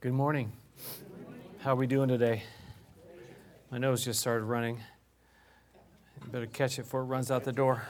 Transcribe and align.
Good 0.00 0.12
morning. 0.12 0.52
How 1.58 1.72
are 1.72 1.74
we 1.74 1.88
doing 1.88 2.08
today? 2.08 2.44
My 3.68 3.78
nose 3.78 4.04
just 4.04 4.20
started 4.20 4.44
running. 4.44 4.78
better 6.30 6.46
catch 6.46 6.78
it 6.78 6.82
before 6.82 7.00
it 7.00 7.06
runs 7.06 7.32
out 7.32 7.42
the 7.42 7.50
door. 7.50 7.82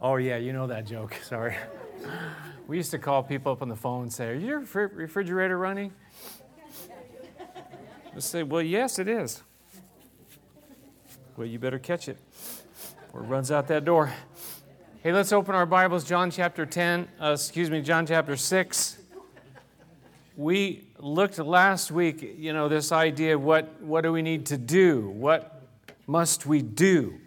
Oh, 0.00 0.16
yeah, 0.16 0.38
you 0.38 0.54
know 0.54 0.66
that 0.66 0.86
joke. 0.86 1.14
Sorry. 1.24 1.54
We 2.66 2.78
used 2.78 2.90
to 2.92 2.98
call 2.98 3.22
people 3.22 3.52
up 3.52 3.60
on 3.60 3.68
the 3.68 3.76
phone 3.76 4.04
and 4.04 4.12
say, 4.14 4.28
Are 4.28 4.34
your 4.34 4.60
refrigerator 4.60 5.58
running? 5.58 5.92
They 8.14 8.20
say, 8.20 8.44
Well, 8.44 8.62
yes, 8.62 8.98
it 8.98 9.08
is. 9.08 9.42
Well, 11.36 11.46
you 11.46 11.58
better 11.58 11.78
catch 11.78 12.08
it 12.08 12.16
or 13.12 13.20
it 13.20 13.24
runs 13.24 13.50
out 13.50 13.68
that 13.68 13.84
door. 13.84 14.10
Hey, 15.02 15.12
let's 15.12 15.34
open 15.34 15.54
our 15.54 15.66
Bibles, 15.66 16.02
John 16.02 16.30
chapter 16.30 16.64
10, 16.64 17.08
uh, 17.20 17.32
excuse 17.34 17.68
me, 17.68 17.82
John 17.82 18.06
chapter 18.06 18.38
6 18.38 18.93
we 20.36 20.88
looked 20.98 21.38
last 21.38 21.90
week, 21.90 22.36
you 22.38 22.52
know, 22.52 22.68
this 22.68 22.92
idea 22.92 23.36
of 23.36 23.42
what, 23.42 23.80
what 23.80 24.02
do 24.02 24.12
we 24.12 24.22
need 24.22 24.46
to 24.46 24.56
do? 24.56 25.08
What 25.08 25.62
must 26.06 26.46
we 26.46 26.62
do? 26.62 27.20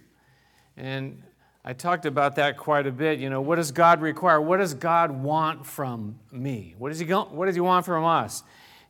And 0.75 1.23
I 1.63 1.73
talked 1.73 2.05
about 2.05 2.35
that 2.35 2.57
quite 2.57 2.85
a 2.85 2.91
bit. 2.91 3.19
You 3.19 3.29
know, 3.29 3.41
what 3.41 3.55
does 3.55 3.71
God 3.71 4.01
require? 4.01 4.41
What 4.41 4.57
does 4.57 4.73
God 4.73 5.11
want 5.11 5.65
from 5.65 6.19
me? 6.31 6.75
What 6.77 6.89
does 6.89 6.99
He, 6.99 7.05
go, 7.05 7.23
what 7.25 7.45
does 7.45 7.55
he 7.55 7.61
want 7.61 7.85
from 7.85 8.03
us? 8.05 8.43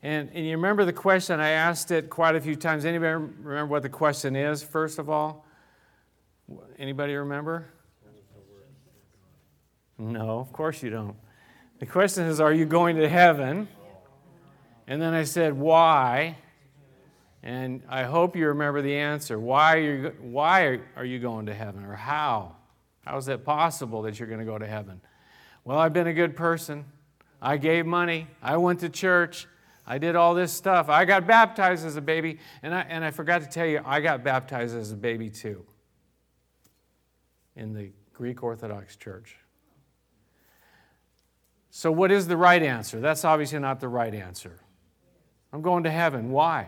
And, 0.04 0.30
and 0.34 0.46
you 0.46 0.52
remember 0.52 0.86
the 0.86 0.94
question, 0.94 1.40
I 1.40 1.50
asked 1.50 1.92
it 1.92 2.10
quite 2.10 2.36
a 2.36 2.42
few 2.42 2.56
times. 2.56 2.86
Anybody 2.86 3.14
remember 3.14 3.66
what 3.66 3.82
the 3.82 3.90
question 3.90 4.36
is, 4.36 4.62
first 4.62 5.00
of 5.00 5.10
all? 5.10 5.46
Anybody 6.78 7.16
remember? 7.16 7.68
No, 9.98 10.40
of 10.40 10.54
course 10.54 10.84
you 10.84 10.92
don't. 10.92 11.16
The 11.80 11.88
question 11.88 12.26
is, 12.26 12.40
are 12.40 12.54
you 12.54 12.66
going 12.66 12.96
to 12.98 13.10
heaven? 13.10 13.68
And 14.88 15.02
then 15.02 15.14
I 15.14 15.24
said, 15.24 15.54
Why? 15.54 16.38
And 17.44 17.84
I 17.88 18.04
hope 18.04 18.36
you 18.36 18.48
remember 18.48 18.82
the 18.82 18.96
answer. 18.96 19.40
Why 19.40 19.78
are 19.78 19.80
you, 19.80 20.14
why 20.20 20.80
are 20.96 21.06
you 21.06 21.20
going 21.20 21.46
to 21.46 21.54
heaven? 21.54 21.86
Or 21.86 21.94
how? 21.94 22.56
How 23.06 23.18
is 23.18 23.28
it 23.28 23.46
possible 23.46 24.02
that 24.02 24.20
you're 24.20 24.28
going 24.28 24.40
to 24.40 24.46
go 24.46 24.58
to 24.58 24.68
heaven? 24.68 25.00
Well, 25.64 25.78
I've 25.78 25.94
been 25.94 26.08
a 26.08 26.14
good 26.14 26.36
person. 26.36 26.86
I 27.42 27.58
gave 27.58 27.86
money. 27.86 28.28
I 28.42 28.58
went 28.58 28.80
to 28.82 28.90
church. 28.90 29.48
I 29.86 29.98
did 29.98 30.16
all 30.16 30.34
this 30.34 30.52
stuff. 30.52 30.90
I 30.90 31.06
got 31.06 31.28
baptized 31.28 31.86
as 31.86 31.96
a 31.96 32.02
baby. 32.02 32.40
And 32.64 32.74
I, 32.74 32.82
and 32.82 33.06
I 33.06 33.12
forgot 33.12 33.42
to 33.42 33.48
tell 33.48 33.66
you, 33.66 33.82
I 33.86 34.02
got 34.02 34.24
baptized 34.24 34.76
as 34.76 34.92
a 34.92 34.98
baby 34.98 35.30
too 35.30 35.66
in 37.56 37.74
the 37.74 37.92
Greek 38.14 38.44
Orthodox 38.44 38.96
Church. 38.96 39.38
So, 41.70 41.92
what 41.92 42.12
is 42.12 42.28
the 42.28 42.38
right 42.38 42.62
answer? 42.62 43.00
That's 43.00 43.24
obviously 43.24 43.60
not 43.60 43.80
the 43.80 43.88
right 43.88 44.14
answer. 44.14 44.60
I'm 45.52 45.62
going 45.62 45.84
to 45.84 45.92
heaven. 45.92 46.32
Why? 46.32 46.68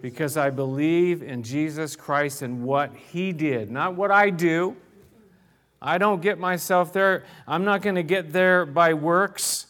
Because 0.00 0.36
I 0.36 0.50
believe 0.50 1.22
in 1.22 1.42
Jesus 1.42 1.96
Christ 1.96 2.42
and 2.42 2.62
what 2.62 2.94
He 2.94 3.32
did, 3.32 3.70
not 3.70 3.94
what 3.94 4.10
I 4.10 4.30
do. 4.30 4.76
I 5.80 5.98
don't 5.98 6.20
get 6.22 6.38
myself 6.38 6.92
there. 6.92 7.24
I'm 7.46 7.64
not 7.64 7.82
going 7.82 7.94
to 7.96 8.02
get 8.02 8.32
there 8.32 8.66
by 8.66 8.94
works. 8.94 9.66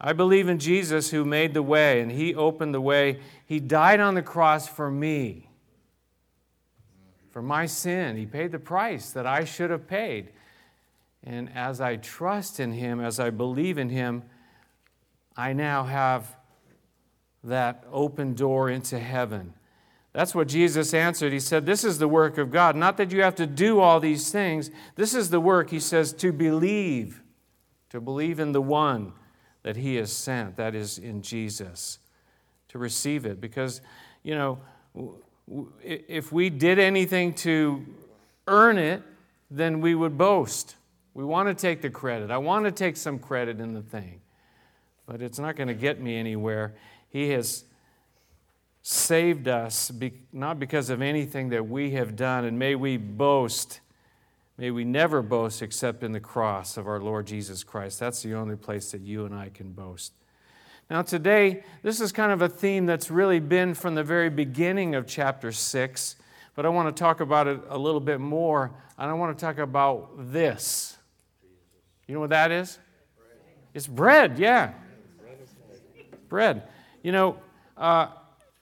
I 0.00 0.12
believe 0.12 0.48
in 0.48 0.58
Jesus 0.58 1.10
who 1.10 1.24
made 1.24 1.52
the 1.52 1.62
way 1.62 2.00
and 2.00 2.10
He 2.10 2.34
opened 2.34 2.74
the 2.74 2.80
way. 2.80 3.20
He 3.46 3.60
died 3.60 4.00
on 4.00 4.14
the 4.14 4.22
cross 4.22 4.66
for 4.66 4.90
me, 4.90 5.50
for 7.30 7.42
my 7.42 7.66
sin. 7.66 8.16
He 8.16 8.26
paid 8.26 8.52
the 8.52 8.58
price 8.58 9.10
that 9.10 9.26
I 9.26 9.44
should 9.44 9.70
have 9.70 9.86
paid. 9.86 10.30
And 11.24 11.50
as 11.54 11.80
I 11.80 11.96
trust 11.96 12.60
in 12.60 12.72
Him, 12.72 13.00
as 13.00 13.20
I 13.20 13.30
believe 13.30 13.78
in 13.78 13.90
Him, 13.90 14.22
I 15.36 15.52
now 15.52 15.84
have 15.84 16.36
that 17.44 17.84
open 17.90 18.34
door 18.34 18.68
into 18.70 18.98
heaven. 18.98 19.54
That's 20.12 20.34
what 20.34 20.48
Jesus 20.48 20.92
answered. 20.92 21.32
He 21.32 21.40
said, 21.40 21.66
This 21.66 21.84
is 21.84 21.98
the 21.98 22.08
work 22.08 22.36
of 22.36 22.50
God. 22.50 22.74
Not 22.74 22.96
that 22.96 23.12
you 23.12 23.22
have 23.22 23.36
to 23.36 23.46
do 23.46 23.80
all 23.80 24.00
these 24.00 24.30
things. 24.30 24.70
This 24.96 25.14
is 25.14 25.30
the 25.30 25.40
work, 25.40 25.70
he 25.70 25.78
says, 25.78 26.12
to 26.14 26.32
believe, 26.32 27.22
to 27.90 28.00
believe 28.00 28.40
in 28.40 28.52
the 28.52 28.60
one 28.60 29.12
that 29.62 29.76
he 29.76 29.96
has 29.96 30.12
sent, 30.12 30.56
that 30.56 30.74
is 30.74 30.98
in 30.98 31.22
Jesus, 31.22 31.98
to 32.68 32.78
receive 32.78 33.24
it. 33.24 33.40
Because, 33.40 33.82
you 34.22 34.34
know, 34.34 34.58
if 35.82 36.32
we 36.32 36.50
did 36.50 36.78
anything 36.78 37.34
to 37.34 37.84
earn 38.46 38.78
it, 38.78 39.02
then 39.50 39.80
we 39.80 39.94
would 39.94 40.18
boast. 40.18 40.76
We 41.20 41.26
want 41.26 41.48
to 41.48 41.54
take 41.54 41.82
the 41.82 41.90
credit. 41.90 42.30
I 42.30 42.38
want 42.38 42.64
to 42.64 42.72
take 42.72 42.96
some 42.96 43.18
credit 43.18 43.60
in 43.60 43.74
the 43.74 43.82
thing, 43.82 44.22
but 45.04 45.20
it's 45.20 45.38
not 45.38 45.54
going 45.54 45.68
to 45.68 45.74
get 45.74 46.00
me 46.00 46.16
anywhere. 46.16 46.76
He 47.10 47.28
has 47.32 47.64
saved 48.80 49.46
us 49.46 49.92
not 50.32 50.58
because 50.58 50.88
of 50.88 51.02
anything 51.02 51.50
that 51.50 51.68
we 51.68 51.90
have 51.90 52.16
done, 52.16 52.46
and 52.46 52.58
may 52.58 52.74
we 52.74 52.96
boast. 52.96 53.80
May 54.56 54.70
we 54.70 54.82
never 54.82 55.20
boast 55.20 55.60
except 55.60 56.02
in 56.02 56.12
the 56.12 56.20
cross 56.20 56.78
of 56.78 56.88
our 56.88 57.00
Lord 57.00 57.26
Jesus 57.26 57.64
Christ. 57.64 58.00
That's 58.00 58.22
the 58.22 58.32
only 58.32 58.56
place 58.56 58.90
that 58.92 59.02
you 59.02 59.26
and 59.26 59.34
I 59.34 59.50
can 59.50 59.72
boast. 59.72 60.14
Now, 60.88 61.02
today, 61.02 61.64
this 61.82 62.00
is 62.00 62.12
kind 62.12 62.32
of 62.32 62.40
a 62.40 62.48
theme 62.48 62.86
that's 62.86 63.10
really 63.10 63.40
been 63.40 63.74
from 63.74 63.94
the 63.94 64.04
very 64.04 64.30
beginning 64.30 64.94
of 64.94 65.06
chapter 65.06 65.52
6, 65.52 66.16
but 66.54 66.64
I 66.64 66.70
want 66.70 66.96
to 66.96 66.98
talk 66.98 67.20
about 67.20 67.46
it 67.46 67.60
a 67.68 67.76
little 67.76 68.00
bit 68.00 68.20
more, 68.20 68.70
and 68.96 69.10
I 69.10 69.12
want 69.12 69.38
to 69.38 69.44
talk 69.44 69.58
about 69.58 70.32
this 70.32 70.89
you 72.10 72.14
know 72.14 72.20
what 72.22 72.30
that 72.30 72.50
is? 72.50 72.76
It's 73.72 73.86
bread, 73.86 74.36
yeah. 74.36 74.72
Bread. 76.28 76.64
You 77.04 77.12
know, 77.12 77.38
uh, 77.76 78.08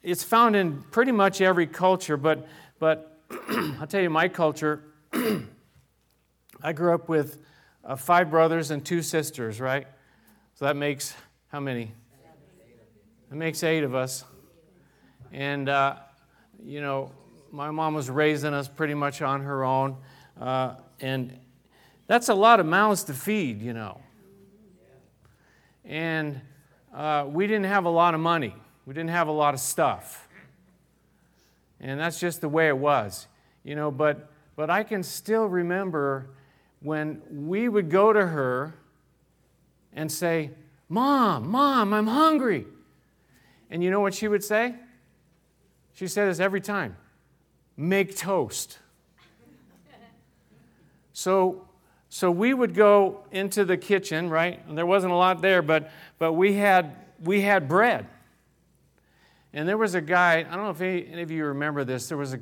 it's 0.03 0.23
found 0.23 0.55
in 0.55 0.83
pretty 0.91 1.13
much 1.13 1.41
every 1.41 1.67
culture, 1.67 2.19
but, 2.19 2.47
but 2.79 3.23
I'll 3.81 3.87
tell 3.87 4.03
you, 4.03 4.11
my 4.11 4.29
culture, 4.29 4.83
I 6.63 6.75
grew 6.75 6.93
up 6.93 7.09
with 7.09 7.39
uh, 7.87 7.97
five 7.97 8.31
brothers 8.31 8.71
and 8.71 8.85
two 8.85 9.01
sisters, 9.01 9.63
right? 9.63 9.87
So 10.57 10.67
that 10.67 10.77
makes 10.77 11.15
how 11.47 11.61
many? 11.61 11.93
That 13.31 13.37
makes 13.37 13.63
eight 13.63 13.83
of 13.83 13.95
us. 13.95 14.25
And, 15.33 15.71
uh, 15.71 15.97
you 16.63 16.83
know, 16.83 17.13
my 17.51 17.71
mom 17.71 17.95
was 17.95 18.11
raising 18.11 18.53
us 18.53 18.69
pretty 18.69 18.95
much 18.95 19.23
on 19.23 19.41
her 19.41 19.65
own. 19.65 19.97
Uh, 20.39 20.75
and 21.01 21.39
that's 22.09 22.29
a 22.29 22.35
lot 22.35 22.59
of 22.59 22.67
mouths 22.67 23.05
to 23.05 23.15
feed, 23.15 23.63
you 23.63 23.73
know. 23.73 24.01
And 25.85 26.41
uh, 26.93 27.27
we 27.29 27.47
didn't 27.47 27.67
have 27.67 27.85
a 27.85 27.91
lot 27.91 28.15
of 28.15 28.21
money, 28.21 28.55
we 28.87 28.95
didn't 28.95 29.11
have 29.11 29.29
a 29.29 29.33
lot 29.33 29.55
of 29.55 29.61
stuff. 29.61 30.29
And 31.81 32.01
that's 32.01 32.19
just 32.19 32.41
the 32.41 32.49
way 32.49 32.67
it 32.67 32.77
was, 32.77 33.29
you 33.63 33.77
know. 33.77 33.93
But, 33.93 34.29
but 34.57 34.69
I 34.69 34.83
can 34.83 35.05
still 35.05 35.47
remember 35.47 36.31
when 36.81 37.23
we 37.31 37.69
would 37.69 37.89
go 37.89 38.13
to 38.13 38.27
her 38.27 38.75
and 39.93 40.11
say, 40.11 40.51
Mom, 40.89 41.49
Mom, 41.49 41.93
I'm 41.93 42.09
hungry. 42.09 42.67
And 43.71 43.85
you 43.85 43.91
know 43.93 44.01
what 44.01 44.15
she 44.15 44.27
would 44.27 44.43
say? 44.43 44.75
She 45.93 46.09
said 46.09 46.29
this 46.29 46.41
every 46.41 46.61
time 46.61 46.97
make 47.77 48.17
toast. 48.17 48.79
So 51.13 51.68
so 52.11 52.31
we 52.31 52.55
would 52.55 52.75
go 52.75 53.25
into 53.33 53.65
the 53.65 53.77
kitchen, 53.77 54.31
right? 54.31 54.65
And 54.67 54.79
there 54.79 54.87
wasn't 54.87 55.13
a 55.13 55.17
lot 55.17 55.43
there, 55.43 55.61
but, 55.61 55.91
but 56.19 56.33
we, 56.33 56.55
had, 56.55 56.97
we 57.23 57.43
had 57.43 57.69
bread. 57.69 58.07
And 59.53 59.69
there 59.69 59.77
was 59.77 59.95
a 59.95 60.01
guy, 60.01 60.39
I 60.39 60.43
don't 60.43 60.65
know 60.65 60.71
if 60.71 60.81
any, 60.81 61.07
any 61.07 61.23
of 61.23 61.31
you 61.31 61.45
remember 61.47 61.85
this, 61.85 62.09
there 62.09 62.17
was, 62.17 62.35
a, 62.35 62.41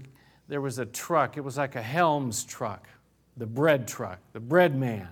there 0.49 0.61
was 0.61 0.79
a 0.79 0.87
truck. 0.87 1.37
It 1.37 1.41
was 1.41 1.57
like 1.57 1.75
a 1.75 1.83
Helms 1.83 2.45
truck, 2.45 2.87
the 3.37 3.47
bread 3.47 3.89
truck, 3.89 4.21
the 4.33 4.41
bread 4.41 4.77
man. 4.77 5.09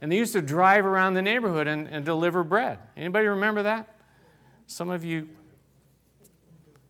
And 0.00 0.10
they 0.10 0.16
used 0.16 0.32
to 0.32 0.42
drive 0.42 0.84
around 0.84 1.14
the 1.14 1.22
neighborhood 1.22 1.68
and, 1.68 1.86
and 1.86 2.04
deliver 2.04 2.42
bread. 2.42 2.78
Anybody 2.96 3.26
remember 3.26 3.62
that? 3.62 3.94
Some 4.66 4.90
of 4.90 5.04
you, 5.04 5.28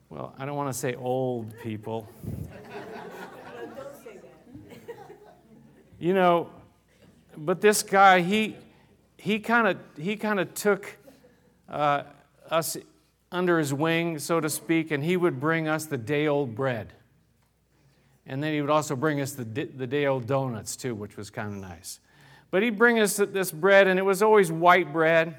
well, 0.08 0.34
I 0.38 0.46
don't 0.46 0.56
want 0.56 0.72
to 0.72 0.78
say 0.78 0.94
old 0.94 1.52
people. 1.62 2.08
you 5.98 6.14
know, 6.14 6.48
but 7.36 7.60
this 7.60 7.82
guy, 7.82 8.20
he, 8.20 8.56
he 9.16 9.38
kind 9.38 9.68
of 9.68 9.76
he 9.96 10.16
kind 10.16 10.40
of 10.40 10.52
took 10.54 10.98
uh, 11.68 12.02
us 12.50 12.76
under 13.30 13.58
his 13.58 13.72
wing, 13.72 14.18
so 14.18 14.40
to 14.40 14.50
speak, 14.50 14.90
and 14.90 15.02
he 15.02 15.16
would 15.16 15.40
bring 15.40 15.68
us 15.68 15.86
the 15.86 15.96
day 15.96 16.26
old 16.26 16.54
bread. 16.54 16.92
And 18.26 18.42
then 18.42 18.52
he 18.52 18.60
would 18.60 18.70
also 18.70 18.94
bring 18.94 19.20
us 19.20 19.32
the, 19.32 19.44
the 19.44 19.86
day 19.86 20.06
old 20.06 20.26
donuts, 20.26 20.76
too, 20.76 20.94
which 20.94 21.16
was 21.16 21.30
kind 21.30 21.52
of 21.52 21.60
nice. 21.60 21.98
But 22.50 22.62
he'd 22.62 22.76
bring 22.78 22.98
us 23.00 23.16
this 23.16 23.50
bread, 23.50 23.86
and 23.86 23.98
it 23.98 24.02
was 24.02 24.22
always 24.22 24.52
white 24.52 24.92
bread. 24.92 25.36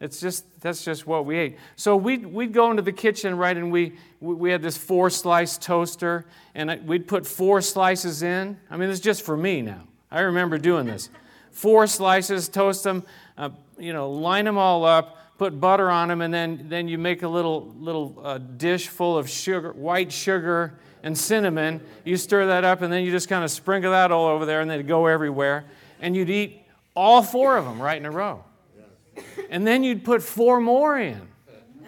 It's 0.00 0.20
just, 0.20 0.60
that's 0.60 0.84
just 0.84 1.06
what 1.06 1.26
we 1.26 1.36
ate. 1.36 1.58
So 1.74 1.96
we'd, 1.96 2.24
we'd 2.24 2.52
go 2.52 2.70
into 2.70 2.82
the 2.82 2.92
kitchen, 2.92 3.36
right, 3.36 3.56
and 3.56 3.72
we, 3.72 3.94
we 4.20 4.50
had 4.50 4.62
this 4.62 4.76
four 4.76 5.10
slice 5.10 5.58
toaster, 5.58 6.24
and 6.54 6.86
we'd 6.86 7.08
put 7.08 7.26
four 7.26 7.60
slices 7.60 8.22
in. 8.22 8.58
I 8.70 8.76
mean, 8.76 8.90
it's 8.90 9.00
just 9.00 9.22
for 9.22 9.36
me 9.36 9.60
now. 9.60 9.87
I 10.10 10.20
remember 10.20 10.58
doing 10.58 10.86
this. 10.86 11.10
four 11.50 11.86
slices, 11.86 12.48
toast 12.48 12.84
them, 12.84 13.04
uh, 13.36 13.50
you 13.78 13.92
know, 13.92 14.10
line 14.10 14.44
them 14.44 14.56
all 14.56 14.84
up, 14.84 15.16
put 15.38 15.60
butter 15.60 15.90
on 15.90 16.08
them, 16.08 16.20
and 16.20 16.32
then, 16.32 16.66
then 16.68 16.88
you 16.88 16.98
make 16.98 17.22
a 17.22 17.28
little, 17.28 17.74
little 17.78 18.20
uh, 18.22 18.38
dish 18.38 18.88
full 18.88 19.18
of 19.18 19.28
sugar, 19.28 19.72
white 19.72 20.12
sugar 20.12 20.78
and 21.02 21.16
cinnamon. 21.16 21.80
You 22.04 22.16
stir 22.16 22.46
that 22.46 22.64
up, 22.64 22.82
and 22.82 22.92
then 22.92 23.04
you 23.04 23.10
just 23.10 23.28
kind 23.28 23.44
of 23.44 23.50
sprinkle 23.50 23.90
that 23.90 24.10
all 24.12 24.26
over 24.28 24.46
there, 24.46 24.60
and 24.60 24.70
they'd 24.70 24.86
go 24.86 25.06
everywhere. 25.06 25.64
And 26.00 26.16
you'd 26.16 26.30
eat 26.30 26.62
all 26.94 27.22
four 27.22 27.56
of 27.56 27.64
them 27.64 27.80
right 27.80 27.96
in 27.96 28.06
a 28.06 28.10
row. 28.10 28.44
And 29.50 29.66
then 29.66 29.82
you'd 29.82 30.04
put 30.04 30.22
four 30.22 30.60
more 30.60 30.98
in 30.98 31.20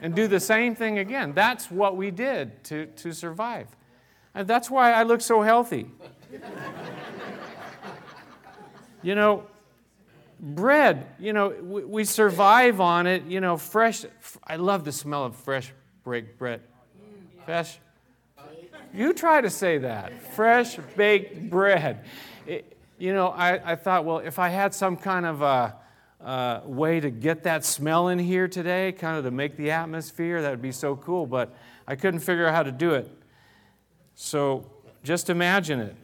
and 0.03 0.15
do 0.15 0.27
the 0.27 0.41
same 0.41 0.75
thing 0.75 0.99
again. 0.99 1.33
That's 1.33 1.71
what 1.71 1.97
we 1.97 2.11
did 2.11 2.65
to, 2.65 2.87
to 2.87 3.13
survive. 3.13 3.69
And 4.35 4.49
that's 4.49 4.71
why 4.71 4.93
I 4.93 5.03
look 5.03 5.21
so 5.21 5.43
healthy. 5.43 5.87
You 9.03 9.15
know, 9.15 9.45
bread, 10.41 11.07
you 11.19 11.33
know, 11.33 11.49
we, 11.49 11.85
we, 11.85 12.05
survive 12.05 12.81
on 12.81 13.07
it, 13.07 13.25
you 13.25 13.41
know, 13.41 13.57
fresh. 13.57 14.05
I 14.47 14.57
love 14.57 14.85
the 14.85 14.93
smell 14.93 15.25
of 15.25 15.37
fresh 15.37 15.73
baked 16.05 16.39
bread. 16.39 16.61
Fresh. 17.45 17.79
You 18.93 19.13
try 19.13 19.41
to 19.41 19.51
say 19.51 19.79
that. 19.79 20.21
Fresh 20.35 20.77
baked 20.97 21.51
bread. 21.51 22.05
It, 22.47 22.77
you 22.99 23.15
know, 23.15 23.29
I, 23.29 23.73
I 23.73 23.77
thought, 23.77 24.05
well, 24.05 24.19
if 24.19 24.39
I 24.39 24.49
had 24.49 24.75
some 24.75 24.97
kind 24.97 25.25
of 25.25 25.43
a, 25.43 25.77
a 26.21 26.63
way 26.67 27.01
to 27.01 27.11
get 27.11 27.45
that 27.45 27.65
smell 27.65 28.09
in 28.09 28.19
here 28.19 28.49
today, 28.49 28.93
kind 28.93 29.17
of 29.17 29.25
to 29.25 29.31
make 29.31 29.57
the 29.57 29.71
atmosphere, 29.71 30.43
that 30.43 30.51
would 30.51 30.63
be 30.63 30.73
so 30.73 30.97
cool. 30.97 31.27
But 31.27 31.55
I 31.87 31.97
couldn't 31.97 32.21
figure 32.21 32.47
out 32.47 32.55
how 32.55 32.63
to 32.63 32.73
do 32.73 32.95
it. 32.95 33.11
So 34.15 34.67
just 35.03 35.31
imagine 35.31 35.81
it. 35.81 35.97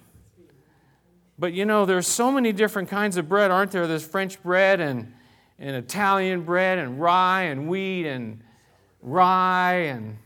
But 1.38 1.52
you 1.52 1.64
know, 1.64 1.84
there's 1.84 2.06
so 2.06 2.32
many 2.32 2.52
different 2.52 2.88
kinds 2.88 3.16
of 3.16 3.28
bread, 3.28 3.50
aren't 3.50 3.72
there? 3.72 3.86
There's 3.86 4.06
French 4.06 4.42
bread 4.42 4.80
and, 4.80 5.12
and 5.58 5.76
Italian 5.76 6.42
bread 6.42 6.78
and 6.78 7.00
rye 7.00 7.42
and 7.42 7.68
wheat 7.68 8.06
and 8.06 8.42
rye 9.02 9.74
and 9.74 10.18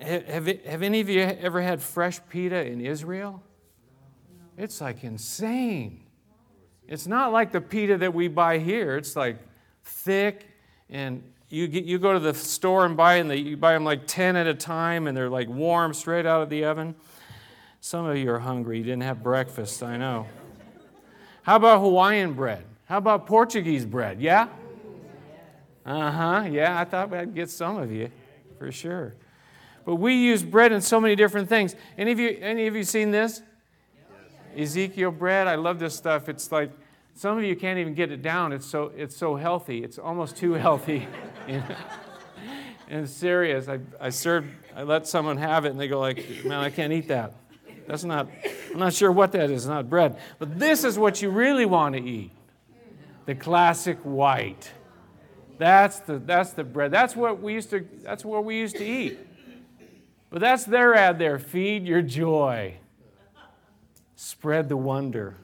have, 0.00 0.46
have 0.46 0.82
any 0.82 1.00
of 1.00 1.08
you 1.08 1.20
ever 1.20 1.60
had 1.60 1.80
fresh 1.80 2.20
pita 2.28 2.66
in 2.66 2.80
Israel? 2.80 3.42
It's 4.56 4.80
like 4.80 5.04
insane. 5.04 6.04
It's 6.88 7.06
not 7.06 7.32
like 7.32 7.52
the 7.52 7.60
pita 7.60 7.98
that 7.98 8.12
we 8.12 8.28
buy 8.28 8.58
here. 8.58 8.96
It's 8.96 9.16
like 9.16 9.38
thick 9.84 10.48
and 10.90 11.22
you, 11.48 11.68
get, 11.68 11.84
you 11.84 11.98
go 11.98 12.14
to 12.14 12.18
the 12.18 12.32
store 12.32 12.86
and 12.86 12.96
buy, 12.96 13.16
and 13.16 13.30
they, 13.30 13.36
you 13.36 13.58
buy 13.58 13.74
them 13.74 13.84
like 13.84 14.06
10 14.06 14.36
at 14.36 14.46
a 14.46 14.54
time, 14.54 15.06
and 15.06 15.14
they're 15.14 15.28
like 15.28 15.48
warm 15.48 15.92
straight 15.92 16.24
out 16.24 16.42
of 16.42 16.48
the 16.48 16.64
oven. 16.64 16.94
Some 17.84 18.06
of 18.06 18.16
you 18.16 18.30
are 18.30 18.38
hungry. 18.38 18.78
You 18.78 18.84
didn't 18.84 19.02
have 19.02 19.24
breakfast, 19.24 19.82
I 19.82 19.96
know. 19.96 20.28
How 21.42 21.56
about 21.56 21.80
Hawaiian 21.80 22.32
bread? 22.32 22.64
How 22.84 22.98
about 22.98 23.26
Portuguese 23.26 23.84
bread? 23.84 24.20
Yeah? 24.20 24.46
Uh 25.84 26.12
huh. 26.12 26.48
Yeah, 26.48 26.78
I 26.78 26.84
thought 26.84 27.12
I'd 27.12 27.34
get 27.34 27.50
some 27.50 27.78
of 27.78 27.90
you 27.90 28.08
for 28.56 28.70
sure. 28.70 29.16
But 29.84 29.96
we 29.96 30.14
use 30.14 30.44
bread 30.44 30.70
in 30.70 30.80
so 30.80 31.00
many 31.00 31.16
different 31.16 31.48
things. 31.48 31.74
Any 31.98 32.12
of 32.12 32.20
you, 32.20 32.38
any 32.40 32.68
of 32.68 32.76
you 32.76 32.84
seen 32.84 33.10
this? 33.10 33.42
Ezekiel 34.56 35.10
bread. 35.10 35.48
I 35.48 35.56
love 35.56 35.80
this 35.80 35.96
stuff. 35.96 36.28
It's 36.28 36.52
like 36.52 36.70
some 37.16 37.36
of 37.36 37.42
you 37.42 37.56
can't 37.56 37.80
even 37.80 37.94
get 37.94 38.12
it 38.12 38.22
down. 38.22 38.52
It's 38.52 38.64
so, 38.64 38.92
it's 38.96 39.16
so 39.16 39.34
healthy. 39.34 39.82
It's 39.82 39.98
almost 39.98 40.36
too 40.36 40.52
healthy. 40.52 41.08
and 42.88 43.10
serious. 43.10 43.66
I, 43.66 43.80
I 44.00 44.10
served, 44.10 44.50
I 44.76 44.84
let 44.84 45.08
someone 45.08 45.36
have 45.38 45.64
it 45.64 45.70
and 45.70 45.80
they 45.80 45.88
go 45.88 45.98
like, 45.98 46.44
man, 46.44 46.60
I 46.60 46.70
can't 46.70 46.92
eat 46.92 47.08
that. 47.08 47.34
That's 47.86 48.04
not, 48.04 48.28
I'm 48.72 48.78
not 48.78 48.92
sure 48.92 49.10
what 49.12 49.32
that 49.32 49.50
is. 49.50 49.66
Not 49.66 49.88
bread. 49.90 50.18
But 50.38 50.58
this 50.58 50.84
is 50.84 50.98
what 50.98 51.22
you 51.22 51.30
really 51.30 51.66
want 51.66 51.94
to 51.94 52.02
eat. 52.02 52.32
The 53.26 53.34
classic 53.34 53.98
white. 54.02 54.70
That's 55.58 56.00
the, 56.00 56.18
that's 56.18 56.52
the 56.52 56.64
bread. 56.64 56.90
That's 56.90 57.14
what 57.14 57.40
we 57.40 57.54
used 57.54 57.70
to, 57.70 57.86
that's 58.02 58.24
what 58.24 58.44
we 58.44 58.58
used 58.58 58.76
to 58.76 58.84
eat. 58.84 59.18
But 60.30 60.40
that's 60.40 60.64
their 60.64 60.94
ad 60.94 61.18
there. 61.18 61.38
Feed 61.38 61.86
your 61.86 62.02
joy. 62.02 62.76
Spread 64.16 64.68
the 64.68 64.76
wonder 64.76 65.36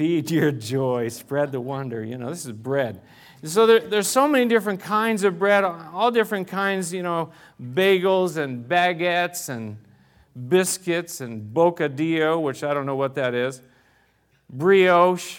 feed 0.00 0.30
your 0.30 0.50
joy, 0.50 1.08
spread 1.08 1.52
the 1.52 1.60
wonder. 1.60 2.02
You 2.02 2.16
know, 2.16 2.30
this 2.30 2.46
is 2.46 2.52
bread. 2.52 3.02
So 3.44 3.66
there, 3.66 3.80
there's 3.80 4.08
so 4.08 4.26
many 4.26 4.46
different 4.46 4.80
kinds 4.80 5.24
of 5.24 5.38
bread, 5.38 5.62
all 5.62 6.10
different 6.10 6.48
kinds, 6.48 6.90
you 6.90 7.02
know, 7.02 7.32
bagels 7.62 8.38
and 8.38 8.64
baguettes 8.66 9.50
and 9.50 9.76
biscuits 10.48 11.20
and 11.20 11.54
bocadillo, 11.54 12.40
which 12.42 12.62
I 12.62 12.74
don't 12.74 12.86
know 12.86 12.96
what 12.96 13.14
that 13.16 13.34
is, 13.34 13.60
brioche, 14.48 15.38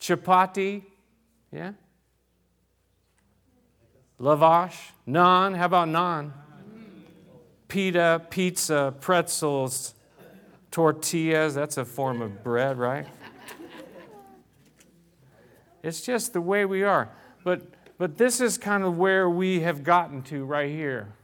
chapati, 0.00 0.82
yeah? 1.52 1.72
Lavash, 4.20 4.76
naan, 5.06 5.56
how 5.56 5.66
about 5.66 5.88
naan? 5.88 6.32
Pita, 7.68 8.22
pizza, 8.30 8.94
pretzels, 9.00 9.94
tortillas, 10.70 11.54
that's 11.54 11.76
a 11.76 11.84
form 11.84 12.22
of 12.22 12.42
bread, 12.42 12.78
right? 12.78 13.06
It's 15.82 16.00
just 16.00 16.32
the 16.32 16.40
way 16.40 16.64
we 16.64 16.82
are. 16.82 17.10
But, 17.44 17.62
but 17.98 18.18
this 18.18 18.40
is 18.40 18.58
kind 18.58 18.82
of 18.82 18.98
where 18.98 19.30
we 19.30 19.60
have 19.60 19.84
gotten 19.84 20.22
to 20.24 20.44
right 20.44 20.70
here. 20.70 21.14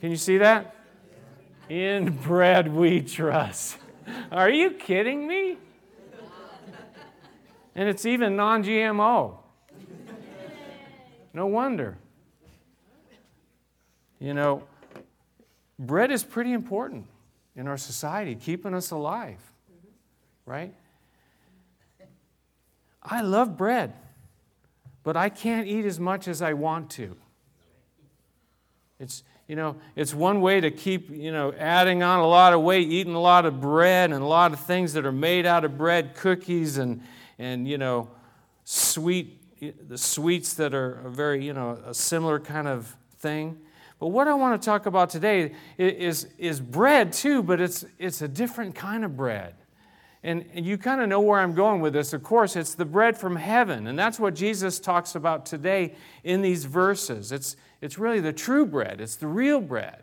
Can 0.00 0.10
you 0.10 0.16
see 0.16 0.38
that? 0.38 0.74
In 1.68 2.10
bread 2.16 2.72
we 2.72 3.00
trust. 3.00 3.78
Are 4.30 4.50
you 4.50 4.70
kidding 4.70 5.26
me? 5.26 5.56
And 7.74 7.88
it's 7.88 8.06
even 8.06 8.36
non 8.36 8.62
GMO. 8.64 9.36
No 11.34 11.46
wonder. 11.46 11.98
You 14.18 14.32
know, 14.32 14.62
bread 15.78 16.10
is 16.10 16.24
pretty 16.24 16.52
important 16.52 17.06
in 17.54 17.68
our 17.68 17.76
society, 17.76 18.34
keeping 18.34 18.74
us 18.74 18.90
alive, 18.90 19.40
right? 20.46 20.72
I 23.02 23.20
love 23.20 23.56
bread, 23.56 23.92
but 25.02 25.16
I 25.16 25.28
can't 25.28 25.66
eat 25.66 25.84
as 25.84 26.00
much 26.00 26.28
as 26.28 26.42
I 26.42 26.54
want 26.54 26.90
to. 26.92 27.16
It's, 28.98 29.22
you 29.48 29.54
know, 29.54 29.76
it's 29.94 30.12
one 30.12 30.40
way 30.40 30.60
to 30.60 30.70
keep, 30.70 31.08
you 31.08 31.30
know, 31.30 31.52
adding 31.52 32.02
on 32.02 32.18
a 32.18 32.26
lot 32.26 32.52
of 32.52 32.62
weight, 32.62 32.88
eating 32.88 33.14
a 33.14 33.20
lot 33.20 33.46
of 33.46 33.60
bread 33.60 34.10
and 34.10 34.20
a 34.20 34.26
lot 34.26 34.52
of 34.52 34.60
things 34.60 34.92
that 34.94 35.06
are 35.06 35.12
made 35.12 35.46
out 35.46 35.64
of 35.64 35.78
bread, 35.78 36.16
cookies 36.16 36.78
and, 36.78 37.00
and 37.38 37.68
you 37.68 37.78
know, 37.78 38.10
sweet, 38.64 39.88
the 39.88 39.96
sweets 39.96 40.54
that 40.54 40.74
are 40.74 41.00
a 41.06 41.10
very, 41.10 41.44
you 41.44 41.52
know, 41.52 41.78
a 41.86 41.94
similar 41.94 42.40
kind 42.40 42.66
of 42.66 42.96
thing. 43.18 43.56
But 44.00 44.08
what 44.08 44.26
I 44.26 44.34
want 44.34 44.60
to 44.60 44.66
talk 44.66 44.86
about 44.86 45.10
today 45.10 45.52
is, 45.78 46.26
is 46.38 46.60
bread 46.60 47.12
too, 47.12 47.42
but 47.42 47.60
it's, 47.60 47.84
it's 47.98 48.22
a 48.22 48.28
different 48.28 48.74
kind 48.74 49.04
of 49.04 49.16
bread. 49.16 49.54
And, 50.24 50.44
and 50.54 50.66
you 50.66 50.76
kind 50.76 51.00
of 51.00 51.08
know 51.08 51.20
where 51.20 51.38
I'm 51.38 51.54
going 51.54 51.80
with 51.80 51.92
this. 51.92 52.12
Of 52.12 52.24
course, 52.24 52.56
it's 52.56 52.74
the 52.74 52.84
bread 52.84 53.16
from 53.16 53.36
heaven. 53.36 53.86
And 53.86 53.96
that's 53.96 54.18
what 54.18 54.34
Jesus 54.34 54.80
talks 54.80 55.14
about 55.14 55.46
today 55.46 55.94
in 56.24 56.42
these 56.42 56.64
verses. 56.64 57.30
It's, 57.30 57.56
it's 57.80 57.98
really 57.98 58.20
the 58.20 58.32
true 58.32 58.66
bread, 58.66 59.00
it's 59.00 59.16
the 59.16 59.26
real 59.26 59.60
bread. 59.60 60.02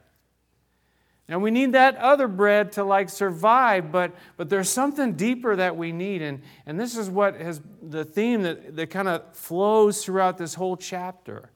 And 1.29 1.41
we 1.41 1.51
need 1.51 1.71
that 1.71 1.95
other 1.95 2.27
bread 2.27 2.73
to 2.73 2.83
like 2.83 3.09
survive, 3.09 3.91
but, 3.91 4.13
but 4.35 4.49
there's 4.49 4.69
something 4.69 5.13
deeper 5.13 5.55
that 5.55 5.77
we 5.77 5.93
need. 5.93 6.21
And, 6.21 6.41
and 6.65 6.77
this 6.77 6.97
is 6.97 7.09
what 7.09 7.39
has 7.39 7.61
the 7.81 8.03
theme 8.03 8.43
that, 8.43 8.75
that 8.75 8.89
kind 8.89 9.07
of 9.07 9.33
flows 9.33 10.03
throughout 10.03 10.37
this 10.37 10.53
whole 10.53 10.75
chapter 10.75 11.49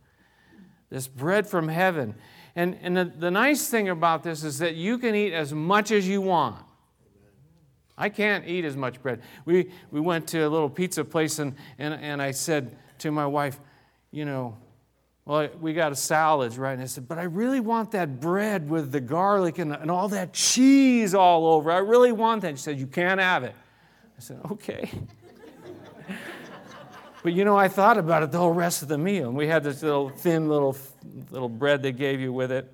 this 0.89 1.07
bread 1.07 1.47
from 1.47 1.67
heaven. 1.67 2.15
And, 2.55 2.77
and 2.81 2.95
the, 2.95 3.05
the 3.05 3.31
nice 3.31 3.69
thing 3.69 3.89
about 3.89 4.23
this 4.23 4.43
is 4.43 4.59
that 4.59 4.75
you 4.75 4.97
can 4.97 5.15
eat 5.15 5.33
as 5.33 5.53
much 5.53 5.91
as 5.91 6.07
you 6.07 6.21
want. 6.21 6.63
I 7.97 8.09
can't 8.09 8.47
eat 8.47 8.63
as 8.63 8.77
much 8.77 9.01
bread. 9.01 9.21
We, 9.45 9.71
we 9.91 9.99
went 9.99 10.27
to 10.27 10.39
a 10.39 10.49
little 10.49 10.69
pizza 10.69 11.03
place, 11.03 11.39
and, 11.39 11.55
and, 11.79 11.93
and 11.95 12.21
I 12.21 12.31
said 12.31 12.77
to 12.99 13.11
my 13.11 13.25
wife, 13.25 13.59
You 14.11 14.25
know, 14.25 14.57
well, 15.27 15.49
we 15.59 15.73
got 15.73 15.91
a 15.91 15.95
salad, 15.95 16.55
right? 16.55 16.71
And 16.71 16.81
I 16.81 16.85
said, 16.85 17.05
But 17.05 17.17
I 17.17 17.23
really 17.23 17.59
want 17.59 17.91
that 17.91 18.21
bread 18.21 18.69
with 18.69 18.93
the 18.93 19.01
garlic 19.01 19.59
and, 19.59 19.73
and 19.73 19.91
all 19.91 20.07
that 20.07 20.31
cheese 20.31 21.13
all 21.13 21.47
over. 21.47 21.69
I 21.69 21.79
really 21.79 22.13
want 22.13 22.43
that. 22.43 22.57
She 22.57 22.63
said, 22.63 22.79
You 22.79 22.87
can't 22.87 23.19
have 23.19 23.43
it. 23.43 23.53
I 24.17 24.21
said, 24.21 24.39
Okay. 24.51 24.89
But 27.23 27.33
you 27.33 27.43
know, 27.43 27.57
I 27.57 27.67
thought 27.67 27.97
about 27.97 28.23
it 28.23 28.31
the 28.31 28.37
whole 28.37 28.53
rest 28.53 28.83
of 28.83 28.87
the 28.87 28.97
meal. 28.97 29.27
And 29.27 29.35
we 29.35 29.47
had 29.47 29.61
this 29.61 29.83
little 29.83 30.07
thin 30.07 30.47
little, 30.47 30.77
little 31.29 31.49
bread 31.49 31.81
they 31.81 31.91
gave 31.91 32.21
you 32.21 32.31
with 32.31 32.53
it. 32.53 32.71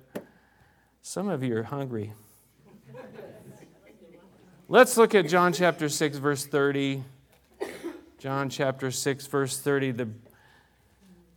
Some 1.02 1.28
of 1.28 1.42
you 1.42 1.56
are 1.56 1.64
hungry. 1.64 2.12
Let's 4.68 4.96
look 4.96 5.12
at 5.16 5.26
John 5.26 5.52
chapter 5.52 5.88
6, 5.88 6.18
verse 6.18 6.46
30. 6.46 7.02
John 8.18 8.48
chapter 8.48 8.92
6, 8.92 9.26
verse 9.26 9.58
30, 9.58 9.90
the, 9.90 10.08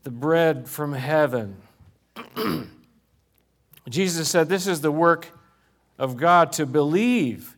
the 0.08 0.12
bread 0.12 0.70
from 0.70 0.94
heaven. 0.94 1.58
Jesus 3.90 4.30
said, 4.30 4.48
This 4.48 4.66
is 4.66 4.80
the 4.80 4.90
work 4.90 5.38
of 6.00 6.16
God 6.16 6.54
to 6.54 6.66
believe 6.66 7.58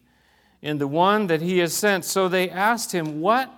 in 0.60 0.79
the 0.79 0.88
one 0.88 1.27
that 1.27 1.44
he 1.44 1.60
has 1.60 1.75
sent. 1.75 2.06
So 2.06 2.27
they 2.27 2.50
asked 2.50 2.91
him, 2.91 3.22
What 3.22 3.53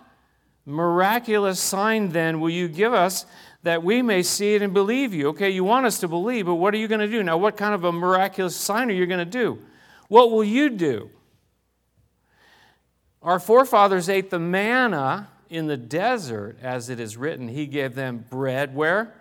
miraculous 0.65 1.57
sign 1.57 2.09
then 2.09 2.41
will 2.41 2.49
you 2.49 2.67
give 2.67 2.93
us 2.93 3.25
that 3.63 3.81
we 3.81 4.01
may 4.01 4.23
see 4.23 4.55
it 4.55 4.61
and 4.61 4.73
believe 4.73 5.13
you? 5.13 5.29
Okay, 5.29 5.51
you 5.51 5.63
want 5.63 5.85
us 5.85 5.97
to 6.01 6.09
believe, 6.09 6.47
but 6.47 6.55
what 6.55 6.73
are 6.73 6.77
you 6.77 6.89
going 6.89 6.99
to 6.99 7.07
do? 7.07 7.23
Now, 7.23 7.37
what 7.37 7.55
kind 7.55 7.73
of 7.73 7.85
a 7.85 7.93
miraculous 7.93 8.57
sign 8.57 8.89
are 8.89 8.93
you 8.93 9.05
going 9.05 9.19
to 9.19 9.39
do? 9.39 9.57
What 10.09 10.31
will 10.31 10.43
you 10.43 10.69
do? 10.69 11.09
Our 13.23 13.39
forefathers 13.39 14.09
ate 14.09 14.31
the 14.31 14.39
manna 14.39 15.29
in 15.51 15.67
the 15.67 15.77
desert, 15.77 16.57
as 16.61 16.89
it 16.89 16.99
is 16.99 17.17
written. 17.17 17.49
He 17.49 17.67
gave 17.67 17.93
them 17.93 18.25
bread 18.29 18.73
where? 18.73 19.13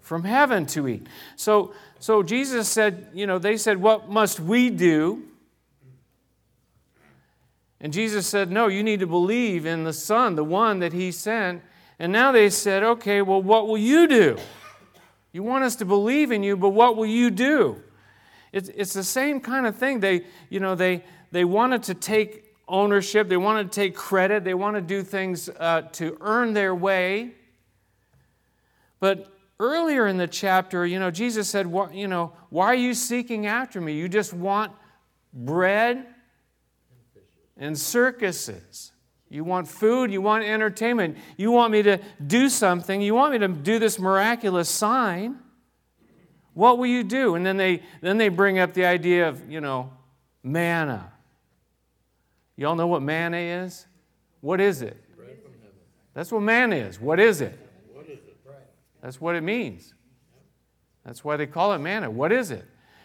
From 0.00 0.24
heaven 0.24 0.66
to 0.66 0.88
eat. 0.88 1.06
So, 1.36 1.72
so 2.00 2.22
Jesus 2.22 2.68
said, 2.68 3.08
you 3.14 3.26
know, 3.26 3.38
they 3.38 3.56
said, 3.56 3.80
What 3.80 4.10
must 4.10 4.40
we 4.40 4.68
do? 4.68 5.22
And 7.80 7.92
Jesus 7.92 8.26
said, 8.26 8.50
No, 8.50 8.66
you 8.66 8.82
need 8.82 9.00
to 9.00 9.06
believe 9.06 9.64
in 9.64 9.84
the 9.84 9.92
Son, 9.92 10.34
the 10.34 10.44
one 10.44 10.80
that 10.80 10.92
He 10.92 11.12
sent. 11.12 11.62
And 11.98 12.12
now 12.12 12.32
they 12.32 12.50
said, 12.50 12.82
Okay, 12.82 13.22
well, 13.22 13.40
what 13.40 13.68
will 13.68 13.78
you 13.78 14.08
do? 14.08 14.36
You 15.32 15.42
want 15.42 15.64
us 15.64 15.76
to 15.76 15.84
believe 15.84 16.32
in 16.32 16.42
you, 16.42 16.56
but 16.56 16.70
what 16.70 16.96
will 16.96 17.06
you 17.06 17.30
do? 17.30 17.82
It's, 18.52 18.70
it's 18.70 18.92
the 18.92 19.04
same 19.04 19.40
kind 19.40 19.66
of 19.66 19.76
thing. 19.76 20.00
They, 20.00 20.24
you 20.48 20.60
know, 20.60 20.74
they, 20.74 21.04
they 21.30 21.44
wanted 21.44 21.82
to 21.84 21.94
take 21.94 22.45
ownership, 22.68 23.28
they 23.28 23.36
want 23.36 23.70
to 23.70 23.80
take 23.80 23.94
credit, 23.94 24.44
they 24.44 24.54
want 24.54 24.76
to 24.76 24.80
do 24.80 25.02
things 25.02 25.48
uh, 25.48 25.82
to 25.92 26.16
earn 26.20 26.52
their 26.52 26.74
way. 26.74 27.32
But 28.98 29.32
earlier 29.60 30.06
in 30.06 30.16
the 30.16 30.26
chapter, 30.26 30.86
you 30.86 30.98
know, 30.98 31.10
Jesus 31.10 31.48
said, 31.48 31.72
you 31.92 32.08
know, 32.08 32.32
why 32.50 32.66
are 32.66 32.74
you 32.74 32.94
seeking 32.94 33.46
after 33.46 33.80
me? 33.80 33.92
You 33.94 34.08
just 34.08 34.32
want 34.32 34.72
bread 35.32 36.06
and 37.56 37.78
circuses. 37.78 38.92
You 39.28 39.42
want 39.42 39.66
food, 39.66 40.12
you 40.12 40.22
want 40.22 40.44
entertainment, 40.44 41.18
you 41.36 41.50
want 41.50 41.72
me 41.72 41.82
to 41.82 41.98
do 42.24 42.48
something, 42.48 43.00
you 43.00 43.14
want 43.14 43.32
me 43.32 43.38
to 43.38 43.48
do 43.48 43.80
this 43.80 43.98
miraculous 43.98 44.68
sign. 44.68 45.38
What 46.54 46.78
will 46.78 46.86
you 46.86 47.02
do? 47.02 47.34
And 47.34 47.44
then 47.44 47.56
they 47.56 47.82
then 48.00 48.18
they 48.18 48.28
bring 48.28 48.60
up 48.60 48.72
the 48.72 48.86
idea 48.86 49.28
of, 49.28 49.50
you 49.50 49.60
know, 49.60 49.90
manna. 50.44 51.12
Y'all 52.56 52.74
know 52.74 52.86
what 52.86 53.02
manna 53.02 53.36
is? 53.36 53.86
What 54.40 54.60
is 54.60 54.82
it? 54.82 54.96
That's 56.14 56.32
what 56.32 56.40
manna 56.40 56.76
is. 56.76 56.98
What 56.98 57.20
is 57.20 57.42
it? 57.42 57.58
What 57.92 58.06
is 58.06 58.18
it? 58.18 58.36
That's 59.02 59.20
what 59.20 59.36
it 59.36 59.42
means. 59.42 59.92
That's 61.04 61.22
why 61.22 61.36
they 61.36 61.46
call 61.46 61.74
it 61.74 61.78
manna. 61.78 62.10
What 62.10 62.32
is 62.32 62.50
it? 62.50 62.64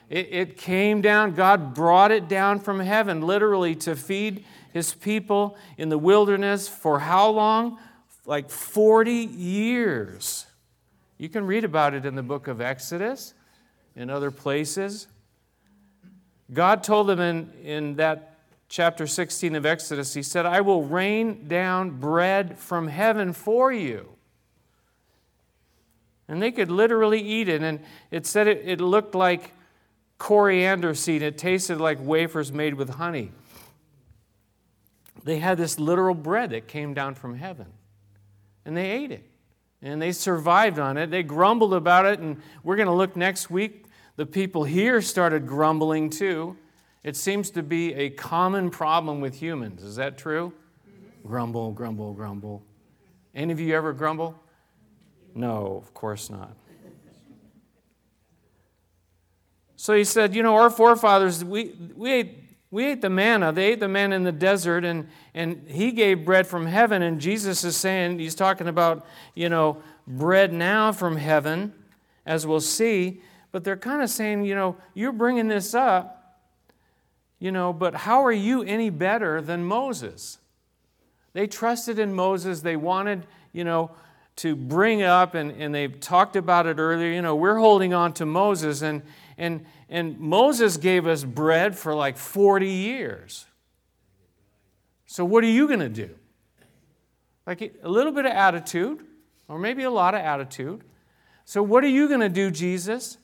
It, 0.10 0.28
it 0.32 0.58
came 0.58 1.02
down, 1.02 1.36
God 1.36 1.74
brought 1.74 2.12
it 2.12 2.28
down 2.28 2.60
from 2.60 2.80
heaven, 2.80 3.22
literally, 3.22 3.76
to 3.76 3.96
feed 3.96 4.46
his 4.74 4.94
people 4.94 5.58
in 5.78 5.90
the 5.90 5.98
wilderness 5.98 6.68
for 6.68 7.00
how 7.00 7.30
long? 7.30 7.78
Like 8.26 8.50
40 8.50 9.14
years. 9.14 10.46
You 11.18 11.30
can 11.30 11.46
read 11.46 11.64
about 11.64 11.94
it 11.94 12.06
in 12.06 12.16
the 12.16 12.24
book 12.24 12.48
of 12.48 12.62
Exodus, 12.62 13.34
in 13.96 14.10
other 14.10 14.32
places. 14.32 15.08
God 16.52 16.84
told 16.84 17.08
them 17.08 17.20
in, 17.20 17.52
in 17.64 17.96
that 17.98 18.31
chapter 18.72 19.06
16 19.06 19.54
of 19.56 19.66
Exodus, 19.66 20.14
He 20.14 20.24
said, 20.24 20.46
I 20.46 20.62
will 20.62 20.84
rain 20.84 21.48
down 21.48 22.00
bread 22.00 22.58
from 22.58 22.88
heaven 22.88 23.34
for 23.34 23.72
you. 23.72 24.10
And 26.28 26.42
they 26.42 26.54
could 26.54 26.72
literally 26.72 27.22
eat 27.22 27.50
it. 27.50 27.62
And 27.62 27.82
it 28.10 28.26
said 28.26 28.48
it, 28.48 28.62
it 28.66 28.80
looked 28.80 29.14
like 29.14 29.52
coriander 30.18 30.96
seed. 30.96 31.22
It 31.22 31.38
tasted 31.38 31.80
like 31.80 32.00
wafers 32.00 32.54
made 32.54 32.76
with 32.76 32.92
honey. 32.92 33.32
They 35.26 35.40
had 35.40 35.58
this 35.58 35.78
literal 35.78 36.16
bread 36.16 36.52
that 36.52 36.68
came 36.70 36.94
down 36.94 37.14
from 37.16 37.36
heaven, 37.36 37.68
and 38.66 38.76
they 38.76 38.90
ate 38.90 39.12
it. 39.12 39.30
And 39.84 40.02
they 40.02 40.14
survived 40.14 40.80
on 40.80 40.98
it. 40.98 41.12
They 41.12 41.22
grumbled 41.22 41.74
about 41.74 42.06
it, 42.06 42.20
and 42.20 42.42
we're 42.64 42.78
going 42.78 42.88
to 42.88 42.94
look 42.94 43.16
next 43.16 43.50
week. 43.52 43.86
The 44.16 44.26
people 44.26 44.64
here 44.64 45.02
started 45.02 45.46
grumbling 45.46 46.10
too. 46.10 46.56
It 47.04 47.16
seems 47.16 47.50
to 47.52 47.64
be 47.64 47.94
a 47.94 48.10
common 48.12 48.70
problem 48.70 49.22
with 49.22 49.36
humans. 49.36 49.84
Is 49.84 49.96
that 49.96 50.18
true? 50.18 50.54
Mm-hmm. 50.88 51.28
Grumble, 51.28 51.72
grumble, 51.72 52.14
grumble. 52.14 52.64
Any 53.34 53.54
of 53.54 53.60
you 53.60 53.76
ever 53.76 53.94
grumble? 53.94 54.40
No, 55.34 55.78
of 55.78 55.94
course 55.94 56.30
not. 56.30 56.56
So 59.82 59.96
he 59.96 60.04
said, 60.04 60.36
You 60.36 60.44
know, 60.44 60.58
our 60.58 60.70
forefathers, 60.70 61.44
we, 61.44 61.74
we, 61.96 62.12
ate, 62.12 62.38
we 62.70 62.86
ate 62.86 63.02
the 63.02 63.10
manna. 63.10 63.52
They 63.52 63.72
ate 63.72 63.80
the 63.80 63.88
manna 63.88 64.16
in 64.16 64.24
the 64.24 64.32
desert, 64.32 64.86
and, 64.86 65.08
and 65.34 65.68
he 65.68 65.92
gave 65.92 66.24
bread 66.24 66.46
from 66.46 66.68
heaven. 66.68 67.02
And 67.02 67.20
Jesus 67.20 67.64
is 67.64 67.76
saying, 67.76 68.20
He's 68.20 68.36
talking 68.36 68.68
about, 68.68 69.08
you 69.34 69.50
know, 69.50 69.82
bread 70.06 70.54
now 70.54 70.92
from 70.92 71.16
heaven, 71.16 71.74
as 72.28 72.46
we'll 72.46 72.60
see. 72.60 73.22
But 73.52 73.64
they're 73.64 73.76
kind 73.76 74.04
of 74.04 74.12
saying, 74.12 74.46
You 74.46 74.54
know, 74.54 74.78
you're 74.94 75.14
bringing 75.14 75.48
this 75.48 75.74
up, 75.74 76.21
you 77.42 77.52
know, 77.52 77.74
but 77.74 77.96
how 77.96 78.24
are 78.24 78.32
you 78.32 78.62
any 78.62 78.92
better 78.92 79.42
than 79.42 79.66
Moses? 79.66 80.38
They 81.34 81.48
trusted 81.48 81.98
in 81.98 82.14
Moses. 82.14 82.62
They 82.62 82.76
wanted, 82.76 83.26
you 83.52 83.64
know, 83.64 83.90
to 84.38 84.56
bring 84.56 85.02
up, 85.02 85.34
and, 85.34 85.52
and 85.52 85.74
they've 85.74 86.00
talked 86.00 86.36
about 86.36 86.68
it 86.68 86.78
earlier. 86.78 87.12
You 87.12 87.24
know, 87.24 87.36
we're 87.36 87.58
holding 87.58 87.96
on 87.96 88.14
to 88.14 88.28
Moses, 88.28 88.84
and, 88.84 89.02
and, 89.40 89.66
and 89.90 90.20
Moses 90.20 90.78
gave 90.78 91.08
us 91.08 91.24
bread 91.24 91.76
for 91.76 91.96
like 91.96 92.16
40 92.16 92.70
years. 92.70 93.48
So, 95.08 95.26
what 95.26 95.44
are 95.44 95.48
you 95.48 95.66
going 95.66 95.80
to 95.80 95.90
do? 95.90 96.12
Like 97.48 97.74
a 97.82 97.90
little 97.90 98.12
bit 98.12 98.28
of 98.28 98.34
attitude, 98.34 99.00
or 99.48 99.58
maybe 99.58 99.82
a 99.82 99.90
lot 99.90 100.14
of 100.14 100.22
attitude. 100.22 100.84
So, 101.46 101.64
what 101.64 101.84
are 101.84 101.90
you 101.90 102.08
going 102.08 102.20
to 102.20 102.30
do, 102.30 102.52
Jesus? 102.52 103.18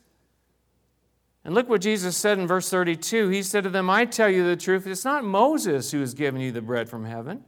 And 1.48 1.56
look 1.56 1.70
what 1.70 1.80
Jesus 1.80 2.18
said 2.18 2.38
in 2.40 2.46
verse 2.46 2.70
32. 2.70 3.30
He 3.30 3.42
said 3.42 3.64
to 3.64 3.70
them, 3.70 3.90
I 3.90 4.04
tell 4.04 4.30
you 4.30 4.46
the 4.46 4.58
truth, 4.58 4.86
it's 4.86 5.06
not 5.06 5.24
Moses 5.24 5.90
who 5.92 6.02
has 6.02 6.14
given 6.14 6.42
you 6.42 6.52
the 6.52 6.62
bread 6.62 6.90
from 6.90 7.06
heaven. 7.06 7.46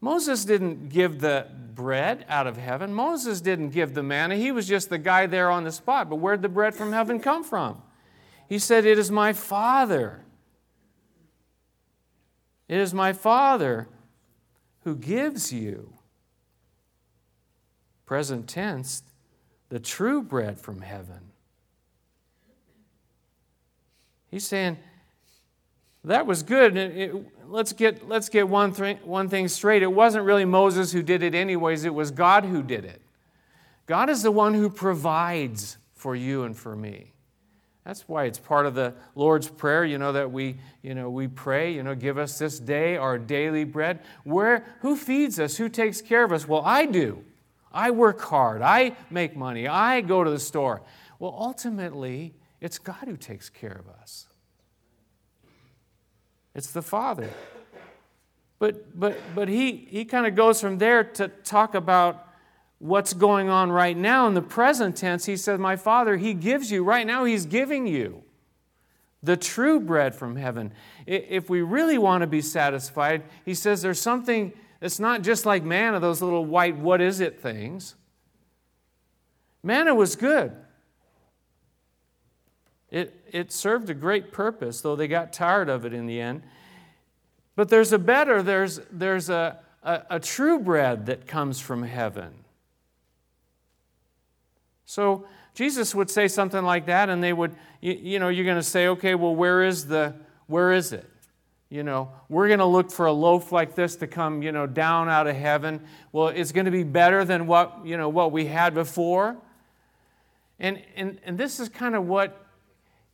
Moses 0.00 0.44
didn't 0.44 0.90
give 0.90 1.20
the 1.20 1.48
bread 1.74 2.24
out 2.28 2.46
of 2.46 2.56
heaven. 2.56 2.94
Moses 2.94 3.40
didn't 3.40 3.70
give 3.70 3.94
the 3.94 4.04
manna. 4.04 4.36
He 4.36 4.52
was 4.52 4.68
just 4.68 4.90
the 4.90 4.98
guy 4.98 5.26
there 5.26 5.50
on 5.50 5.64
the 5.64 5.72
spot. 5.72 6.08
But 6.08 6.16
where'd 6.16 6.40
the 6.40 6.48
bread 6.48 6.72
from 6.72 6.92
heaven 6.92 7.18
come 7.18 7.42
from? 7.42 7.82
He 8.48 8.60
said, 8.60 8.86
It 8.86 8.96
is 8.96 9.10
my 9.10 9.32
Father. 9.32 10.24
It 12.68 12.78
is 12.78 12.94
my 12.94 13.12
Father 13.12 13.88
who 14.84 14.94
gives 14.94 15.52
you, 15.52 15.94
present 18.06 18.48
tense, 18.48 19.02
the 19.68 19.80
true 19.80 20.22
bread 20.22 20.60
from 20.60 20.82
heaven. 20.82 21.32
He's 24.34 24.44
saying, 24.44 24.78
that 26.02 26.26
was 26.26 26.42
good. 26.42 26.76
It, 26.76 26.96
it, 26.96 27.26
let's 27.46 27.72
get, 27.72 28.08
let's 28.08 28.28
get 28.28 28.48
one, 28.48 28.72
thing, 28.72 28.96
one 29.04 29.28
thing 29.28 29.46
straight. 29.46 29.84
It 29.84 29.92
wasn't 29.92 30.24
really 30.24 30.44
Moses 30.44 30.90
who 30.90 31.04
did 31.04 31.22
it, 31.22 31.36
anyways, 31.36 31.84
it 31.84 31.94
was 31.94 32.10
God 32.10 32.44
who 32.44 32.60
did 32.60 32.84
it. 32.84 33.00
God 33.86 34.10
is 34.10 34.24
the 34.24 34.32
one 34.32 34.52
who 34.52 34.68
provides 34.68 35.78
for 35.92 36.16
you 36.16 36.42
and 36.42 36.56
for 36.56 36.74
me. 36.74 37.12
That's 37.84 38.08
why 38.08 38.24
it's 38.24 38.40
part 38.40 38.66
of 38.66 38.74
the 38.74 38.94
Lord's 39.14 39.46
Prayer, 39.46 39.84
you 39.84 39.98
know, 39.98 40.10
that 40.10 40.32
we, 40.32 40.56
you 40.82 40.96
know, 40.96 41.10
we 41.10 41.28
pray, 41.28 41.72
you 41.72 41.84
know, 41.84 41.94
give 41.94 42.18
us 42.18 42.36
this 42.36 42.58
day 42.58 42.96
our 42.96 43.18
daily 43.18 43.62
bread. 43.62 44.00
Where, 44.24 44.64
who 44.80 44.96
feeds 44.96 45.38
us? 45.38 45.58
Who 45.58 45.68
takes 45.68 46.02
care 46.02 46.24
of 46.24 46.32
us? 46.32 46.48
Well, 46.48 46.62
I 46.64 46.86
do. 46.86 47.22
I 47.70 47.92
work 47.92 48.20
hard. 48.20 48.62
I 48.62 48.96
make 49.10 49.36
money. 49.36 49.68
I 49.68 50.00
go 50.00 50.24
to 50.24 50.30
the 50.30 50.40
store. 50.40 50.82
Well, 51.20 51.36
ultimately, 51.38 52.34
it's 52.64 52.78
God 52.78 53.04
who 53.04 53.18
takes 53.18 53.50
care 53.50 53.78
of 53.78 53.90
us. 54.00 54.24
It's 56.54 56.70
the 56.70 56.80
Father. 56.80 57.28
But, 58.58 58.98
but, 58.98 59.20
but 59.34 59.48
he, 59.48 59.86
he 59.90 60.06
kind 60.06 60.26
of 60.26 60.34
goes 60.34 60.62
from 60.62 60.78
there 60.78 61.04
to 61.04 61.28
talk 61.28 61.74
about 61.74 62.26
what's 62.78 63.12
going 63.12 63.50
on 63.50 63.70
right 63.70 63.94
now 63.94 64.26
in 64.28 64.32
the 64.32 64.40
present 64.40 64.96
tense. 64.96 65.26
He 65.26 65.36
says, 65.36 65.60
My 65.60 65.76
Father, 65.76 66.16
He 66.16 66.32
gives 66.32 66.70
you, 66.70 66.82
right 66.82 67.06
now, 67.06 67.26
He's 67.26 67.44
giving 67.44 67.86
you 67.86 68.22
the 69.22 69.36
true 69.36 69.78
bread 69.78 70.14
from 70.14 70.36
heaven. 70.36 70.72
If 71.06 71.50
we 71.50 71.60
really 71.60 71.98
want 71.98 72.22
to 72.22 72.26
be 72.26 72.40
satisfied, 72.40 73.24
He 73.44 73.52
says 73.52 73.82
there's 73.82 74.00
something 74.00 74.54
that's 74.80 74.98
not 74.98 75.20
just 75.20 75.44
like 75.44 75.64
manna, 75.64 76.00
those 76.00 76.22
little 76.22 76.46
white, 76.46 76.78
what 76.78 77.02
is 77.02 77.20
it 77.20 77.40
things. 77.40 77.94
Manna 79.62 79.94
was 79.94 80.16
good. 80.16 80.56
It, 82.94 83.12
it 83.32 83.50
served 83.50 83.90
a 83.90 83.94
great 83.94 84.30
purpose, 84.30 84.80
though 84.80 84.94
they 84.94 85.08
got 85.08 85.32
tired 85.32 85.68
of 85.68 85.84
it 85.84 85.92
in 85.92 86.06
the 86.06 86.20
end. 86.20 86.44
But 87.56 87.68
there's 87.68 87.92
a 87.92 87.98
better, 87.98 88.40
there's, 88.40 88.80
there's 88.88 89.28
a, 89.28 89.58
a, 89.82 90.02
a 90.10 90.20
true 90.20 90.60
bread 90.60 91.06
that 91.06 91.26
comes 91.26 91.58
from 91.58 91.82
heaven. 91.82 92.32
So, 94.86 95.26
Jesus 95.54 95.92
would 95.92 96.08
say 96.08 96.28
something 96.28 96.62
like 96.62 96.86
that, 96.86 97.08
and 97.08 97.20
they 97.20 97.32
would, 97.32 97.56
you, 97.80 97.94
you 97.94 98.18
know, 98.20 98.28
you're 98.28 98.44
going 98.44 98.58
to 98.58 98.62
say, 98.62 98.86
okay, 98.86 99.16
well, 99.16 99.34
where 99.34 99.64
is 99.64 99.88
the, 99.88 100.14
where 100.46 100.72
is 100.72 100.92
it? 100.92 101.10
You 101.70 101.82
know, 101.82 102.12
we're 102.28 102.46
going 102.46 102.60
to 102.60 102.64
look 102.64 102.92
for 102.92 103.06
a 103.06 103.12
loaf 103.12 103.50
like 103.50 103.74
this 103.74 103.96
to 103.96 104.06
come, 104.06 104.40
you 104.40 104.52
know, 104.52 104.68
down 104.68 105.08
out 105.08 105.26
of 105.26 105.34
heaven. 105.34 105.80
Well, 106.12 106.28
it's 106.28 106.52
going 106.52 106.66
to 106.66 106.70
be 106.70 106.84
better 106.84 107.24
than 107.24 107.48
what, 107.48 107.80
you 107.84 107.96
know, 107.96 108.08
what 108.08 108.30
we 108.30 108.46
had 108.46 108.72
before. 108.72 109.36
And, 110.60 110.80
and, 110.94 111.18
and 111.24 111.36
this 111.36 111.58
is 111.58 111.68
kind 111.68 111.96
of 111.96 112.06
what, 112.06 112.43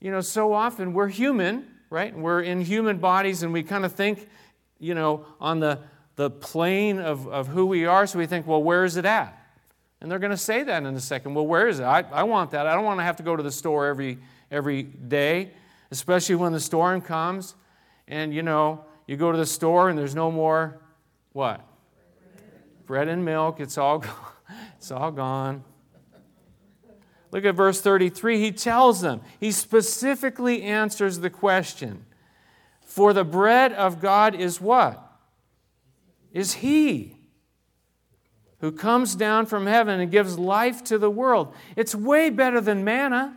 you 0.00 0.11
know, 0.11 0.21
so 0.21 0.52
often 0.52 0.92
we're 0.92 1.09
human, 1.09 1.66
right? 1.90 2.16
We're 2.16 2.40
in 2.40 2.62
human 2.62 2.99
bodies 2.99 3.42
and 3.42 3.52
we 3.52 3.62
kind 3.62 3.85
of 3.85 3.92
think, 3.92 4.28
you 4.78 4.95
know, 4.95 5.26
on 5.40 5.61
the, 5.61 5.80
the 6.16 6.30
plane 6.30 6.99
of, 6.99 7.28
of 7.28 7.49
who 7.49 7.66
we 7.66 7.85
are. 7.85 8.07
So 8.07 8.19
we 8.19 8.26
think, 8.26 8.47
well, 8.47 8.62
where 8.62 8.85
is 8.85 8.97
it 8.97 9.04
at? 9.04 9.37
And 10.00 10.11
they're 10.11 10.19
going 10.19 10.30
to 10.30 10.37
say 10.37 10.62
that 10.62 10.83
in 10.83 10.95
a 10.95 11.00
second. 11.00 11.35
Well, 11.35 11.47
where 11.47 11.69
is 11.69 11.80
it? 11.80 11.85
I, 11.85 12.00
I 12.11 12.23
want 12.23 12.52
that. 12.52 12.66
I 12.66 12.75
don't 12.75 12.85
want 12.85 13.00
to 13.00 13.04
have 13.04 13.16
to 13.16 13.23
go 13.23 13.37
to 13.37 13.42
the 13.42 13.52
store 13.52 13.87
every, 13.87 14.19
every 14.50 14.83
day, 14.83 15.52
especially 15.90 16.37
when 16.37 16.52
the 16.52 16.61
storm 16.61 17.02
comes. 17.02 17.54
And, 18.09 18.33
you 18.33 18.42
know, 18.42 18.85
you 19.07 19.16
go 19.16 19.30
to 19.30 19.37
the 19.37 19.47
store 19.47 19.90
and 19.90 19.99
there's 19.99 20.14
no 20.14 20.30
more 20.30 20.80
what? 21.33 21.61
Bread 22.87 23.09
and 23.09 23.25
milk. 23.25 23.61
It's 23.61 23.76
all, 23.76 24.02
it's 24.78 24.90
all 24.90 25.11
gone. 25.11 25.64
Look 27.33 27.45
at 27.45 27.55
verse 27.55 27.81
33. 27.81 28.41
He 28.41 28.53
tells 28.53 29.01
them, 29.01 29.21
he 29.39 29.53
specifically 29.53 30.63
answers 30.63 31.21
the 31.21 31.31
question 31.31 32.05
For 32.85 33.13
the 33.13 33.25
bread 33.25 33.73
of 33.73 34.01
God 34.01 34.35
is 34.35 34.61
what? 34.61 35.01
Is 36.33 36.55
He 36.55 37.17
who 38.61 38.71
comes 38.71 39.15
down 39.15 39.47
from 39.47 39.67
heaven 39.67 40.01
and 40.01 40.11
gives 40.11 40.39
life 40.39 40.85
to 40.85 40.99
the 40.99 41.11
world. 41.11 41.53
It's 41.77 41.95
way 41.95 42.31
better 42.31 42.61
than 42.61 42.85
manna. 42.85 43.37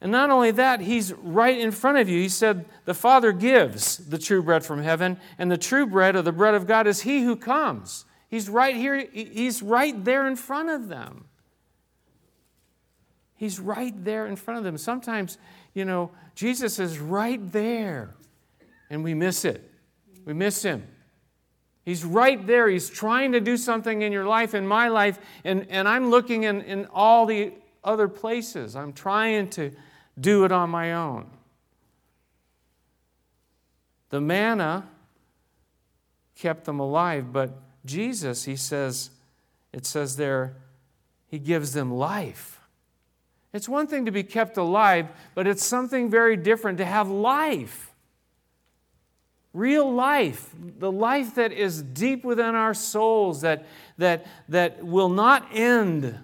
And 0.00 0.12
not 0.12 0.30
only 0.30 0.50
that, 0.52 0.80
he's 0.80 1.12
right 1.14 1.58
in 1.58 1.72
front 1.72 1.98
of 1.98 2.08
you. 2.08 2.20
He 2.20 2.28
said, 2.28 2.66
The 2.84 2.94
Father 2.94 3.32
gives 3.32 3.96
the 3.96 4.18
true 4.18 4.42
bread 4.42 4.64
from 4.64 4.82
heaven, 4.82 5.18
and 5.38 5.50
the 5.50 5.58
true 5.58 5.86
bread, 5.86 6.16
or 6.16 6.22
the 6.22 6.32
bread 6.32 6.54
of 6.54 6.66
God, 6.66 6.86
is 6.86 7.02
he 7.02 7.22
who 7.22 7.36
comes. 7.36 8.04
He's 8.28 8.48
right 8.48 8.76
here, 8.76 9.06
he's 9.12 9.62
right 9.62 10.04
there 10.04 10.26
in 10.26 10.36
front 10.36 10.70
of 10.70 10.88
them. 10.88 11.26
He's 13.36 13.60
right 13.60 13.94
there 14.04 14.26
in 14.26 14.36
front 14.36 14.58
of 14.58 14.64
them. 14.64 14.78
Sometimes, 14.78 15.38
you 15.74 15.84
know, 15.84 16.10
Jesus 16.34 16.78
is 16.78 16.98
right 16.98 17.40
there, 17.52 18.14
and 18.90 19.04
we 19.04 19.14
miss 19.14 19.44
it. 19.44 19.70
We 20.24 20.32
miss 20.32 20.62
him. 20.62 20.86
He's 21.84 22.04
right 22.04 22.44
there. 22.46 22.68
He's 22.68 22.90
trying 22.90 23.32
to 23.32 23.40
do 23.40 23.56
something 23.56 24.02
in 24.02 24.10
your 24.10 24.26
life, 24.26 24.54
in 24.54 24.66
my 24.66 24.88
life, 24.88 25.18
and, 25.44 25.66
and 25.70 25.86
I'm 25.86 26.10
looking 26.10 26.42
in, 26.42 26.62
in 26.62 26.86
all 26.86 27.26
the 27.26 27.52
other 27.84 28.08
places. 28.08 28.74
I'm 28.74 28.92
trying 28.92 29.50
to 29.50 29.70
do 30.18 30.44
it 30.44 30.50
on 30.50 30.70
my 30.70 30.94
own. 30.94 31.30
The 34.10 34.20
manna 34.20 34.88
kept 36.34 36.64
them 36.64 36.80
alive, 36.80 37.32
but 37.32 37.56
Jesus, 37.84 38.44
he 38.44 38.56
says, 38.56 39.10
it 39.72 39.86
says 39.86 40.16
there, 40.16 40.56
he 41.26 41.38
gives 41.38 41.72
them 41.72 41.92
life. 41.92 42.55
It's 43.56 43.70
one 43.70 43.86
thing 43.86 44.04
to 44.04 44.10
be 44.10 44.22
kept 44.22 44.58
alive, 44.58 45.08
but 45.34 45.46
it's 45.46 45.64
something 45.64 46.10
very 46.10 46.36
different 46.36 46.76
to 46.76 46.84
have 46.84 47.08
life. 47.08 47.90
Real 49.54 49.90
life, 49.90 50.50
the 50.78 50.92
life 50.92 51.36
that 51.36 51.52
is 51.52 51.80
deep 51.80 52.22
within 52.22 52.54
our 52.54 52.74
souls, 52.74 53.40
that, 53.40 53.64
that, 53.96 54.26
that 54.50 54.84
will 54.84 55.08
not 55.08 55.48
end 55.54 56.18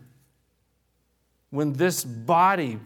when 1.49 1.73
this 1.73 2.05
body 2.05 2.79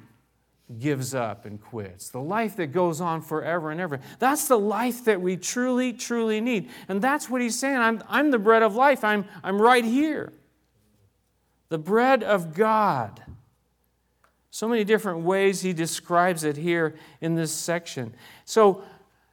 gives 0.79 1.13
up 1.13 1.45
and 1.45 1.61
quits. 1.61 2.11
The 2.11 2.21
life 2.21 2.55
that 2.55 2.69
goes 2.69 3.01
on 3.01 3.23
forever 3.23 3.73
and 3.73 3.81
ever. 3.81 3.99
That's 4.21 4.47
the 4.47 4.59
life 4.59 5.07
that 5.07 5.21
we 5.21 5.37
truly, 5.37 5.93
truly 5.93 6.41
need. 6.41 6.71
And 6.87 7.03
that's 7.03 7.29
what 7.29 7.41
he's 7.41 7.59
saying. 7.59 7.79
I'm, 7.79 8.01
I'm 8.09 8.31
the 8.31 8.39
bread 8.39 8.63
of 8.63 8.77
life, 8.77 9.03
I'm, 9.03 9.25
I'm 9.43 9.61
right 9.61 9.85
here. 9.85 10.33
The 11.69 11.79
bread 11.79 12.23
of 12.23 12.55
God. 12.55 13.26
So 14.57 14.67
many 14.67 14.85
different 14.85 15.21
ways 15.21 15.61
he 15.61 15.75
describes 15.75 16.43
it 16.43 16.57
here 16.57 16.95
in 17.21 17.35
this 17.35 17.53
section. 17.53 18.15
So, 18.47 18.85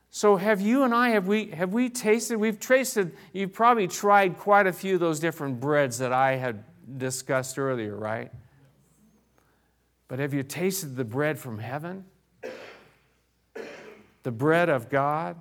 so 0.09 0.36
have 0.36 0.59
you 0.59 0.83
and 0.83 0.93
I, 0.93 1.12
have 1.12 1.27
we, 1.27 1.45
have 1.51 1.71
we 1.71 1.88
tasted, 1.88 2.36
we've 2.36 2.59
tasted, 2.59 3.15
you've 3.31 3.53
probably 3.53 3.88
tried 3.88 4.38
quite 4.38 4.67
a 4.67 4.73
few 4.73 4.95
of 4.95 4.99
those 4.99 5.21
different 5.21 5.62
breads 5.62 5.99
that 5.99 6.12
I 6.12 6.36
had 6.36 6.65
discussed 6.97 7.57
earlier, 7.57 7.95
right? 7.95 8.33
But 10.09 10.19
have 10.19 10.33
you 10.33 10.43
tasted 10.43 10.97
the 10.97 11.05
bread 11.05 11.39
from 11.39 11.57
heaven? 11.57 12.03
The 14.23 14.31
bread 14.31 14.67
of 14.67 14.89
God? 14.89 15.38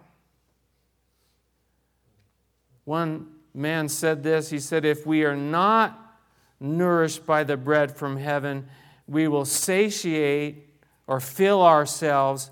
One 2.84 3.26
man 3.52 3.88
said 3.88 4.22
this 4.22 4.48
he 4.48 4.60
said, 4.60 4.84
If 4.84 5.04
we 5.04 5.24
are 5.24 5.34
not 5.34 5.98
nourished 6.60 7.26
by 7.26 7.42
the 7.42 7.56
bread 7.56 7.96
from 7.96 8.16
heaven, 8.16 8.68
we 9.12 9.29
will 9.29 9.44
satiate 9.44 10.68
or 11.07 11.20
fill 11.20 11.62
ourselves 11.62 12.51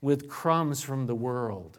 with 0.00 0.28
crumbs 0.28 0.82
from 0.82 1.06
the 1.06 1.14
world. 1.14 1.78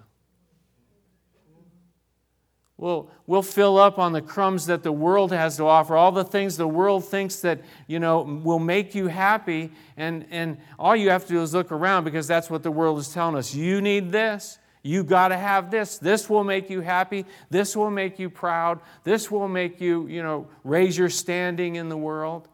We'll, 2.75 3.09
we'll 3.25 3.41
fill 3.41 3.79
up 3.79 3.97
on 3.97 4.11
the 4.11 4.21
crumbs 4.21 4.67
that 4.67 4.83
the 4.83 4.91
world 4.91 5.31
has 5.31 5.57
to 5.57 5.63
offer, 5.65 5.95
all 5.95 6.11
the 6.11 6.23
things 6.23 6.57
the 6.57 6.67
world 6.67 7.05
thinks 7.05 7.37
that, 7.39 7.61
you 7.87 7.97
know, 7.97 8.21
will 8.21 8.59
make 8.59 8.93
you 8.93 9.07
happy. 9.07 9.71
And, 9.95 10.27
and 10.29 10.57
all 10.77 10.95
you 10.95 11.09
have 11.09 11.25
to 11.25 11.33
do 11.33 11.41
is 11.41 11.55
look 11.55 11.71
around 11.71 12.03
because 12.03 12.27
that's 12.27 12.51
what 12.51 12.61
the 12.61 12.69
world 12.69 12.99
is 12.99 13.11
telling 13.11 13.35
us. 13.35 13.55
You 13.55 13.81
need 13.81 14.11
this. 14.11 14.59
You 14.83 15.03
got 15.03 15.29
to 15.29 15.37
have 15.37 15.71
this. 15.71 15.97
This 15.97 16.29
will 16.29 16.43
make 16.43 16.69
you 16.69 16.81
happy. 16.81 17.25
This 17.49 17.75
will 17.75 17.89
make 17.89 18.19
you 18.19 18.29
proud. 18.29 18.79
This 19.03 19.31
will 19.31 19.47
make 19.47 19.81
you, 19.81 20.05
you 20.07 20.21
know, 20.21 20.47
raise 20.63 20.95
your 20.95 21.09
standing 21.09 21.77
in 21.77 21.89
the 21.89 21.97
world. 21.97 22.47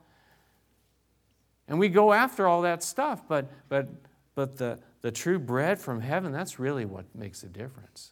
And 1.67 1.79
we 1.79 1.89
go 1.89 2.11
after 2.11 2.47
all 2.47 2.63
that 2.63 2.83
stuff, 2.83 3.23
but, 3.27 3.49
but, 3.69 3.87
but 4.35 4.57
the, 4.57 4.79
the 5.01 5.11
true 5.11 5.39
bread 5.39 5.79
from 5.79 6.01
heaven, 6.01 6.31
that's 6.31 6.59
really 6.59 6.85
what 6.85 7.05
makes 7.15 7.43
a 7.43 7.47
difference. 7.47 8.11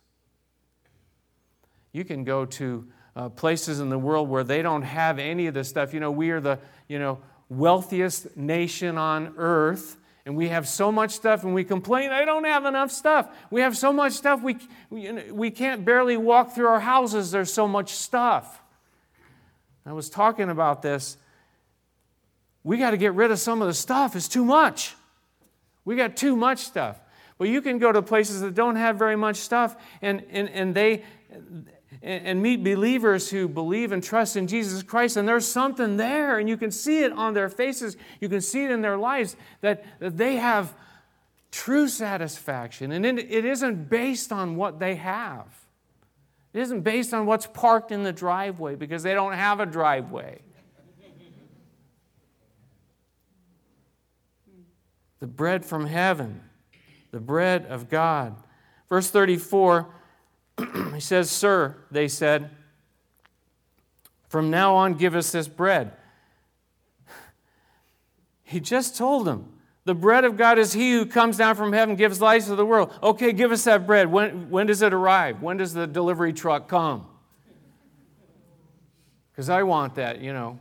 You 1.91 2.05
can 2.05 2.23
go 2.23 2.45
to 2.45 2.87
uh, 3.15 3.29
places 3.29 3.79
in 3.79 3.89
the 3.89 3.99
world 3.99 4.29
where 4.29 4.43
they 4.43 4.61
don't 4.61 4.83
have 4.83 5.19
any 5.19 5.47
of 5.47 5.53
this 5.53 5.67
stuff. 5.67 5.93
You 5.93 5.99
know, 5.99 6.11
we 6.11 6.31
are 6.31 6.39
the, 6.39 6.59
you 6.87 6.99
know, 6.99 7.19
wealthiest 7.49 8.37
nation 8.37 8.97
on 8.97 9.33
earth, 9.37 9.97
and 10.25 10.37
we 10.37 10.47
have 10.47 10.67
so 10.67 10.91
much 10.91 11.11
stuff, 11.11 11.43
and 11.43 11.53
we 11.53 11.65
complain, 11.65 12.11
I 12.11 12.23
don't 12.23 12.45
have 12.45 12.65
enough 12.65 12.91
stuff. 12.91 13.27
We 13.49 13.61
have 13.61 13.75
so 13.75 13.91
much 13.91 14.13
stuff, 14.13 14.41
we, 14.41 14.57
we, 14.89 15.31
we 15.31 15.51
can't 15.51 15.83
barely 15.83 16.15
walk 16.15 16.55
through 16.55 16.67
our 16.67 16.79
houses, 16.79 17.31
there's 17.31 17.51
so 17.51 17.67
much 17.67 17.91
stuff. 17.91 18.61
I 19.85 19.93
was 19.93 20.09
talking 20.09 20.49
about 20.49 20.81
this 20.81 21.17
we 22.63 22.77
got 22.77 22.91
to 22.91 22.97
get 22.97 23.13
rid 23.13 23.31
of 23.31 23.39
some 23.39 23.61
of 23.61 23.67
the 23.67 23.73
stuff. 23.73 24.15
It's 24.15 24.27
too 24.27 24.45
much. 24.45 24.95
We 25.85 25.95
got 25.95 26.15
too 26.15 26.35
much 26.35 26.59
stuff. 26.59 26.99
Well, 27.37 27.49
you 27.49 27.61
can 27.61 27.79
go 27.79 27.91
to 27.91 28.01
places 28.01 28.41
that 28.41 28.53
don't 28.53 28.75
have 28.75 28.97
very 28.97 29.15
much 29.15 29.37
stuff 29.37 29.75
and, 30.01 30.23
and, 30.29 30.49
and 30.49 30.75
they 30.75 31.03
and 32.03 32.41
meet 32.41 32.63
believers 32.63 33.29
who 33.29 33.47
believe 33.47 33.91
and 33.91 34.03
trust 34.03 34.35
in 34.35 34.47
Jesus 34.47 34.81
Christ, 34.81 35.17
and 35.17 35.27
there's 35.27 35.47
something 35.47 35.97
there, 35.97 36.39
and 36.39 36.49
you 36.49 36.57
can 36.57 36.71
see 36.71 37.03
it 37.03 37.11
on 37.11 37.33
their 37.33 37.49
faces, 37.49 37.95
you 38.19 38.29
can 38.29 38.41
see 38.41 38.63
it 38.63 38.71
in 38.71 38.81
their 38.81 38.97
lives 38.97 39.35
that, 39.61 39.83
that 39.99 40.17
they 40.17 40.37
have 40.37 40.73
true 41.51 41.87
satisfaction. 41.87 42.91
And 42.91 43.05
it, 43.05 43.19
it 43.19 43.45
isn't 43.45 43.89
based 43.89 44.31
on 44.31 44.55
what 44.55 44.79
they 44.79 44.95
have, 44.95 45.47
it 46.53 46.61
isn't 46.61 46.81
based 46.81 47.13
on 47.13 47.25
what's 47.25 47.47
parked 47.47 47.91
in 47.91 48.03
the 48.03 48.13
driveway 48.13 48.75
because 48.75 49.03
they 49.03 49.13
don't 49.13 49.33
have 49.33 49.59
a 49.59 49.65
driveway. 49.65 50.41
The 55.21 55.27
bread 55.27 55.63
from 55.63 55.85
heaven, 55.85 56.41
the 57.11 57.19
bread 57.19 57.65
of 57.67 57.89
God. 57.89 58.35
Verse 58.89 59.09
34, 59.09 59.87
he 60.93 60.99
says, 60.99 61.29
Sir, 61.29 61.77
they 61.91 62.09
said, 62.09 62.49
from 64.27 64.49
now 64.49 64.75
on 64.75 64.95
give 64.95 65.15
us 65.15 65.31
this 65.31 65.47
bread. 65.47 65.93
He 68.43 68.59
just 68.59 68.97
told 68.97 69.25
them, 69.27 69.47
the 69.85 69.95
bread 69.95 70.25
of 70.25 70.35
God 70.35 70.59
is 70.59 70.73
he 70.73 70.91
who 70.91 71.05
comes 71.05 71.37
down 71.37 71.55
from 71.55 71.71
heaven, 71.71 71.95
gives 71.95 72.19
life 72.19 72.45
to 72.47 72.55
the 72.55 72.65
world. 72.65 72.93
Okay, 73.01 73.31
give 73.31 73.53
us 73.53 73.63
that 73.63 73.87
bread. 73.87 74.11
When, 74.11 74.49
when 74.49 74.67
does 74.67 74.81
it 74.81 74.91
arrive? 74.91 75.41
When 75.41 75.55
does 75.55 75.73
the 75.73 75.87
delivery 75.87 76.33
truck 76.33 76.67
come? 76.67 77.05
Because 79.31 79.49
I 79.49 79.63
want 79.63 79.95
that, 79.95 80.19
you 80.19 80.33
know. 80.33 80.59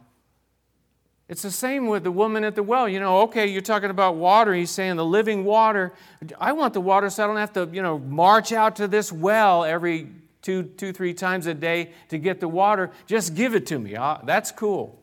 It's 1.31 1.43
the 1.43 1.51
same 1.53 1.87
with 1.87 2.03
the 2.03 2.11
woman 2.11 2.43
at 2.43 2.57
the 2.57 2.63
well. 2.65 2.89
You 2.89 2.99
know, 2.99 3.21
okay, 3.21 3.47
you're 3.47 3.63
talking 3.63 3.91
about 3.91 4.17
water. 4.17 4.53
He's 4.53 4.73
saying 4.73 4.97
the 4.97 5.05
living 5.05 5.45
water. 5.45 5.93
I 6.41 6.51
want 6.53 6.75
the 6.75 6.81
water 6.81 7.09
so 7.09 7.23
I 7.23 7.29
don't 7.29 7.37
have 7.37 7.53
to, 7.53 7.69
you 7.73 7.83
know, 7.83 8.01
march 8.01 8.51
out 8.51 8.75
to 8.77 8.89
this 8.89 9.13
well 9.13 9.63
every 9.63 10.09
two, 10.43 10.65
two, 10.65 10.93
three 10.93 11.15
times 11.15 11.47
a 11.47 11.55
day 11.55 11.93
to 12.09 12.19
get 12.19 12.41
the 12.41 12.49
water. 12.49 12.91
Just 13.07 13.37
give 13.37 13.55
it 13.55 13.65
to 13.67 13.79
me. 13.79 13.95
Uh, 13.95 14.19
that's 14.25 14.51
cool. 14.51 14.99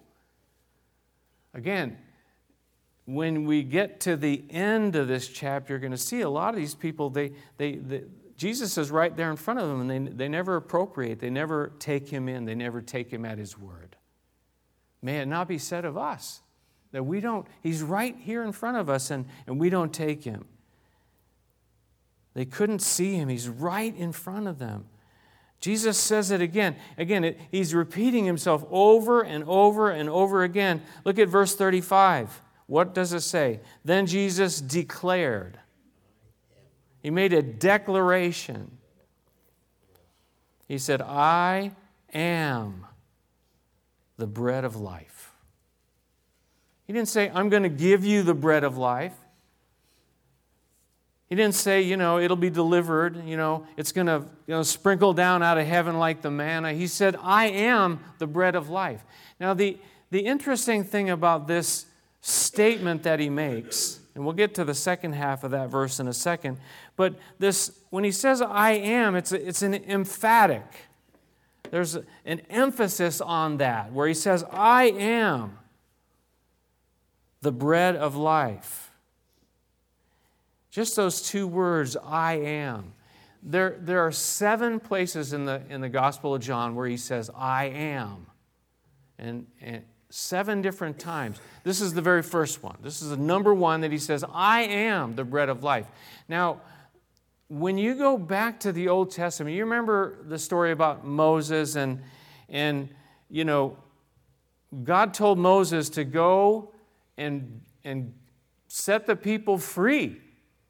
Again, 1.53 1.97
when 3.05 3.45
we 3.45 3.63
get 3.63 4.01
to 4.01 4.17
the 4.17 4.43
end 4.49 4.97
of 4.97 5.07
this 5.07 5.29
chapter, 5.29 5.71
you're 5.71 5.79
going 5.79 5.91
to 5.91 5.97
see 5.97 6.21
a 6.21 6.29
lot 6.29 6.49
of 6.49 6.57
these 6.57 6.75
people, 6.75 7.09
they, 7.09 7.31
they, 7.57 7.75
they, 7.75 8.03
Jesus 8.35 8.77
is 8.77 8.91
right 8.91 9.15
there 9.15 9.31
in 9.31 9.37
front 9.37 9.61
of 9.61 9.69
them, 9.69 9.89
and 9.89 10.07
they, 10.07 10.11
they 10.11 10.27
never 10.27 10.57
appropriate, 10.57 11.19
they 11.19 11.29
never 11.29 11.71
take 11.79 12.09
him 12.09 12.27
in, 12.27 12.43
they 12.43 12.53
never 12.53 12.81
take 12.81 13.09
him 13.09 13.23
at 13.23 13.37
his 13.37 13.57
word. 13.57 13.96
May 15.01 15.19
it 15.19 15.27
not 15.27 15.47
be 15.47 15.57
said 15.57 15.85
of 15.85 15.97
us 15.97 16.41
that 16.91 17.03
we 17.03 17.19
don't, 17.19 17.45
he's 17.61 17.83
right 17.83 18.15
here 18.17 18.43
in 18.43 18.51
front 18.51 18.77
of 18.77 18.89
us, 18.89 19.11
and, 19.11 19.25
and 19.45 19.59
we 19.59 19.69
don't 19.69 19.93
take 19.93 20.23
him. 20.23 20.45
They 22.33 22.45
couldn't 22.45 22.79
see 22.79 23.15
him, 23.15 23.29
he's 23.29 23.49
right 23.49 23.95
in 23.95 24.11
front 24.11 24.47
of 24.47 24.59
them. 24.59 24.85
Jesus 25.59 25.97
says 25.97 26.29
it 26.29 26.41
again. 26.41 26.75
Again, 26.97 27.23
it, 27.23 27.39
he's 27.51 27.73
repeating 27.73 28.25
himself 28.25 28.63
over 28.69 29.21
and 29.21 29.43
over 29.45 29.89
and 29.89 30.07
over 30.07 30.43
again. 30.43 30.83
Look 31.03 31.17
at 31.17 31.29
verse 31.29 31.55
35. 31.55 32.41
What 32.67 32.93
does 32.93 33.13
it 33.13 33.21
say? 33.21 33.61
Then 33.83 34.05
Jesus 34.05 34.61
declared. 34.61 35.59
He 37.01 37.09
made 37.09 37.33
a 37.33 37.41
declaration. 37.41 38.77
He 40.67 40.77
said, 40.77 41.01
I 41.01 41.71
am 42.13 42.85
the 44.17 44.27
bread 44.27 44.65
of 44.65 44.75
life. 44.75 45.31
He 46.85 46.93
didn't 46.93 47.09
say, 47.09 47.29
I'm 47.33 47.49
going 47.49 47.63
to 47.63 47.69
give 47.69 48.05
you 48.05 48.23
the 48.23 48.33
bread 48.33 48.63
of 48.63 48.77
life. 48.77 49.13
He 51.29 51.35
didn't 51.35 51.55
say, 51.55 51.81
you 51.81 51.97
know, 51.97 52.19
it'll 52.19 52.37
be 52.37 52.49
delivered, 52.49 53.25
you 53.25 53.35
know, 53.35 53.67
it's 53.75 53.91
going 53.91 54.07
to 54.07 54.23
you 54.47 54.53
know, 54.53 54.63
sprinkle 54.63 55.13
down 55.13 55.43
out 55.43 55.57
of 55.57 55.67
heaven 55.67 55.99
like 55.99 56.21
the 56.21 56.31
manna. 56.31 56.71
He 56.71 56.87
said, 56.87 57.17
I 57.21 57.47
am 57.47 57.99
the 58.17 58.27
bread 58.27 58.55
of 58.55 58.69
life. 58.69 59.03
Now, 59.37 59.53
the, 59.53 59.77
the 60.09 60.21
interesting 60.21 60.85
thing 60.85 61.09
about 61.09 61.47
this 61.47 61.85
statement 62.21 63.03
that 63.03 63.19
he 63.19 63.29
makes, 63.29 63.99
and 64.15 64.23
we'll 64.23 64.33
get 64.33 64.55
to 64.55 64.63
the 64.63 64.73
second 64.73 65.13
half 65.13 65.43
of 65.43 65.51
that 65.51 65.69
verse 65.69 65.99
in 65.99 66.07
a 66.07 66.13
second, 66.13 66.59
but 66.95 67.15
this, 67.39 67.77
when 67.89 68.05
he 68.05 68.11
says, 68.11 68.41
I 68.41 68.71
am, 68.71 69.15
it's, 69.15 69.33
a, 69.33 69.47
it's 69.47 69.61
an 69.61 69.73
emphatic. 69.73 70.63
There's 71.71 71.97
an 72.25 72.41
emphasis 72.49 73.21
on 73.21 73.57
that 73.57 73.91
where 73.91 74.07
he 74.07 74.13
says, 74.13 74.43
I 74.51 74.85
am 74.85 75.57
the 77.41 77.51
bread 77.51 77.95
of 77.95 78.15
life. 78.15 78.91
Just 80.71 80.95
those 80.95 81.21
two 81.21 81.47
words, 81.47 81.97
I 81.97 82.33
am. 82.33 82.93
There, 83.41 83.77
there 83.79 84.01
are 84.01 84.11
seven 84.11 84.79
places 84.79 85.33
in 85.33 85.45
the, 85.45 85.61
in 85.69 85.81
the 85.81 85.89
Gospel 85.89 86.35
of 86.35 86.41
John 86.41 86.75
where 86.75 86.87
he 86.87 86.97
says, 86.97 87.31
I 87.35 87.65
am. 87.65 88.27
And, 89.17 89.47
and 89.61 89.83
seven 90.09 90.61
different 90.61 90.99
times. 90.99 91.39
This 91.63 91.81
is 91.81 91.93
the 91.93 92.01
very 92.01 92.23
first 92.23 92.63
one. 92.63 92.77
This 92.81 93.01
is 93.01 93.09
the 93.09 93.17
number 93.17 93.53
one 93.53 93.81
that 93.81 93.91
he 93.91 93.97
says, 93.97 94.23
I 94.33 94.61
am 94.61 95.15
the 95.15 95.23
bread 95.23 95.49
of 95.49 95.63
life. 95.63 95.87
Now, 96.29 96.61
when 97.49 97.77
you 97.77 97.95
go 97.95 98.17
back 98.17 98.59
to 98.61 98.71
the 98.71 98.89
Old 98.89 99.11
Testament, 99.11 99.55
you 99.55 99.63
remember 99.63 100.17
the 100.27 100.37
story 100.37 100.71
about 100.71 101.05
Moses 101.05 101.75
and, 101.75 102.01
and 102.49 102.89
you 103.29 103.45
know, 103.45 103.77
God 104.83 105.13
told 105.13 105.37
Moses 105.39 105.89
to 105.91 106.03
go 106.03 106.73
and, 107.17 107.61
and 107.83 108.13
set 108.67 109.05
the 109.05 109.15
people 109.15 109.57
free, 109.57 110.17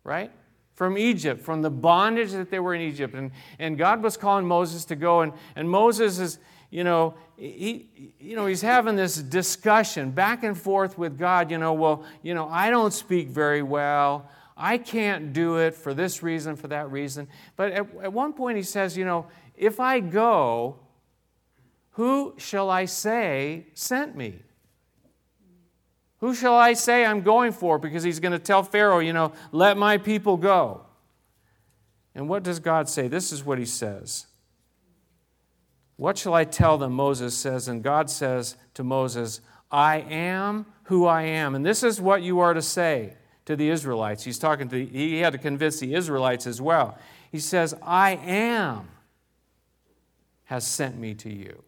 right? 0.04 0.32
From 0.76 0.98
Egypt, 0.98 1.42
from 1.42 1.64
the 1.64 1.72
bondage 1.72 2.32
that 2.32 2.52
they 2.52 2.60
were 2.60 2.76
in 2.76 2.82
Egypt. 2.82 3.16
And, 3.16 3.32
and 3.58 3.78
God 3.78 4.04
was 4.04 4.16
calling 4.16 4.46
Moses 4.46 4.86
to 4.86 4.96
go, 4.96 5.22
and, 5.22 5.34
and 5.56 5.68
Moses 5.68 6.20
is, 6.20 6.38
you 6.70 6.84
know, 6.84 7.16
he, 7.38 8.14
you 8.20 8.36
know, 8.36 8.46
he's 8.46 8.62
having 8.62 8.96
this 8.96 9.16
discussion 9.16 10.12
back 10.12 10.44
and 10.44 10.56
forth 10.56 10.98
with 10.98 11.18
God, 11.18 11.50
you 11.50 11.58
know, 11.58 11.74
well, 11.74 12.06
you 12.22 12.36
know, 12.36 12.48
I 12.48 12.70
don't 12.70 12.94
speak 12.94 13.30
very 13.30 13.64
well. 13.64 14.30
I 14.58 14.80
can't 14.80 15.34
do 15.34 15.58
it 15.58 15.76
for 15.76 15.94
this 15.94 16.24
reason, 16.24 16.56
for 16.56 16.68
that 16.70 16.92
reason. 16.92 17.28
But 17.56 17.72
at, 17.72 17.88
at 18.02 18.12
one 18.12 18.34
point 18.34 18.58
he 18.58 18.64
says, 18.64 18.98
you 18.98 19.06
know, 19.06 19.28
if 19.56 19.80
I 19.80 20.00
go, 20.00 20.80
who 21.92 22.34
shall 22.38 22.70
I 22.70 22.86
say 22.86 23.68
sent 23.76 24.16
me? 24.16 24.40
Who 26.20 26.34
shall 26.34 26.56
I 26.56 26.74
say 26.74 27.06
I'm 27.06 27.22
going 27.22 27.52
for? 27.52 27.78
Because 27.78 28.02
he's 28.02 28.20
going 28.20 28.32
to 28.32 28.40
tell 28.40 28.64
Pharaoh, 28.64 29.00
you 29.00 29.14
know, 29.14 29.34
let 29.52 29.78
my 29.78 30.00
people 30.00 30.38
go. 30.38 30.82
And 32.16 32.28
what 32.28 32.42
does 32.42 32.60
God 32.60 32.90
say? 32.90 33.08
This 33.08 33.32
is 33.32 33.44
what 33.44 33.60
he 33.60 33.66
says. 33.66 34.26
What 35.98 36.18
shall 36.18 36.34
I 36.34 36.44
tell 36.44 36.80
them? 36.80 36.94
Moses 36.94 37.36
says. 37.36 37.68
And 37.68 37.84
God 37.84 38.10
says 38.10 38.56
to 38.74 38.84
Moses, 38.84 39.42
I 39.70 39.98
am 40.00 40.66
who 40.84 41.06
I 41.06 41.24
am. 41.24 41.54
And 41.54 41.64
this 41.64 41.84
is 41.84 42.02
what 42.02 42.24
you 42.24 42.40
are 42.40 42.56
to 42.56 42.62
say 42.62 43.14
to 43.48 43.56
the 43.56 43.70
Israelites. 43.70 44.26
He's 44.26 44.38
talking 44.38 44.68
to, 44.70 44.86
he 44.86 45.20
had 45.20 45.32
to 45.32 45.40
convince 45.40 45.80
the 45.80 45.96
Israelites 45.96 46.46
as 46.46 46.62
well. 46.62 46.98
He 47.32 47.40
says, 47.40 47.74
I 47.82 48.12
am 48.12 48.90
has 50.46 50.68
sent 50.68 50.98
me 50.98 51.14
to 51.16 51.34
you. 51.34 51.64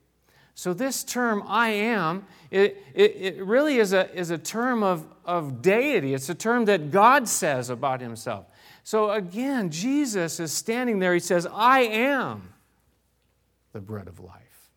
So, 0.56 0.74
this 0.74 1.06
term, 1.06 1.42
I 1.48 1.70
am, 1.70 2.26
it, 2.52 2.84
it, 2.94 3.16
it, 3.16 3.46
really 3.46 3.78
is 3.78 3.94
a, 3.94 4.14
is 4.14 4.30
a 4.30 4.38
term 4.38 4.84
of, 4.84 5.08
of 5.24 5.62
deity. 5.62 6.14
It's 6.14 6.28
a 6.28 6.36
term 6.36 6.66
that 6.66 6.92
God 6.92 7.30
says 7.30 7.70
about 7.70 8.02
himself. 8.02 8.48
So, 8.84 9.12
again, 9.12 9.70
Jesus 9.70 10.42
is 10.42 10.52
standing 10.52 11.00
there. 11.00 11.14
He 11.14 11.22
says, 11.22 11.48
I 11.50 11.82
am 11.82 12.54
the 13.72 13.80
bread 13.80 14.10
of 14.10 14.20
life. 14.20 14.70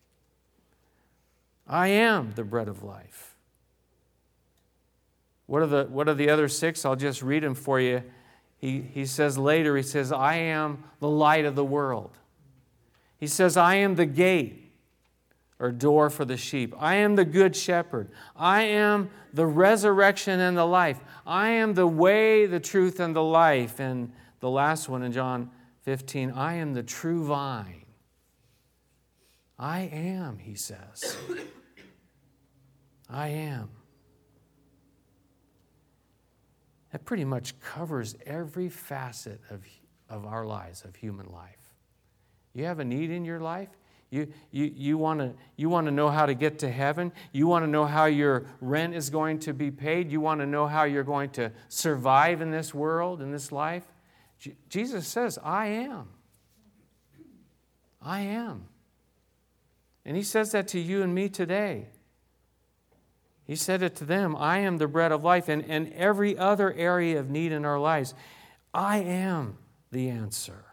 I 1.67 1.87
am 1.87 2.31
the 2.35 2.45
bread 2.45 2.69
of 2.69 2.81
life. 2.81 3.32
What 5.45 5.61
are 5.61 5.67
the, 5.67 5.85
what 5.85 6.07
are 6.07 6.13
the 6.13 6.29
other 6.29 6.47
six? 6.47 6.85
I'll 6.85 6.95
just 6.95 7.21
read 7.21 7.43
them 7.43 7.55
for 7.55 7.79
you. 7.79 8.03
He, 8.57 8.81
he 8.81 9.05
says 9.05 9.37
later, 9.37 9.75
he 9.75 9.83
says, 9.83 10.11
I 10.11 10.35
am 10.35 10.83
the 10.99 11.09
light 11.09 11.45
of 11.45 11.55
the 11.55 11.65
world. 11.65 12.17
He 13.17 13.27
says, 13.27 13.57
I 13.57 13.75
am 13.75 13.95
the 13.95 14.05
gate 14.05 14.71
or 15.59 15.71
door 15.71 16.09
for 16.09 16.25
the 16.25 16.37
sheep. 16.37 16.73
I 16.77 16.95
am 16.95 17.15
the 17.15 17.25
good 17.25 17.55
shepherd. 17.55 18.09
I 18.35 18.63
am 18.63 19.09
the 19.33 19.45
resurrection 19.45 20.39
and 20.39 20.57
the 20.57 20.65
life. 20.65 20.99
I 21.25 21.49
am 21.49 21.73
the 21.73 21.87
way, 21.87 22.45
the 22.45 22.59
truth, 22.59 22.99
and 22.99 23.15
the 23.15 23.23
life. 23.23 23.79
And 23.79 24.11
the 24.39 24.49
last 24.49 24.89
one 24.89 25.03
in 25.03 25.11
John 25.11 25.49
15, 25.83 26.31
I 26.31 26.55
am 26.55 26.73
the 26.73 26.83
true 26.83 27.25
vine. 27.25 27.85
I 29.59 29.81
am, 29.81 30.39
he 30.39 30.55
says. 30.55 31.17
I 33.09 33.27
am. 33.27 33.69
That 36.93 37.05
pretty 37.05 37.25
much 37.25 37.59
covers 37.59 38.15
every 38.27 38.69
facet 38.69 39.41
of, 39.49 39.65
of 40.09 40.27
our 40.27 40.45
lives, 40.45 40.85
of 40.85 40.95
human 40.95 41.25
life. 41.25 41.73
You 42.53 42.65
have 42.65 42.79
a 42.79 42.85
need 42.85 43.09
in 43.09 43.25
your 43.25 43.39
life? 43.39 43.69
You, 44.11 44.27
you, 44.51 44.71
you 44.75 44.97
want 44.99 45.19
to 45.19 45.33
you 45.57 45.69
wanna 45.69 45.89
know 45.89 46.09
how 46.09 46.27
to 46.27 46.35
get 46.35 46.59
to 46.59 46.69
heaven? 46.69 47.11
You 47.31 47.47
want 47.47 47.65
to 47.65 47.67
know 47.67 47.85
how 47.85 48.05
your 48.05 48.45
rent 48.61 48.93
is 48.93 49.09
going 49.09 49.39
to 49.39 49.53
be 49.55 49.71
paid? 49.71 50.11
You 50.11 50.21
want 50.21 50.41
to 50.41 50.45
know 50.45 50.67
how 50.67 50.83
you're 50.83 51.03
going 51.03 51.31
to 51.31 51.51
survive 51.67 52.41
in 52.41 52.51
this 52.51 52.75
world, 52.75 53.23
in 53.23 53.31
this 53.31 53.51
life? 53.51 53.85
Jesus 54.69 55.07
says, 55.07 55.39
I 55.43 55.65
am. 55.67 56.09
I 58.03 58.21
am. 58.21 58.67
And 60.05 60.15
He 60.15 60.21
says 60.21 60.51
that 60.51 60.67
to 60.69 60.79
you 60.79 61.01
and 61.01 61.15
me 61.15 61.27
today. 61.27 61.87
He 63.45 63.55
said 63.55 63.81
it 63.81 63.95
to 63.97 64.05
them 64.05 64.35
I 64.35 64.59
am 64.59 64.77
the 64.77 64.87
bread 64.87 65.11
of 65.11 65.23
life, 65.23 65.49
and, 65.49 65.63
and 65.69 65.91
every 65.93 66.37
other 66.37 66.73
area 66.73 67.19
of 67.19 67.29
need 67.29 67.51
in 67.51 67.65
our 67.65 67.79
lives. 67.79 68.13
I 68.73 68.97
am 68.97 69.57
the 69.91 70.09
answer. 70.09 70.65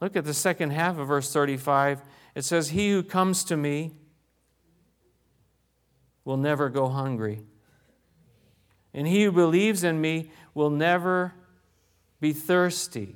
Look 0.00 0.16
at 0.16 0.24
the 0.24 0.34
second 0.34 0.70
half 0.70 0.98
of 0.98 1.08
verse 1.08 1.32
35. 1.32 2.02
It 2.34 2.44
says, 2.44 2.70
He 2.70 2.90
who 2.90 3.02
comes 3.02 3.44
to 3.44 3.56
me 3.56 3.92
will 6.24 6.36
never 6.36 6.68
go 6.68 6.88
hungry. 6.88 7.42
And 8.92 9.06
he 9.06 9.24
who 9.24 9.32
believes 9.32 9.84
in 9.84 10.00
me 10.00 10.30
will 10.54 10.70
never 10.70 11.34
be 12.20 12.32
thirsty. 12.32 13.14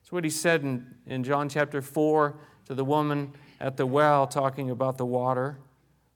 That's 0.00 0.12
what 0.12 0.24
he 0.24 0.30
said 0.30 0.62
in, 0.62 0.86
in 1.06 1.24
John 1.24 1.48
chapter 1.48 1.80
4 1.80 2.36
to 2.66 2.74
the 2.74 2.84
woman 2.84 3.32
at 3.60 3.76
the 3.76 3.86
well, 3.86 4.26
talking 4.26 4.70
about 4.70 4.98
the 4.98 5.06
water 5.06 5.56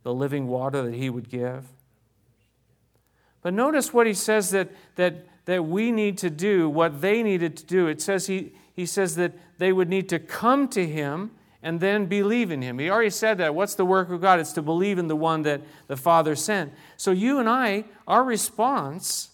the 0.09 0.15
living 0.15 0.49
water 0.49 0.81
that 0.85 0.95
he 0.95 1.11
would 1.11 1.29
give. 1.29 1.67
But 3.43 3.53
notice 3.53 3.93
what 3.93 4.07
he 4.07 4.15
says 4.15 4.49
that, 4.53 4.71
that, 4.97 5.27
that 5.45 5.67
we 5.67 5.93
need 5.93 6.17
to 6.19 6.31
do, 6.31 6.71
what 6.71 7.03
they 7.03 7.23
needed 7.23 7.59
to 7.59 7.67
do. 7.67 7.89
It 7.89 8.01
says 8.01 8.27
he, 8.27 8.55
he 8.73 8.87
says 8.87 9.17
that 9.17 9.35
they 9.59 9.71
would 9.71 9.91
need 9.91 10.09
to 10.09 10.19
come 10.19 10.67
to 10.69 10.87
him 10.87 11.33
and 11.63 11.79
then 11.79 12.07
believe 12.07 12.51
in 12.51 12.63
him. 12.63 12.79
He 12.79 12.89
already 12.89 13.11
said 13.11 13.37
that. 13.37 13.55
What's 13.55 13.75
the 13.75 13.85
work 13.85 14.09
of 14.09 14.23
God? 14.23 14.41
It's 14.41 14.53
to 14.53 14.63
believe 14.63 14.99
in 14.99 15.09
the 15.09 15.15
one 15.15 15.43
that 15.43 15.61
the 15.89 15.97
Father 15.99 16.35
sent. 16.35 16.73
So 16.97 17.11
you 17.11 17.39
and 17.39 17.47
I, 17.47 17.85
our 18.07 18.25
response, 18.25 19.29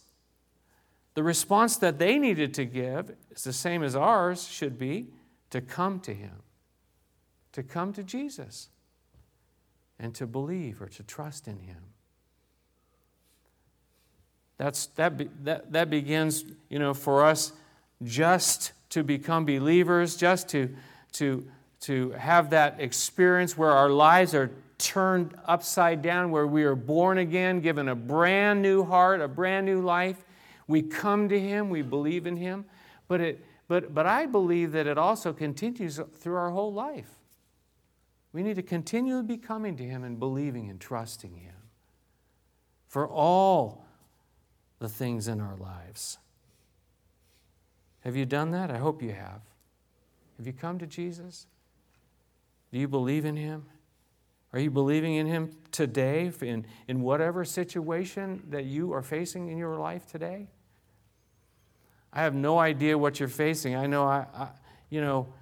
the 1.14 1.22
response 1.22 1.76
that 1.76 2.00
they 2.00 2.18
needed 2.18 2.52
to 2.54 2.64
give, 2.64 3.14
is 3.30 3.44
the 3.44 3.52
same 3.52 3.84
as 3.84 3.94
ours 3.94 4.48
should 4.48 4.76
be 4.76 5.06
to 5.50 5.60
come 5.60 6.00
to 6.00 6.12
him, 6.12 6.42
to 7.52 7.62
come 7.62 7.92
to 7.92 8.02
Jesus 8.02 8.70
and 9.98 10.14
to 10.14 10.26
believe 10.26 10.82
or 10.82 10.88
to 10.88 11.02
trust 11.02 11.48
in 11.48 11.58
Him. 11.58 11.78
That's, 14.56 14.86
that, 14.86 15.16
be, 15.16 15.28
that, 15.42 15.72
that 15.72 15.90
begins, 15.90 16.44
you 16.68 16.78
know, 16.78 16.94
for 16.94 17.24
us 17.24 17.52
just 18.02 18.72
to 18.90 19.02
become 19.02 19.44
believers, 19.44 20.16
just 20.16 20.48
to, 20.50 20.74
to, 21.12 21.46
to 21.80 22.10
have 22.12 22.50
that 22.50 22.80
experience 22.80 23.58
where 23.58 23.70
our 23.70 23.90
lives 23.90 24.34
are 24.34 24.50
turned 24.78 25.34
upside 25.46 26.02
down, 26.02 26.30
where 26.30 26.46
we 26.46 26.64
are 26.64 26.74
born 26.74 27.18
again, 27.18 27.60
given 27.60 27.88
a 27.88 27.94
brand 27.94 28.62
new 28.62 28.84
heart, 28.84 29.20
a 29.20 29.28
brand 29.28 29.66
new 29.66 29.80
life. 29.80 30.24
We 30.66 30.82
come 30.82 31.28
to 31.28 31.38
Him, 31.38 31.70
we 31.70 31.82
believe 31.82 32.26
in 32.26 32.36
Him, 32.36 32.64
but, 33.08 33.20
it, 33.20 33.44
but, 33.68 33.94
but 33.94 34.06
I 34.06 34.26
believe 34.26 34.72
that 34.72 34.86
it 34.86 34.98
also 34.98 35.32
continues 35.32 36.00
through 36.18 36.36
our 36.36 36.50
whole 36.50 36.72
life. 36.72 37.10
We 38.34 38.42
need 38.42 38.56
to 38.56 38.62
continually 38.62 39.22
be 39.22 39.36
coming 39.36 39.76
to 39.76 39.84
Him 39.84 40.02
and 40.02 40.18
believing 40.18 40.68
and 40.68 40.80
trusting 40.80 41.36
Him 41.36 41.54
for 42.88 43.08
all 43.08 43.86
the 44.80 44.88
things 44.88 45.28
in 45.28 45.40
our 45.40 45.56
lives. 45.56 46.18
Have 48.00 48.16
you 48.16 48.26
done 48.26 48.50
that? 48.50 48.72
I 48.72 48.78
hope 48.78 49.02
you 49.02 49.12
have. 49.12 49.40
Have 50.36 50.48
you 50.48 50.52
come 50.52 50.80
to 50.80 50.86
Jesus? 50.86 51.46
Do 52.72 52.80
you 52.80 52.88
believe 52.88 53.24
in 53.24 53.36
Him? 53.36 53.66
Are 54.52 54.58
you 54.58 54.70
believing 54.70 55.14
in 55.14 55.28
Him 55.28 55.52
today 55.70 56.32
in, 56.40 56.66
in 56.88 57.02
whatever 57.02 57.44
situation 57.44 58.42
that 58.50 58.64
you 58.64 58.92
are 58.94 59.02
facing 59.02 59.46
in 59.48 59.58
your 59.58 59.78
life 59.78 60.06
today? 60.08 60.48
I 62.12 62.22
have 62.22 62.34
no 62.34 62.58
idea 62.58 62.98
what 62.98 63.20
you're 63.20 63.28
facing. 63.28 63.76
I 63.76 63.86
know 63.86 64.04
I, 64.04 64.26
I 64.34 64.48
you 64.90 65.00
know, 65.00 65.32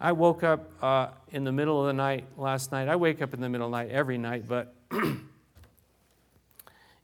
I 0.00 0.12
woke 0.12 0.42
up 0.42 0.70
uh, 0.82 1.08
in 1.30 1.44
the 1.44 1.52
middle 1.52 1.78
of 1.80 1.86
the 1.86 1.92
night 1.92 2.24
last 2.38 2.72
night. 2.72 2.88
I 2.88 2.96
wake 2.96 3.20
up 3.20 3.34
in 3.34 3.40
the 3.40 3.48
middle 3.50 3.66
of 3.66 3.72
the 3.72 3.76
night 3.76 3.90
every 3.90 4.16
night, 4.16 4.48
but 4.48 4.74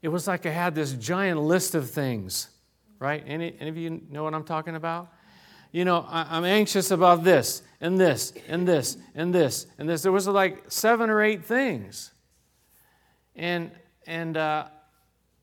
it 0.01 0.07
was 0.07 0.27
like 0.27 0.47
I 0.47 0.49
had 0.49 0.73
this 0.73 0.93
giant 0.93 1.39
list 1.39 1.75
of 1.75 1.91
things, 1.91 2.49
right? 2.97 3.23
Any, 3.27 3.55
any 3.59 3.69
of 3.69 3.77
you 3.77 4.01
know 4.09 4.23
what 4.23 4.33
I'm 4.33 4.43
talking 4.43 4.75
about? 4.75 5.13
You 5.71 5.85
know, 5.85 6.07
I, 6.09 6.37
am 6.37 6.45
anxious 6.45 6.89
about 6.89 7.23
this 7.23 7.61
and 7.79 7.99
this 7.99 8.33
and 8.47 8.67
this 8.67 8.97
and 9.13 9.35
this 9.35 9.67
and 9.77 9.87
this. 9.87 10.01
There 10.01 10.11
was 10.11 10.27
like 10.27 10.63
seven 10.69 11.11
or 11.11 11.21
eight 11.21 11.45
things. 11.45 12.11
And, 13.35 13.69
and 14.07 14.37
uh, 14.37 14.69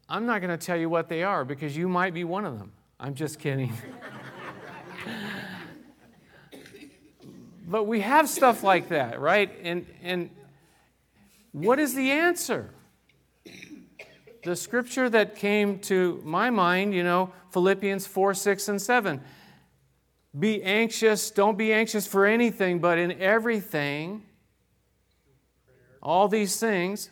I'm 0.09 0.27
not 0.27 0.41
going 0.41 0.51
to 0.59 0.67
tell 0.67 0.77
you 0.77 0.89
what 0.89 1.09
they 1.09 1.23
are 1.23 1.45
because 1.45 1.77
you 1.77 1.89
might 1.89 2.15
be 2.15 2.25
one 2.25 2.45
of 2.45 2.59
them. 2.59 2.73
I'm 2.99 3.15
just 3.15 3.39
kidding. 3.39 3.73
but 7.67 7.85
we 7.85 8.01
have 8.01 8.29
stuff 8.29 8.63
like 8.63 8.89
that, 8.89 9.21
right? 9.21 9.51
And, 9.63 9.87
and 10.03 10.31
what 11.53 11.79
is 11.79 11.95
the 11.95 12.11
answer? 12.11 12.71
The 14.43 14.57
scripture 14.57 15.09
that 15.09 15.37
came 15.37 15.79
to 15.81 16.21
my 16.25 16.51
mind, 16.51 16.95
you 16.95 17.03
know, 17.03 17.33
Philippians 17.53 18.07
4, 18.07 18.35
6, 18.35 18.69
and 18.69 18.83
7. 18.83 19.21
Be 20.39 20.63
anxious, 20.63 21.31
don't 21.31 21.57
be 21.57 21.73
anxious 21.73 22.07
for 22.07 22.27
anything, 22.27 22.81
but 22.81 22.99
in 22.99 23.13
everything, 23.13 24.25
all 26.03 26.29
these 26.29 26.59
things, 26.59 27.11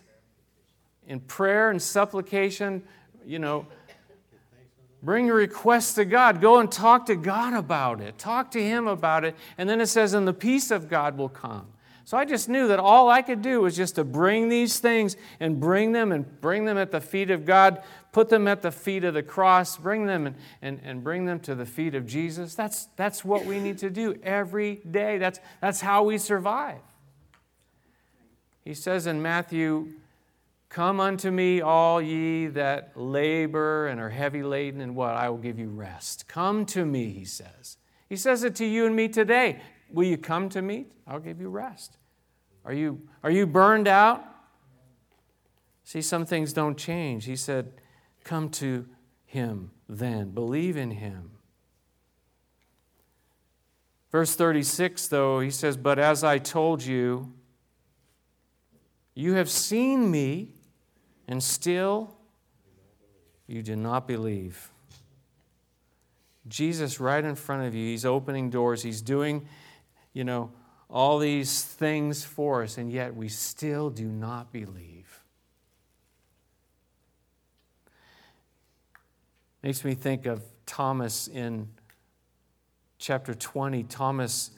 in 1.06 1.20
prayer 1.20 1.70
and 1.70 1.80
supplication, 1.80 2.82
you 3.24 3.38
know, 3.38 3.66
bring 5.02 5.26
your 5.26 5.36
request 5.36 5.96
to 5.96 6.04
God. 6.04 6.40
Go 6.40 6.58
and 6.58 6.70
talk 6.70 7.06
to 7.06 7.16
God 7.16 7.54
about 7.54 8.00
it. 8.00 8.18
Talk 8.18 8.50
to 8.52 8.62
Him 8.62 8.86
about 8.86 9.24
it. 9.24 9.36
And 9.58 9.68
then 9.68 9.80
it 9.80 9.86
says, 9.86 10.14
and 10.14 10.26
the 10.26 10.32
peace 10.32 10.70
of 10.70 10.88
God 10.88 11.18
will 11.18 11.28
come. 11.28 11.66
So 12.04 12.18
I 12.18 12.24
just 12.24 12.48
knew 12.48 12.68
that 12.68 12.80
all 12.80 13.08
I 13.08 13.22
could 13.22 13.42
do 13.42 13.60
was 13.60 13.76
just 13.76 13.94
to 13.94 14.04
bring 14.04 14.48
these 14.48 14.80
things 14.80 15.16
and 15.38 15.60
bring 15.60 15.92
them 15.92 16.12
and 16.12 16.40
bring 16.40 16.64
them 16.64 16.76
at 16.76 16.90
the 16.90 17.00
feet 17.00 17.30
of 17.30 17.46
God, 17.46 17.82
put 18.10 18.28
them 18.28 18.48
at 18.48 18.60
the 18.60 18.72
feet 18.72 19.04
of 19.04 19.14
the 19.14 19.22
cross, 19.22 19.76
bring 19.76 20.06
them 20.06 20.26
and, 20.26 20.36
and, 20.60 20.80
and 20.82 21.04
bring 21.04 21.26
them 21.26 21.38
to 21.40 21.54
the 21.54 21.64
feet 21.64 21.94
of 21.94 22.06
Jesus. 22.06 22.54
That's, 22.54 22.86
that's 22.96 23.24
what 23.24 23.44
we 23.44 23.60
need 23.60 23.78
to 23.78 23.90
do 23.90 24.18
every 24.22 24.76
day. 24.90 25.18
That's, 25.18 25.38
that's 25.60 25.80
how 25.80 26.02
we 26.02 26.18
survive. 26.18 26.80
He 28.64 28.74
says 28.74 29.06
in 29.06 29.22
Matthew 29.22 29.92
Come 30.72 31.00
unto 31.00 31.30
me, 31.30 31.60
all 31.60 32.00
ye 32.00 32.46
that 32.46 32.92
labor 32.96 33.88
and 33.88 34.00
are 34.00 34.08
heavy 34.08 34.42
laden, 34.42 34.80
and 34.80 34.96
what? 34.96 35.10
I 35.10 35.28
will 35.28 35.36
give 35.36 35.58
you 35.58 35.68
rest. 35.68 36.26
Come 36.28 36.64
to 36.66 36.86
me, 36.86 37.10
he 37.10 37.26
says. 37.26 37.76
He 38.08 38.16
says 38.16 38.42
it 38.42 38.54
to 38.54 38.64
you 38.64 38.86
and 38.86 38.96
me 38.96 39.08
today. 39.08 39.60
Will 39.90 40.06
you 40.06 40.16
come 40.16 40.48
to 40.48 40.62
me? 40.62 40.86
I'll 41.06 41.20
give 41.20 41.42
you 41.42 41.50
rest. 41.50 41.98
Are 42.64 42.72
you, 42.72 43.02
are 43.22 43.30
you 43.30 43.46
burned 43.46 43.86
out? 43.86 44.24
See, 45.84 46.00
some 46.00 46.24
things 46.24 46.54
don't 46.54 46.78
change. 46.78 47.26
He 47.26 47.36
said, 47.36 47.74
Come 48.24 48.48
to 48.52 48.86
him 49.26 49.72
then, 49.90 50.30
believe 50.30 50.78
in 50.78 50.92
him. 50.92 51.32
Verse 54.10 54.34
36, 54.34 55.06
though, 55.08 55.40
he 55.40 55.50
says, 55.50 55.76
But 55.76 55.98
as 55.98 56.24
I 56.24 56.38
told 56.38 56.82
you, 56.82 57.34
you 59.14 59.34
have 59.34 59.50
seen 59.50 60.10
me 60.10 60.54
and 61.28 61.42
still 61.42 62.14
you 63.46 63.62
do 63.62 63.76
not 63.76 64.06
believe. 64.06 64.70
Jesus, 66.48 66.98
right 67.00 67.24
in 67.24 67.34
front 67.34 67.66
of 67.66 67.74
you, 67.74 67.86
He's 67.86 68.04
opening 68.04 68.50
doors, 68.50 68.82
He's 68.82 69.02
doing, 69.02 69.46
you 70.12 70.24
know, 70.24 70.50
all 70.90 71.18
these 71.18 71.62
things 71.62 72.24
for 72.24 72.62
us, 72.62 72.76
and 72.76 72.90
yet 72.90 73.14
we 73.16 73.28
still 73.28 73.90
do 73.90 74.06
not 74.06 74.52
believe. 74.52 75.22
Makes 79.62 79.84
me 79.84 79.94
think 79.94 80.26
of 80.26 80.42
Thomas 80.66 81.28
in 81.28 81.68
chapter 82.98 83.32
20. 83.32 83.84
Thomas, 83.84 84.50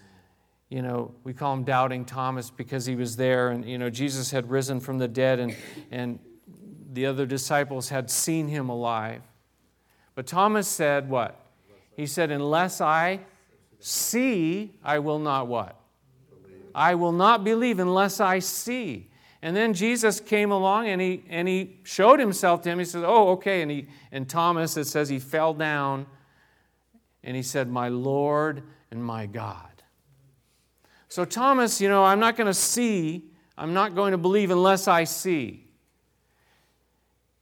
you 0.70 0.82
know, 0.82 1.14
we 1.24 1.34
call 1.34 1.52
him 1.52 1.64
Doubting 1.64 2.04
Thomas 2.04 2.50
because 2.50 2.86
he 2.86 2.96
was 2.96 3.16
there, 3.16 3.50
and, 3.50 3.64
you 3.64 3.76
know, 3.76 3.90
Jesus 3.90 4.30
had 4.30 4.50
risen 4.50 4.80
from 4.80 4.98
the 4.98 5.08
dead, 5.08 5.38
and, 5.38 5.54
and 5.90 6.18
the 6.94 7.06
other 7.06 7.26
disciples 7.26 7.88
had 7.88 8.10
seen 8.10 8.48
him 8.48 8.68
alive. 8.68 9.22
But 10.14 10.26
Thomas 10.26 10.68
said, 10.68 11.08
What? 11.08 11.38
He 11.96 12.06
said, 12.06 12.30
Unless 12.30 12.80
I 12.80 13.20
see, 13.78 14.72
I 14.82 14.98
will 14.98 15.18
not 15.18 15.46
what? 15.46 15.76
I 16.74 16.94
will 16.94 17.12
not 17.12 17.44
believe 17.44 17.78
unless 17.78 18.20
I 18.20 18.40
see. 18.40 19.10
And 19.42 19.54
then 19.54 19.74
Jesus 19.74 20.20
came 20.20 20.50
along 20.50 20.88
and 20.88 21.00
he, 21.00 21.22
and 21.28 21.46
he 21.46 21.76
showed 21.82 22.18
himself 22.18 22.62
to 22.62 22.70
him. 22.70 22.78
He 22.78 22.84
said, 22.84 23.04
Oh, 23.04 23.32
okay. 23.32 23.62
And, 23.62 23.70
he, 23.70 23.86
and 24.10 24.28
Thomas, 24.28 24.76
it 24.76 24.86
says 24.86 25.08
he 25.08 25.18
fell 25.18 25.52
down 25.52 26.06
and 27.22 27.36
he 27.36 27.42
said, 27.42 27.68
My 27.68 27.88
Lord 27.88 28.62
and 28.90 29.04
my 29.04 29.26
God. 29.26 29.68
So, 31.08 31.24
Thomas, 31.24 31.80
you 31.80 31.88
know, 31.88 32.04
I'm 32.04 32.18
not 32.18 32.36
going 32.36 32.46
to 32.46 32.54
see, 32.54 33.30
I'm 33.56 33.74
not 33.74 33.94
going 33.94 34.12
to 34.12 34.18
believe 34.18 34.50
unless 34.50 34.88
I 34.88 35.04
see. 35.04 35.63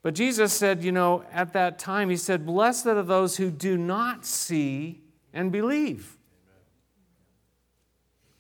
But 0.03 0.15
Jesus 0.15 0.53
said, 0.53 0.83
you 0.83 0.93
know, 0.93 1.25
at 1.33 1.53
that 1.53 1.79
time, 1.79 2.11
He 2.11 2.17
said, 2.17 2.45
Blessed 2.45 2.87
are 2.87 3.03
those 3.03 3.37
who 3.37 3.51
do 3.51 3.79
not 3.79 4.27
see 4.27 5.01
and 5.33 5.53
believe. 5.53 6.17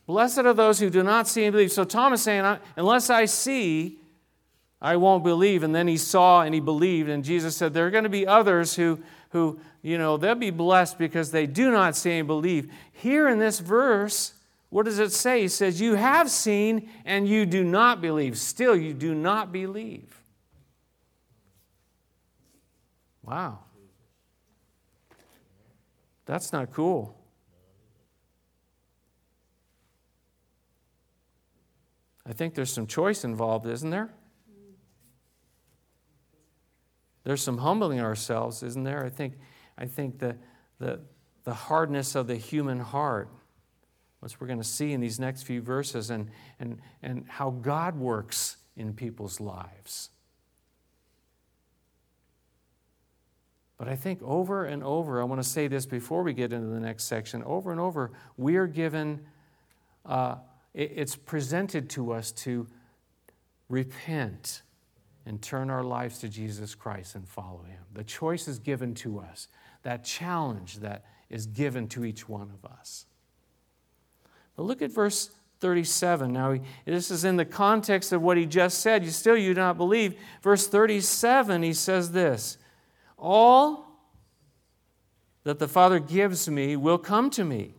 Blessed 0.06 0.40
are 0.40 0.52
those 0.52 0.80
who 0.80 0.90
do 0.90 1.02
not 1.02 1.28
see 1.28 1.44
and 1.44 1.52
believe. 1.52 1.72
So 1.72 1.84
Thomas 1.84 2.22
saying, 2.22 2.58
Unless 2.76 3.10
I 3.10 3.26
see, 3.26 3.98
I 4.80 4.96
won't 4.96 5.22
believe. 5.22 5.62
And 5.62 5.72
then 5.72 5.86
he 5.86 5.96
saw 5.96 6.42
and 6.42 6.52
he 6.52 6.60
believed. 6.60 7.08
And 7.08 7.24
Jesus 7.24 7.56
said, 7.56 7.72
There 7.72 7.86
are 7.86 7.90
going 7.90 8.04
to 8.04 8.10
be 8.10 8.26
others 8.26 8.74
who, 8.74 8.98
who, 9.30 9.60
you 9.80 9.96
know, 9.96 10.16
they'll 10.16 10.34
be 10.34 10.50
blessed 10.50 10.98
because 10.98 11.30
they 11.30 11.46
do 11.46 11.70
not 11.70 11.96
see 11.96 12.18
and 12.18 12.26
believe. 12.26 12.70
Here 12.90 13.28
in 13.28 13.38
this 13.38 13.60
verse, 13.60 14.34
what 14.70 14.86
does 14.86 14.98
it 14.98 15.12
say? 15.12 15.42
He 15.42 15.48
says, 15.48 15.80
You 15.80 15.94
have 15.94 16.28
seen 16.30 16.90
and 17.04 17.28
you 17.28 17.46
do 17.46 17.62
not 17.62 18.00
believe. 18.00 18.36
Still, 18.36 18.74
you 18.76 18.92
do 18.92 19.14
not 19.14 19.52
believe. 19.52 20.21
Wow. 23.32 23.60
That's 26.26 26.52
not 26.52 26.70
cool. 26.70 27.16
I 32.26 32.34
think 32.34 32.54
there's 32.54 32.70
some 32.70 32.86
choice 32.86 33.24
involved, 33.24 33.66
isn't 33.66 33.88
there? 33.88 34.12
There's 37.24 37.40
some 37.40 37.56
humbling 37.56 38.00
ourselves, 38.02 38.62
isn't 38.62 38.84
there? 38.84 39.02
I 39.02 39.08
think, 39.08 39.38
I 39.78 39.86
think 39.86 40.18
the, 40.18 40.36
the, 40.78 41.00
the 41.44 41.54
hardness 41.54 42.14
of 42.14 42.26
the 42.26 42.36
human 42.36 42.80
heart, 42.80 43.30
which 44.20 44.38
we're 44.42 44.46
going 44.46 44.60
to 44.60 44.64
see 44.64 44.92
in 44.92 45.00
these 45.00 45.18
next 45.18 45.44
few 45.44 45.62
verses, 45.62 46.10
and, 46.10 46.28
and, 46.60 46.82
and 47.02 47.24
how 47.28 47.48
God 47.48 47.96
works 47.96 48.58
in 48.76 48.92
people's 48.92 49.40
lives. 49.40 50.10
But 53.78 53.88
I 53.88 53.96
think 53.96 54.20
over 54.22 54.64
and 54.64 54.82
over, 54.82 55.20
I 55.20 55.24
want 55.24 55.42
to 55.42 55.48
say 55.48 55.66
this 55.66 55.86
before 55.86 56.22
we 56.22 56.32
get 56.32 56.52
into 56.52 56.68
the 56.68 56.80
next 56.80 57.04
section 57.04 57.42
over 57.44 57.70
and 57.70 57.80
over, 57.80 58.12
we 58.36 58.56
are 58.56 58.66
given, 58.66 59.20
uh, 60.06 60.36
it's 60.74 61.16
presented 61.16 61.90
to 61.90 62.12
us 62.12 62.32
to 62.32 62.66
repent 63.68 64.62
and 65.26 65.40
turn 65.40 65.70
our 65.70 65.82
lives 65.82 66.18
to 66.18 66.28
Jesus 66.28 66.74
Christ 66.74 67.14
and 67.14 67.26
follow 67.26 67.62
him. 67.62 67.80
The 67.92 68.04
choice 68.04 68.48
is 68.48 68.58
given 68.58 68.94
to 68.96 69.20
us, 69.20 69.48
that 69.82 70.04
challenge 70.04 70.78
that 70.80 71.04
is 71.30 71.46
given 71.46 71.88
to 71.88 72.04
each 72.04 72.28
one 72.28 72.50
of 72.50 72.70
us. 72.70 73.06
But 74.56 74.64
look 74.64 74.82
at 74.82 74.90
verse 74.90 75.30
37. 75.60 76.32
Now, 76.32 76.58
this 76.84 77.10
is 77.10 77.24
in 77.24 77.36
the 77.36 77.44
context 77.44 78.12
of 78.12 78.20
what 78.20 78.36
he 78.36 78.46
just 78.46 78.80
said. 78.80 79.04
You 79.04 79.10
still 79.10 79.36
you 79.36 79.54
do 79.54 79.60
not 79.60 79.76
believe. 79.76 80.18
Verse 80.42 80.66
37, 80.66 81.62
he 81.62 81.72
says 81.72 82.12
this 82.12 82.58
All 83.22 83.86
that 85.44 85.60
the 85.60 85.68
Father 85.68 86.00
gives 86.00 86.48
me 86.48 86.74
will 86.74 86.98
come 86.98 87.30
to 87.30 87.44
me. 87.44 87.74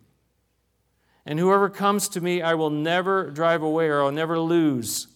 And 1.26 1.38
whoever 1.38 1.70
comes 1.70 2.08
to 2.10 2.22
me, 2.22 2.42
I 2.42 2.54
will 2.54 2.70
never 2.70 3.30
drive 3.30 3.62
away 3.62 3.88
or 3.88 4.02
I'll 4.02 4.12
never 4.12 4.40
lose. 4.40 5.08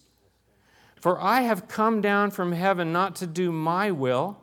For 1.00 1.18
I 1.18 1.42
have 1.42 1.66
come 1.66 2.02
down 2.02 2.30
from 2.30 2.52
heaven 2.52 2.92
not 2.92 3.16
to 3.16 3.26
do 3.26 3.50
my 3.50 3.90
will, 3.90 4.38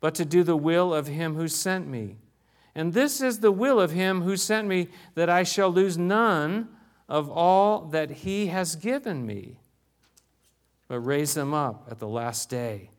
but 0.00 0.16
to 0.16 0.24
do 0.24 0.42
the 0.42 0.56
will 0.56 0.92
of 0.92 1.06
him 1.06 1.36
who 1.36 1.46
sent 1.46 1.86
me. 1.86 2.16
And 2.74 2.92
this 2.92 3.20
is 3.20 3.38
the 3.38 3.52
will 3.52 3.80
of 3.80 3.92
him 3.92 4.22
who 4.22 4.36
sent 4.36 4.66
me, 4.66 4.88
that 5.14 5.30
I 5.30 5.44
shall 5.44 5.70
lose 5.70 5.96
none 5.96 6.68
of 7.08 7.30
all 7.30 7.82
that 7.86 8.10
he 8.10 8.48
has 8.48 8.74
given 8.74 9.24
me, 9.24 9.60
but 10.88 10.98
raise 10.98 11.34
them 11.34 11.54
up 11.54 11.86
at 11.90 12.00
the 12.00 12.08
last 12.08 12.50
day. 12.50 12.90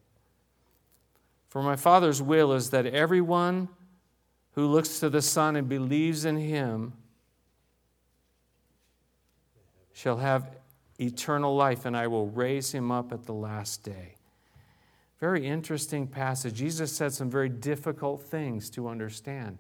For 1.57 1.63
my 1.63 1.75
Father's 1.75 2.21
will 2.21 2.53
is 2.53 2.69
that 2.69 2.85
everyone 2.85 3.67
who 4.51 4.67
looks 4.67 4.99
to 4.99 5.09
the 5.09 5.23
Son 5.23 5.55
and 5.55 5.67
believes 5.67 6.23
in 6.23 6.37
him 6.37 6.93
shall 9.91 10.17
have 10.17 10.55
eternal 10.99 11.55
life, 11.55 11.85
and 11.85 11.97
I 11.97 12.05
will 12.05 12.27
raise 12.27 12.71
him 12.71 12.91
up 12.91 13.11
at 13.11 13.23
the 13.23 13.33
last 13.33 13.81
day. 13.81 14.17
Very 15.19 15.47
interesting 15.47 16.05
passage. 16.05 16.53
Jesus 16.53 16.91
said 16.91 17.11
some 17.11 17.27
very 17.27 17.49
difficult 17.49 18.21
things 18.21 18.69
to 18.69 18.87
understand. 18.87 19.57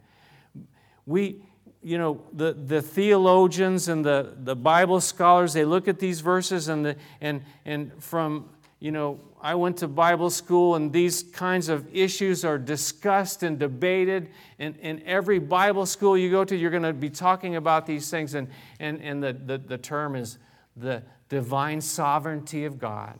We, 1.07 1.41
you 1.81 1.97
know, 1.97 2.21
the, 2.31 2.53
the 2.53 2.83
theologians 2.83 3.87
and 3.87 4.05
the, 4.05 4.35
the 4.37 4.55
Bible 4.55 5.01
scholars, 5.01 5.53
they 5.53 5.65
look 5.65 5.87
at 5.87 5.97
these 5.97 6.21
verses 6.21 6.67
and, 6.67 6.85
the, 6.85 6.95
and, 7.21 7.41
and 7.65 7.91
from, 8.03 8.51
you 8.79 8.91
know, 8.91 9.19
I 9.39 9.55
went 9.55 9.77
to 9.77 9.87
Bible 9.87 10.29
school 10.29 10.75
and 10.75 10.91
these 10.91 11.21
kinds 11.23 11.69
of 11.69 11.87
issues 11.95 12.43
are 12.43 12.57
discussed 12.57 13.43
and 13.43 13.59
debated. 13.59 14.29
And 14.57 14.75
in 14.77 15.03
every 15.05 15.39
Bible 15.39 15.85
school 15.85 16.17
you 16.17 16.31
go 16.31 16.43
to, 16.43 16.55
you're 16.55 16.71
going 16.71 16.83
to 16.83 16.93
be 16.93 17.09
talking 17.09 17.55
about 17.55 17.85
these 17.85 18.09
things. 18.09 18.33
And, 18.33 18.47
and, 18.79 19.01
and 19.01 19.23
the, 19.23 19.33
the, 19.33 19.57
the 19.59 19.77
term 19.77 20.15
is 20.15 20.39
the 20.75 21.03
divine 21.29 21.81
sovereignty 21.81 22.65
of 22.65 22.79
God, 22.79 23.19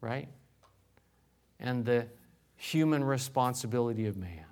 right? 0.00 0.28
And 1.60 1.84
the 1.84 2.06
human 2.56 3.04
responsibility 3.04 4.06
of 4.06 4.16
man. 4.16 4.44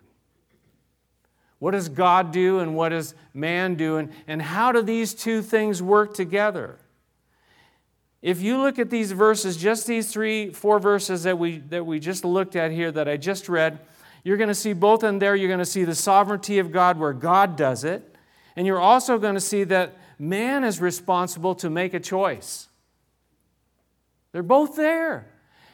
What 1.59 1.73
does 1.73 1.89
God 1.89 2.31
do 2.31 2.61
and 2.61 2.77
what 2.77 2.91
does 2.91 3.15
man 3.33 3.75
do? 3.75 3.97
And, 3.97 4.13
and 4.27 4.41
how 4.43 4.71
do 4.71 4.83
these 4.83 5.15
two 5.15 5.43
things 5.43 5.83
work 5.83 6.15
together? 6.15 6.79
If 8.25 8.41
you 8.41 8.57
look 8.57 8.79
at 8.79 8.89
these 8.89 9.13
verses, 9.13 9.59
just 9.59 9.87
these 9.87 10.11
three, 10.11 10.49
four 10.49 10.79
verses 10.79 11.25
that 11.25 11.39
we, 11.39 11.59
that 11.69 11.85
we 11.85 12.01
just 12.01 12.25
looked 12.25 12.57
at 12.57 12.71
here, 12.71 12.91
that 12.91 13.07
I 13.07 13.19
just 13.19 13.51
read, 13.51 13.81
you're 14.23 14.39
going 14.39 14.49
to 14.49 14.55
see 14.55 14.73
both 14.73 15.05
in 15.05 15.19
there. 15.19 15.37
You're 15.37 15.51
going 15.51 15.59
to 15.59 15.67
see 15.67 15.85
the 15.85 15.95
sovereignty 15.95 16.59
of 16.59 16.73
God 16.73 16.99
where 16.99 17.13
God 17.13 17.55
does 17.55 17.85
it. 17.85 18.17
And 18.57 18.67
you're 18.67 18.81
also 18.81 19.19
going 19.19 19.35
to 19.35 19.43
see 19.43 19.65
that 19.65 19.99
man 20.19 20.65
is 20.65 20.81
responsible 20.81 21.55
to 21.57 21.69
make 21.69 21.93
a 21.93 22.01
choice. 22.01 22.69
They're 24.33 24.43
both 24.43 24.75
there. 24.75 25.31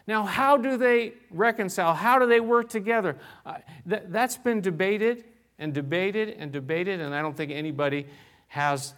Now, 0.09 0.25
how 0.25 0.57
do 0.57 0.77
they 0.77 1.13
reconcile? 1.31 1.95
How 1.95 2.19
do 2.19 2.27
they 2.27 2.41
work 2.41 2.69
together? 2.69 3.17
Uh, 3.47 3.59
th- 3.89 4.03
that's 4.07 4.37
been 4.37 4.61
debated 4.61 5.23
and 5.57 5.73
debated 5.73 6.31
and 6.31 6.51
debated, 6.51 6.99
and 6.99 7.15
I 7.15 7.23
don't 7.23 7.37
think 7.37 7.53
anybody 7.53 8.09
has 8.49 8.93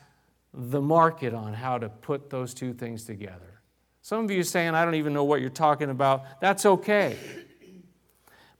the 0.55 0.81
market 0.81 1.35
on 1.35 1.55
how 1.55 1.79
to 1.79 1.89
put 1.89 2.31
those 2.31 2.55
two 2.55 2.73
things 2.75 3.05
together. 3.05 3.61
Some 4.03 4.25
of 4.25 4.31
you 4.31 4.43
saying, 4.43 4.75
I 4.75 4.85
don't 4.85 4.97
even 4.97 5.13
know 5.13 5.25
what 5.25 5.41
you're 5.41 5.51
talking 5.51 5.91
about. 5.91 6.41
That's 6.41 6.67
okay. 6.67 7.17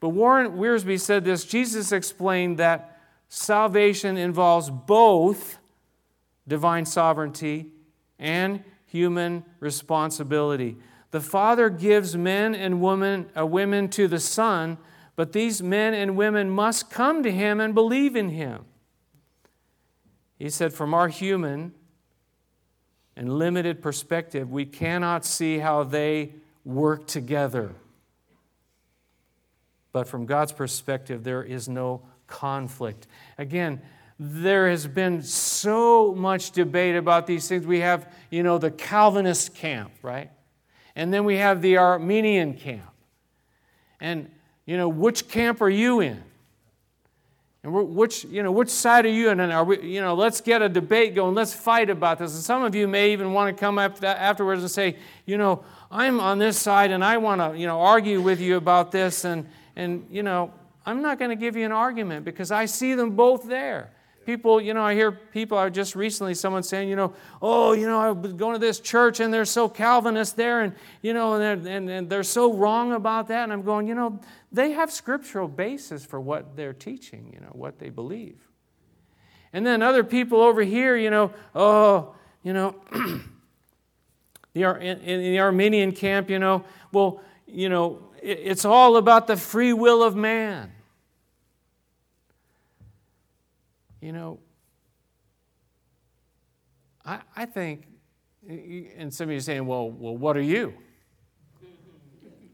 But 0.01 0.11
Warren 0.11 0.53
Wiersbe 0.53 1.01
said 1.01 1.25
this 1.25 1.45
Jesus 1.45 1.93
explained 1.93 2.59
that 2.59 2.99
salvation 3.29 4.17
involves 4.17 4.71
both 4.71 5.59
divine 6.47 6.87
sovereignty 6.87 7.71
and 8.19 8.65
human 8.87 9.45
responsibility. 9.61 10.77
The 11.11 11.21
Father 11.21 11.69
gives 11.69 12.17
men 12.17 12.55
and 12.55 12.81
women, 12.81 13.31
uh, 13.37 13.47
women 13.47 13.89
to 13.91 14.09
the 14.09 14.21
Son 14.21 14.79
but 15.15 15.33
these 15.33 15.63
men 15.63 15.95
and 15.95 16.17
women 16.17 16.51
must 16.51 16.91
come 16.91 17.23
to 17.23 17.31
him 17.31 17.61
and 17.61 17.75
believe 17.75 18.17
in 18.17 18.31
him. 18.31 18.65
He 20.39 20.49
said, 20.49 20.73
From 20.73 20.95
our 20.95 21.09
human 21.09 21.75
and 23.17 23.39
limited 23.39 23.83
perspective, 23.83 24.51
we 24.51 24.65
cannot 24.65 25.25
see 25.25 25.59
how 25.59 25.85
they 25.85 26.33
work 26.65 27.07
together. 27.07 27.75
But 29.93 30.09
from 30.09 30.27
God's 30.27 30.53
perspective, 30.53 31.23
there 31.23 31.43
is 31.43 31.69
no 31.69 32.03
conflict. 32.27 33.07
Again, 33.37 33.83
there 34.19 34.71
has 34.71 34.87
been 34.87 35.23
so 35.23 36.15
much 36.15 36.53
debate 36.53 36.97
about 36.97 37.27
these 37.27 37.49
things. 37.49 37.67
We 37.67 37.81
have, 37.81 38.11
you 38.31 38.43
know, 38.43 38.59
the 38.59 38.71
Calvinist 38.71 39.55
camp, 39.55 39.93
right? 40.03 40.31
And 40.95 41.13
then 41.13 41.25
we 41.25 41.37
have 41.37 41.61
the 41.61 41.77
Arminian 41.77 42.55
camp. 42.55 42.91
And 44.01 44.31
you 44.67 44.77
know, 44.77 44.89
which 44.89 45.29
camp 45.29 45.61
are 45.61 45.71
you 45.71 46.01
in? 46.01 46.23
And 47.65 47.95
which, 47.95 48.25
you 48.25 48.43
know, 48.43 48.51
which 48.51 48.71
side 48.71 49.07
are 49.07 49.11
you? 49.11 49.31
And 49.31 49.41
are 49.41 49.63
we, 49.63 49.81
you 49.83 50.01
know, 50.01 50.15
let's 50.15 50.41
get 50.41 50.63
a 50.63 50.69
debate 50.69 51.15
going. 51.15 51.35
Let's 51.35 51.55
fight 51.55 51.91
about 51.91 52.19
this. 52.19 52.35
And 52.35 52.43
some 52.43 52.65
of 52.65 52.75
you 52.75 52.89
may 52.89 53.13
even 53.13 53.33
want 53.33 53.57
to 53.57 53.61
come 53.61 53.79
up 53.79 54.03
afterwards 54.03 54.63
and 54.63 54.71
say, 54.71 54.97
you 55.27 55.39
know, 55.39 55.63
I'm 55.89 56.19
on 56.19 56.39
this 56.39 56.59
side 56.59 56.91
and 56.91 57.05
I 57.05 57.19
want 57.19 57.41
to, 57.41 57.57
you 57.57 57.69
know, 57.69 57.81
argue 57.81 58.21
with 58.21 58.41
you 58.41 58.57
about 58.57 58.91
this. 58.91 59.25
And, 59.25 59.47
and 59.77 60.05
you 60.11 60.25
know, 60.25 60.53
I'm 60.85 61.03
not 61.03 61.21
going 61.21 61.31
to 61.31 61.37
give 61.37 61.55
you 61.55 61.65
an 61.65 61.71
argument 61.71 62.25
because 62.25 62.51
I 62.51 62.65
see 62.65 62.95
them 62.95 63.11
both 63.13 63.45
there. 63.45 63.91
People, 64.27 64.61
you 64.61 64.73
know, 64.73 64.83
I 64.83 64.95
hear 64.95 65.11
people, 65.11 65.59
I 65.59 65.69
just 65.69 65.97
recently 65.97 66.35
someone 66.35 66.63
saying, 66.63 66.89
you 66.89 66.95
know, 66.95 67.13
oh, 67.41 67.73
you 67.73 67.89
know, 67.89 67.99
I 68.01 68.11
was 68.13 68.33
going 68.33 68.55
to 68.55 68.59
this 68.59 68.79
church 68.79 69.19
and 69.19 69.35
they're 69.35 69.45
so 69.45 69.69
Calvinist 69.69 70.37
there 70.37 70.63
and, 70.63 70.75
you 71.01 71.13
know, 71.13 71.35
and 71.35 71.67
they're, 71.67 71.77
and, 71.77 71.91
and 71.91 72.11
they're 72.11 72.23
so 72.23 72.53
wrong 72.53 72.93
about 72.93 73.29
that. 73.29 73.45
And 73.45 73.53
I'm 73.53 73.63
going, 73.63 73.89
you 73.89 73.97
know, 73.97 74.21
they 74.53 74.73
have 74.73 74.93
scriptural 74.93 75.49
basis 75.49 76.05
for 76.05 76.21
what 76.21 76.57
they're 76.57 76.75
teaching, 76.75 77.31
you 77.33 77.41
know, 77.41 77.53
what 77.53 77.79
they 77.79 77.89
believe. 77.89 78.49
And 79.53 79.67
then 79.67 79.83
other 79.83 80.05
people 80.05 80.41
over 80.41 80.63
here, 80.63 80.97
you 80.97 81.11
know, 81.11 81.33
oh, 81.55 82.15
you 82.43 82.53
know, 82.53 82.75
the, 84.53 84.63
in, 84.63 84.99
in 85.01 85.21
the 85.21 85.39
Arminian 85.39 85.93
camp, 85.93 86.31
you 86.31 86.39
know, 86.39 86.65
well, 86.93 87.23
you 87.47 87.69
know, 87.69 88.11
it's 88.23 88.65
all 88.65 88.97
about 88.97 89.27
the 89.27 89.37
free 89.37 89.73
will 89.73 90.03
of 90.03 90.15
man. 90.15 90.73
You 94.01 94.13
know, 94.13 94.39
I, 97.05 97.21
I 97.37 97.47
think, 97.47 97.87
and 98.49 99.13
some 99.13 99.25
of 99.25 99.31
you 99.31 99.37
are 99.37 99.41
saying, 99.41 99.67
well, 99.67 99.91
well, 99.91 100.17
what 100.17 100.37
are 100.37 100.43
you? 100.43 100.75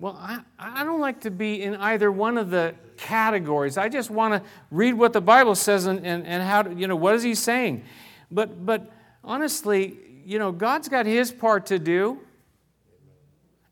Well, 0.01 0.17
I, 0.21 0.41
I 0.59 0.85
don't 0.85 1.01
like 1.01 1.23
to 1.23 1.31
be 1.31 1.63
in 1.63 1.75
either 1.77 2.13
one 2.13 2.39
of 2.39 2.51
the 2.51 2.75
categories. 2.97 3.77
I 3.77 3.89
just 3.89 4.11
want 4.11 4.35
to 4.35 4.49
read 4.71 4.95
what 4.95 5.13
the 5.13 5.21
Bible 5.21 5.57
says 5.57 5.87
and, 5.87 6.07
and, 6.07 6.25
and 6.25 6.43
how, 6.43 6.63
to, 6.63 6.73
you 6.73 6.87
know, 6.87 6.95
what 6.95 7.15
is 7.15 7.25
he 7.25 7.35
saying? 7.35 7.85
But, 8.31 8.65
but 8.65 8.93
honestly, 9.25 9.99
you 10.25 10.39
know, 10.39 10.53
God's 10.53 10.89
got 10.89 11.05
his 11.07 11.33
part 11.33 11.67
to 11.67 11.79
do, 11.81 12.21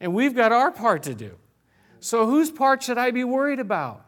and 0.01 0.15
we've 0.15 0.35
got 0.35 0.51
our 0.51 0.73
part 0.73 1.05
to 1.05 1.15
do. 1.15 1.37
So 2.01 2.27
whose 2.27 2.51
part 2.51 2.83
should 2.83 2.99
I 2.99 3.13
be 3.13 3.23
worried 3.23 3.61
about? 3.61 4.05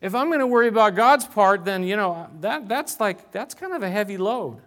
If 0.00 0.14
I'm 0.14 0.28
going 0.28 0.40
to 0.40 0.46
worry 0.46 0.68
about 0.68 0.94
God's 0.94 1.26
part, 1.26 1.64
then, 1.64 1.82
you 1.82 1.96
know, 1.96 2.28
that, 2.40 2.68
that's 2.68 2.98
like, 2.98 3.30
that's 3.30 3.54
kind 3.54 3.72
of 3.72 3.82
a 3.82 3.90
heavy 3.90 4.16
load. 4.16 4.60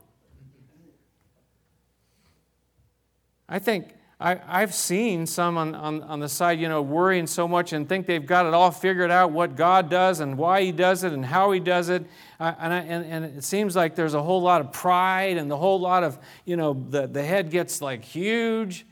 I 3.47 3.59
think 3.59 3.93
I, 4.22 4.59
have 4.59 4.74
seen 4.76 5.26
some 5.26 5.57
on, 5.57 5.74
on, 5.74 6.03
on 6.03 6.19
the 6.19 6.30
side, 6.30 6.59
you 6.59 6.69
know, 6.69 6.84
worrying 6.84 7.26
so 7.26 7.47
much 7.47 7.74
and 7.74 7.89
think 7.89 8.05
they've 8.05 8.26
got 8.26 8.45
it 8.45 8.53
all 8.53 8.69
figured 8.69 9.09
out 9.09 9.32
what 9.32 9.55
God 9.55 9.89
does 9.89 10.19
and 10.19 10.38
why 10.38 10.61
He 10.61 10.72
does 10.72 11.03
it 11.03 11.11
and 11.11 11.26
how 11.26 11.51
He 11.51 11.59
does 11.59 11.89
it. 11.89 12.05
Uh, 12.39 12.53
and, 12.59 12.72
I, 12.72 12.80
and, 12.82 13.05
and 13.05 13.38
it 13.38 13.43
seems 13.43 13.76
like 13.76 13.95
there's 13.95 14.13
a 14.13 14.22
whole 14.22 14.41
lot 14.41 14.61
of 14.61 14.72
pride 14.72 15.38
and 15.38 15.49
the 15.49 15.57
whole 15.57 15.80
lot 15.80 16.03
of, 16.03 16.19
you 16.45 16.55
know, 16.55 16.74
the, 16.74 17.07
the 17.07 17.24
head 17.24 17.49
gets 17.49 17.82
like 17.82 18.05
huge. 18.05 18.86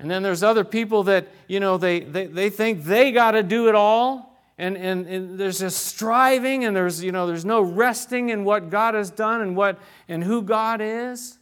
And 0.00 0.10
then 0.10 0.24
there's 0.24 0.42
other 0.42 0.64
people 0.64 1.04
that, 1.04 1.28
you 1.46 1.60
know, 1.60 1.78
they, 1.78 2.00
they, 2.00 2.26
they 2.26 2.50
think 2.50 2.82
they 2.82 3.12
got 3.12 3.32
to 3.32 3.44
do 3.44 3.68
it 3.68 3.76
all. 3.76 4.36
And, 4.58 4.76
and, 4.76 5.06
and, 5.06 5.38
there's 5.38 5.58
this 5.58 5.76
striving 5.76 6.64
and 6.64 6.74
there's, 6.76 7.02
you 7.02 7.12
know, 7.12 7.26
there's 7.28 7.44
no 7.44 7.60
resting 7.60 8.30
in 8.30 8.44
what 8.44 8.68
God 8.68 8.94
has 8.94 9.10
done 9.10 9.40
and, 9.42 9.56
what, 9.56 9.78
and 10.08 10.22
who 10.22 10.42
God 10.42 10.80
is. 10.80 11.38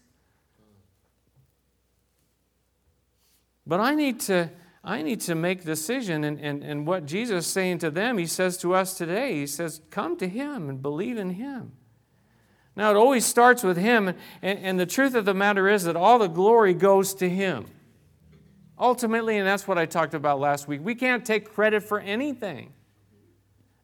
But 3.72 3.80
I 3.80 3.94
need 3.94 4.20
to, 4.20 4.50
I 4.84 5.00
need 5.00 5.22
to 5.22 5.34
make 5.34 5.64
decision. 5.64 6.24
And, 6.24 6.38
and, 6.38 6.62
and 6.62 6.86
what 6.86 7.06
Jesus 7.06 7.46
is 7.46 7.50
saying 7.50 7.78
to 7.78 7.90
them, 7.90 8.18
he 8.18 8.26
says 8.26 8.58
to 8.58 8.74
us 8.74 8.92
today, 8.92 9.32
he 9.32 9.46
says, 9.46 9.80
Come 9.88 10.18
to 10.18 10.28
him 10.28 10.68
and 10.68 10.82
believe 10.82 11.16
in 11.16 11.30
him. 11.30 11.72
Now, 12.76 12.90
it 12.90 12.98
always 12.98 13.24
starts 13.24 13.62
with 13.62 13.78
him. 13.78 14.08
And, 14.42 14.58
and 14.58 14.78
the 14.78 14.84
truth 14.84 15.14
of 15.14 15.24
the 15.24 15.32
matter 15.32 15.70
is 15.70 15.84
that 15.84 15.96
all 15.96 16.18
the 16.18 16.28
glory 16.28 16.74
goes 16.74 17.14
to 17.14 17.30
him. 17.30 17.64
Ultimately, 18.78 19.38
and 19.38 19.48
that's 19.48 19.66
what 19.66 19.78
I 19.78 19.86
talked 19.86 20.12
about 20.12 20.38
last 20.38 20.68
week, 20.68 20.82
we 20.84 20.94
can't 20.94 21.24
take 21.24 21.54
credit 21.54 21.82
for 21.82 21.98
anything. 21.98 22.74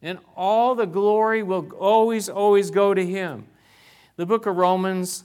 And 0.02 0.18
all 0.36 0.74
the 0.74 0.84
glory 0.84 1.42
will 1.42 1.72
always, 1.72 2.28
always 2.28 2.70
go 2.70 2.92
to 2.92 3.06
him. 3.06 3.46
The 4.16 4.26
book 4.26 4.44
of 4.44 4.54
Romans, 4.54 5.24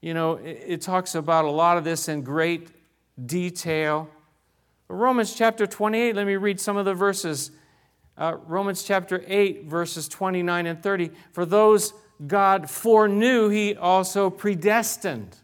you 0.00 0.14
know, 0.14 0.34
it, 0.34 0.62
it 0.64 0.82
talks 0.82 1.16
about 1.16 1.46
a 1.46 1.50
lot 1.50 1.78
of 1.78 1.82
this 1.82 2.08
in 2.08 2.22
great 2.22 2.70
detail. 3.22 4.08
Romans 4.88 5.34
chapter 5.34 5.66
28, 5.66 6.16
let 6.16 6.26
me 6.26 6.36
read 6.36 6.60
some 6.60 6.76
of 6.76 6.84
the 6.84 6.94
verses. 6.94 7.50
Uh, 8.16 8.36
Romans 8.46 8.82
chapter 8.82 9.24
8, 9.26 9.64
verses 9.64 10.08
29 10.08 10.66
and 10.66 10.82
30. 10.82 11.10
For 11.32 11.44
those 11.44 11.94
God 12.26 12.70
foreknew, 12.70 13.48
he 13.48 13.74
also 13.74 14.30
predestined 14.30 15.36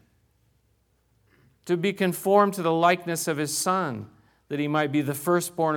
to 1.65 1.77
be 1.77 1.93
conformed 1.93 2.53
to 2.55 2.61
the 2.61 2.71
likeness 2.71 3.27
of 3.27 3.37
his 3.37 3.55
Son, 3.55 4.07
that 4.49 4.59
he 4.59 4.67
might 4.67 4.91
be 4.91 5.01
the 5.01 5.13
firstborn 5.13 5.75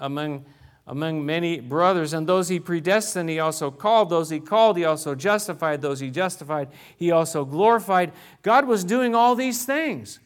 among, 0.00 0.44
among 0.86 1.26
many 1.26 1.60
brothers. 1.60 2.12
And 2.12 2.26
those 2.26 2.48
he 2.48 2.60
predestined, 2.60 3.28
he 3.28 3.38
also 3.38 3.70
called. 3.70 4.10
Those 4.10 4.30
he 4.30 4.40
called, 4.40 4.76
he 4.76 4.84
also 4.84 5.14
justified. 5.14 5.82
Those 5.82 6.00
he 6.00 6.10
justified, 6.10 6.68
he 6.96 7.10
also 7.10 7.44
glorified. 7.44 8.12
God 8.42 8.66
was 8.66 8.84
doing 8.84 9.14
all 9.14 9.34
these 9.34 9.64
things. 9.64 10.20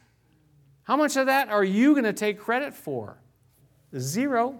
How 0.88 0.96
much 0.96 1.18
of 1.18 1.26
that 1.26 1.50
are 1.50 1.62
you 1.62 1.92
going 1.92 2.04
to 2.04 2.14
take 2.14 2.38
credit 2.38 2.72
for? 2.72 3.18
Zero. 3.94 4.58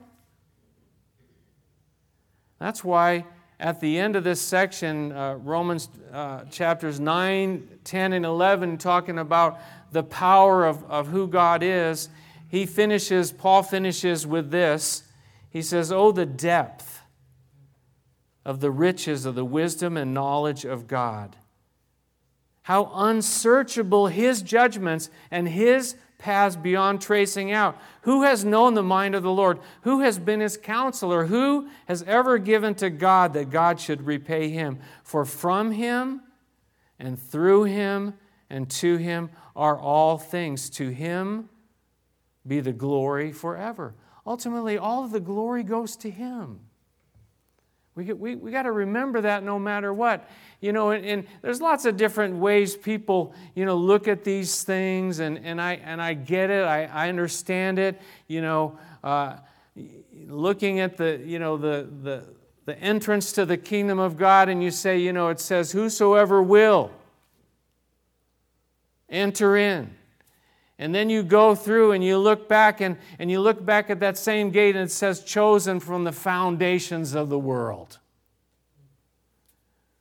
That's 2.59 2.85
why 2.85 3.25
at 3.59 3.81
the 3.81 3.99
end 3.99 4.15
of 4.15 4.25
this 4.25 4.39
section, 4.39 5.11
uh, 5.13 5.37
Romans 5.37 5.89
uh, 6.13 6.45
chapters 6.45 7.01
9, 7.01 7.81
10, 7.83 8.13
and 8.13 8.27
11, 8.27 8.77
talking 8.77 9.19
about 9.19 9.59
the 9.91 10.03
power 10.03 10.67
of, 10.67 10.85
of 10.85 11.09
who 11.09 11.29
God 11.29 11.63
is, 11.63 12.11
he 12.47 12.67
finishes, 12.67 13.33
Paul 13.33 13.63
finishes 13.63 14.27
with 14.27 14.51
this. 14.51 15.05
He 15.49 15.63
says, 15.63 15.91
Oh, 15.91 16.13
the 16.13 16.27
depth 16.27 17.01
of 18.45 18.61
the 18.61 18.71
riches 18.71 19.25
of 19.25 19.35
the 19.35 19.47
wisdom 19.47 19.97
and 19.97 20.13
knowledge 20.13 20.67
of 20.67 20.87
God. 20.87 21.37
How 22.65 22.91
unsearchable 22.93 24.09
his 24.09 24.43
judgments 24.43 25.09
and 25.31 25.49
his 25.49 25.95
paths 26.19 26.57
beyond 26.57 27.01
tracing 27.01 27.53
out. 27.53 27.79
Who 28.03 28.23
has 28.23 28.45
known 28.45 28.75
the 28.75 28.83
mind 28.83 29.15
of 29.15 29.23
the 29.23 29.31
Lord? 29.31 29.61
Who 29.83 30.01
has 30.01 30.19
been 30.19 30.41
his 30.41 30.57
counselor? 30.57 31.27
Who 31.27 31.69
has 31.87 32.03
ever 32.03 32.39
given 32.39 32.75
to 32.77 32.91
God 32.91 33.33
that 33.35 33.51
God 33.51 33.81
should 33.81 34.07
repay 34.07 34.51
him? 34.51 34.81
For 35.05 35.25
from 35.25 35.71
him 35.73 36.23
and 36.99 37.21
through 37.21 37.65
him 37.65 38.15
and 38.51 38.69
to 38.71 38.97
him 38.97 39.31
are 39.55 39.79
all 39.79 40.19
things. 40.19 40.69
To 40.71 40.89
him 40.89 41.49
be 42.47 42.61
the 42.61 42.73
glory 42.73 43.33
forever. 43.33 43.95
Ultimately, 44.27 44.77
all 44.77 45.05
of 45.05 45.13
the 45.13 45.21
glory 45.21 45.63
goes 45.63 45.97
to 45.99 46.11
him. 46.11 46.61
We, 47.99 48.13
we, 48.13 48.37
we 48.37 48.53
got 48.53 48.63
to 48.63 48.71
remember 48.71 49.23
that 49.23 49.43
no 49.43 49.59
matter 49.59 49.93
what. 49.93 50.31
You 50.61 50.73
know, 50.73 50.91
and, 50.91 51.05
and, 51.05 51.27
there's 51.43 51.61
lots 51.61 51.85
of 51.85 51.97
different 51.97 52.37
ways 52.37 52.77
people, 52.77 53.35
you 53.57 53.65
know, 53.65 53.77
look 53.77 54.07
at 54.07 54.23
these 54.23 54.63
things, 54.63 55.19
and, 55.19 55.45
and, 55.45 55.61
I, 55.61 55.75
and 55.85 56.01
I 56.01 56.15
get 56.15 56.49
it, 56.49 56.65
I, 56.65 56.85
I 56.85 57.09
understand 57.09 57.81
it. 57.81 58.01
You 58.29 58.41
know, 58.41 58.79
uh, 59.03 59.39
looking 60.29 60.79
at 60.79 60.97
the, 60.97 61.21
you 61.25 61.41
know, 61.41 61.57
the, 61.57 61.89
the, 62.05 62.25
the 62.67 62.79
entrance 62.79 63.33
to 63.33 63.45
the 63.45 63.57
kingdom 63.57 63.99
of 63.99 64.17
God, 64.17 64.49
and 64.49 64.63
you 64.63 64.71
say, 64.71 64.99
you 64.99 65.13
know, 65.13 65.27
it 65.31 65.41
says, 65.41 65.73
Whosoever 65.73 66.41
will 66.41 66.93
enter 69.09 69.57
in. 69.57 69.98
And 70.79 70.95
then 70.95 71.11
you 71.11 71.23
go 71.25 71.55
through 71.55 71.93
and 71.93 72.05
you 72.05 72.19
look 72.19 72.49
back 72.49 72.81
and, 72.81 72.97
and 73.19 73.31
you 73.31 73.41
look 73.41 73.65
back 73.65 73.91
at 73.91 74.01
that 74.01 74.17
same 74.17 74.51
gate 74.51 74.77
and 74.77 74.85
it 74.85 74.93
says, 74.93 75.25
chosen 75.25 75.81
from 75.81 76.05
the 76.05 76.13
foundations 76.13 77.15
of 77.15 77.29
the 77.29 77.39
world. 77.39 77.99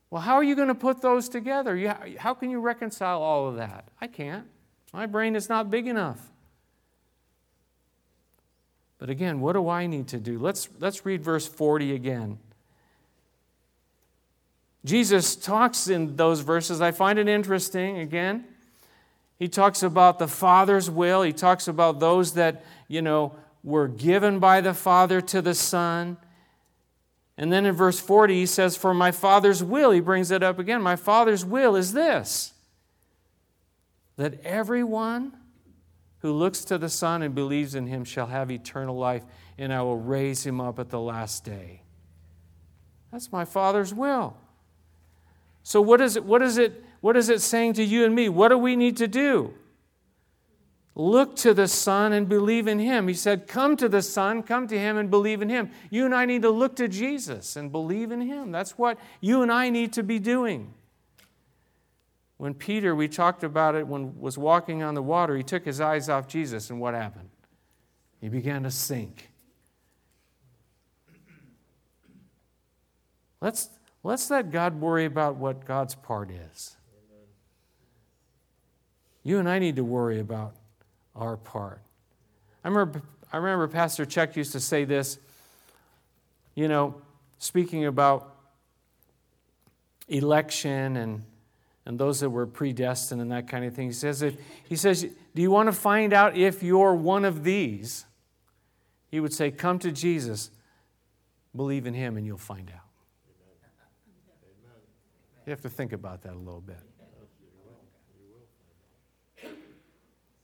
Well, 0.10 0.22
how 0.22 0.36
are 0.36 0.44
you 0.44 0.56
going 0.56 0.68
to 0.68 0.76
put 0.76 1.02
those 1.02 1.30
together? 1.30 1.96
How 2.18 2.34
can 2.34 2.50
you 2.50 2.60
reconcile 2.60 3.22
all 3.22 3.50
of 3.50 3.56
that? 3.56 3.90
I 4.00 4.08
can't. 4.08 4.46
My 4.94 5.06
brain 5.06 5.36
is 5.36 5.50
not 5.50 5.70
big 5.70 5.88
enough. 5.88 6.22
But 9.00 9.10
again, 9.10 9.42
what 9.42 9.54
do 9.54 9.68
I 9.68 9.88
need 9.88 10.08
to 10.10 10.18
do? 10.18 10.40
Let's, 10.40 10.70
let's 10.80 11.06
read 11.06 11.24
verse 11.24 11.48
40 11.48 11.94
again. 11.94 12.40
Jesus 14.86 15.36
talks 15.36 15.88
in 15.88 16.16
those 16.16 16.40
verses. 16.40 16.82
I 16.82 16.92
find 16.92 17.20
it 17.20 17.28
interesting 17.28 17.98
again. 17.98 18.46
He 19.38 19.48
talks 19.48 19.84
about 19.84 20.20
the 20.20 20.28
Father's 20.28 20.90
will. 20.90 21.22
He 21.22 21.34
talks 21.34 21.68
about 21.68 22.00
those 22.00 22.34
that, 22.34 22.66
you 22.88 23.02
know, 23.02 23.36
were 23.64 23.88
given 23.88 24.40
by 24.40 24.62
the 24.62 24.74
Father 24.74 25.22
to 25.22 25.42
the 25.42 25.54
Son. 25.54 26.18
And 27.38 27.52
then 27.54 27.66
in 27.66 27.76
verse 27.76 28.00
40, 28.00 28.34
he 28.34 28.46
says, 28.46 28.76
For 28.76 28.94
my 28.94 29.12
Father's 29.12 29.64
will, 29.64 29.92
he 29.92 30.00
brings 30.00 30.32
it 30.32 30.42
up 30.42 30.58
again. 30.58 30.82
My 30.82 30.96
Father's 30.96 31.46
will 31.46 31.76
is 31.76 31.94
this 31.94 32.54
that 34.16 34.44
everyone 34.44 35.32
who 36.20 36.34
looks 36.34 36.66
to 36.66 36.80
the 36.80 36.90
Son 36.90 37.22
and 37.22 37.36
believes 37.36 37.76
in 37.76 37.86
him 37.86 38.04
shall 38.04 38.26
have 38.26 38.50
eternal 38.50 38.98
life, 38.98 39.24
and 39.60 39.72
I 39.72 39.84
will 39.84 40.00
raise 40.00 40.44
him 40.44 40.60
up 40.60 40.80
at 40.80 40.90
the 40.90 41.00
last 41.00 41.46
day. 41.46 41.84
That's 43.12 43.32
my 43.32 43.46
Father's 43.46 43.94
will. 43.94 44.36
So, 45.62 45.82
what 45.82 46.02
is 46.02 46.16
it? 46.16 46.26
What 46.26 46.42
is 46.42 46.58
it? 46.58 46.84
What 47.08 47.16
is 47.16 47.30
it 47.30 47.40
saying 47.40 47.72
to 47.76 47.86
you 47.86 48.04
and 48.04 48.14
me? 48.14 48.28
What 48.28 48.50
do 48.50 48.58
we 48.58 48.76
need 48.76 48.98
to 48.98 49.08
do? 49.08 49.54
Look 50.94 51.38
to 51.38 51.54
the 51.54 51.70
Son 51.70 52.12
and 52.12 52.28
believe 52.28 52.68
in 52.68 52.80
Him. 52.80 53.08
He 53.08 53.14
said, 53.14 53.48
Come 53.48 53.78
to 53.78 53.88
the 53.88 54.02
Son, 54.02 54.44
come 54.44 54.68
to 54.68 54.78
Him 54.78 54.98
and 54.98 55.10
believe 55.10 55.42
in 55.42 55.48
Him. 55.48 55.72
You 55.90 56.04
and 56.04 56.14
I 56.14 56.26
need 56.26 56.42
to 56.42 56.50
look 56.50 56.76
to 56.76 56.90
Jesus 56.90 57.56
and 57.56 57.72
believe 57.72 58.12
in 58.12 58.20
Him. 58.20 58.52
That's 58.52 58.78
what 58.78 59.00
you 59.22 59.42
and 59.42 59.50
I 59.50 59.70
need 59.70 59.94
to 59.94 60.04
be 60.04 60.20
doing. 60.20 60.74
When 62.36 62.54
Peter, 62.54 62.94
we 62.94 63.08
talked 63.08 63.46
about 63.46 63.76
it 63.76 63.88
when 63.88 64.20
was 64.20 64.38
walking 64.38 64.84
on 64.84 64.94
the 64.94 65.02
water, 65.02 65.38
he 65.38 65.44
took 65.44 65.64
his 65.64 65.80
eyes 65.80 66.10
off 66.10 66.28
Jesus, 66.28 66.70
and 66.70 66.82
what 66.82 66.94
happened? 66.94 67.30
He 68.20 68.28
began 68.28 68.64
to 68.64 68.70
sink. 68.70 69.32
Let's, 73.40 73.70
let's 74.04 74.30
let 74.30 74.52
God 74.52 74.82
worry 74.82 75.06
about 75.06 75.38
what 75.38 75.64
God's 75.64 75.96
part 75.96 76.32
is. 76.32 76.77
You 79.28 79.40
and 79.40 79.50
I 79.50 79.60
need 79.60 79.76
to 79.76 79.84
worry 79.84 80.22
about 80.22 80.54
our 81.14 81.36
part. 81.36 81.82
I 82.64 82.70
remember, 82.70 83.02
I 83.34 83.36
remember 83.36 83.68
Pastor 83.68 84.06
Chuck 84.06 84.38
used 84.38 84.54
to 84.54 84.62
say 84.62 84.86
this, 84.86 85.20
you 86.56 86.70
know, 86.70 86.96
speaking 87.38 87.88
about 87.88 88.34
election 90.08 90.96
and, 90.96 91.26
and 91.86 92.00
those 92.00 92.22
that 92.22 92.30
were 92.30 92.48
predestined 92.48 93.20
and 93.20 93.30
that 93.34 93.50
kind 93.50 93.66
of 93.66 93.74
thing. 93.74 93.88
He 93.88 93.94
says, 93.94 94.22
if, 94.22 94.38
he 94.64 94.78
says, 94.78 95.06
Do 95.36 95.42
you 95.42 95.52
want 95.52 95.68
to 95.68 95.74
find 95.74 96.14
out 96.14 96.38
if 96.38 96.64
you're 96.64 96.94
one 96.94 97.26
of 97.26 97.44
these? 97.44 98.06
He 99.12 99.20
would 99.20 99.34
say, 99.34 99.52
Come 99.52 99.78
to 99.80 99.92
Jesus, 99.92 100.52
believe 101.54 101.86
in 101.86 101.94
him, 101.94 102.16
and 102.16 102.26
you'll 102.26 102.38
find 102.38 102.72
out. 102.74 102.80
You 105.46 105.50
have 105.50 105.62
to 105.64 105.70
think 105.70 105.92
about 105.92 106.22
that 106.22 106.32
a 106.32 106.38
little 106.40 106.62
bit. 106.62 106.80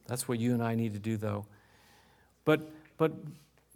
That's 0.08 0.28
what 0.28 0.40
you 0.40 0.54
and 0.54 0.64
I 0.64 0.76
need 0.76 0.94
to 0.94 1.00
do, 1.00 1.18
though. 1.18 1.46
But, 2.46 2.70
but, 2.98 3.14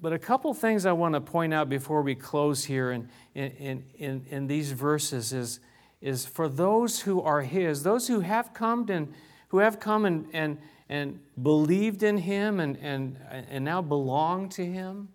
but 0.01 0.13
a 0.13 0.19
couple 0.19 0.53
things 0.53 0.85
I 0.85 0.91
want 0.91 1.15
to 1.15 1.21
point 1.21 1.53
out 1.53 1.69
before 1.69 2.01
we 2.01 2.15
close 2.15 2.65
here 2.65 2.91
in, 2.91 3.09
in, 3.33 3.83
in, 3.97 4.25
in 4.29 4.47
these 4.47 4.71
verses 4.71 5.33
is, 5.33 5.59
is 6.01 6.25
for 6.25 6.49
those 6.49 7.01
who 7.01 7.21
are 7.21 7.41
His, 7.41 7.83
those 7.83 8.07
who 8.07 8.19
have 8.19 8.53
come 8.53 8.89
and 8.89 9.13
who 9.49 9.59
have 9.59 9.79
come 9.79 10.05
and, 10.05 10.27
and, 10.33 10.57
and 10.89 11.19
believed 11.41 12.03
in 12.03 12.17
Him 12.17 12.59
and, 12.59 12.77
and, 12.81 13.17
and 13.29 13.63
now 13.63 13.81
belong 13.81 14.49
to 14.49 14.65
Him. 14.65 15.09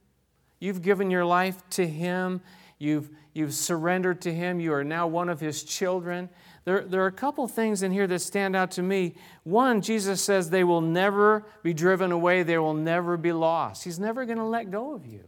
You've 0.58 0.82
given 0.82 1.10
your 1.10 1.24
life 1.24 1.62
to 1.70 1.86
Him. 1.86 2.40
You've, 2.78 3.10
you've 3.34 3.52
surrendered 3.52 4.22
to 4.22 4.32
Him. 4.32 4.58
You 4.58 4.72
are 4.72 4.84
now 4.84 5.06
one 5.06 5.28
of 5.28 5.40
His 5.40 5.62
children. 5.62 6.30
There, 6.64 6.82
there 6.82 7.02
are 7.02 7.08
a 7.08 7.12
couple 7.12 7.48
things 7.48 7.82
in 7.82 7.90
here 7.90 8.06
that 8.06 8.20
stand 8.20 8.54
out 8.54 8.70
to 8.72 8.82
me. 8.82 9.14
One, 9.42 9.80
Jesus 9.80 10.22
says 10.22 10.50
they 10.50 10.62
will 10.62 10.80
never 10.80 11.44
be 11.62 11.74
driven 11.74 12.12
away, 12.12 12.42
they 12.44 12.58
will 12.58 12.74
never 12.74 13.16
be 13.16 13.32
lost. 13.32 13.82
He's 13.84 13.98
never 13.98 14.24
going 14.24 14.38
to 14.38 14.44
let 14.44 14.70
go 14.70 14.94
of 14.94 15.04
you. 15.04 15.24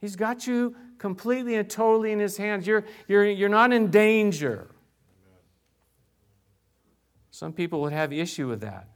He's 0.00 0.16
got 0.16 0.46
you 0.46 0.74
completely 0.98 1.54
and 1.54 1.70
totally 1.70 2.12
in 2.12 2.18
His 2.18 2.36
hands. 2.36 2.66
You're, 2.66 2.84
you're, 3.06 3.24
you're 3.24 3.48
not 3.48 3.72
in 3.72 3.90
danger. 3.90 4.68
Some 7.30 7.52
people 7.52 7.80
would 7.82 7.92
have 7.92 8.12
issue 8.12 8.48
with 8.48 8.60
that. 8.60 8.88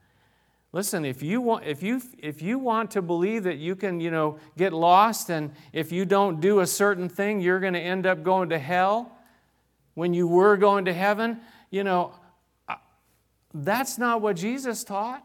Listen, 0.72 1.04
if 1.04 1.22
you 1.22 1.40
want, 1.40 1.64
if 1.64 1.82
you, 1.82 2.02
if 2.18 2.42
you 2.42 2.58
want 2.58 2.90
to 2.90 3.00
believe 3.00 3.44
that 3.44 3.56
you 3.56 3.74
can, 3.74 4.00
you 4.00 4.10
know, 4.10 4.38
get 4.56 4.72
lost 4.72 5.30
and 5.30 5.52
if 5.72 5.92
you 5.92 6.04
don't 6.04 6.40
do 6.40 6.60
a 6.60 6.66
certain 6.66 7.08
thing, 7.08 7.40
you're 7.40 7.58
going 7.58 7.72
to 7.72 7.80
end 7.80 8.06
up 8.06 8.22
going 8.22 8.50
to 8.50 8.58
hell 8.58 9.17
when 9.98 10.14
you 10.14 10.28
were 10.28 10.56
going 10.56 10.84
to 10.84 10.92
heaven, 10.92 11.40
you 11.72 11.82
know, 11.82 12.14
that's 13.52 13.98
not 13.98 14.22
what 14.22 14.36
Jesus 14.36 14.84
taught. 14.84 15.24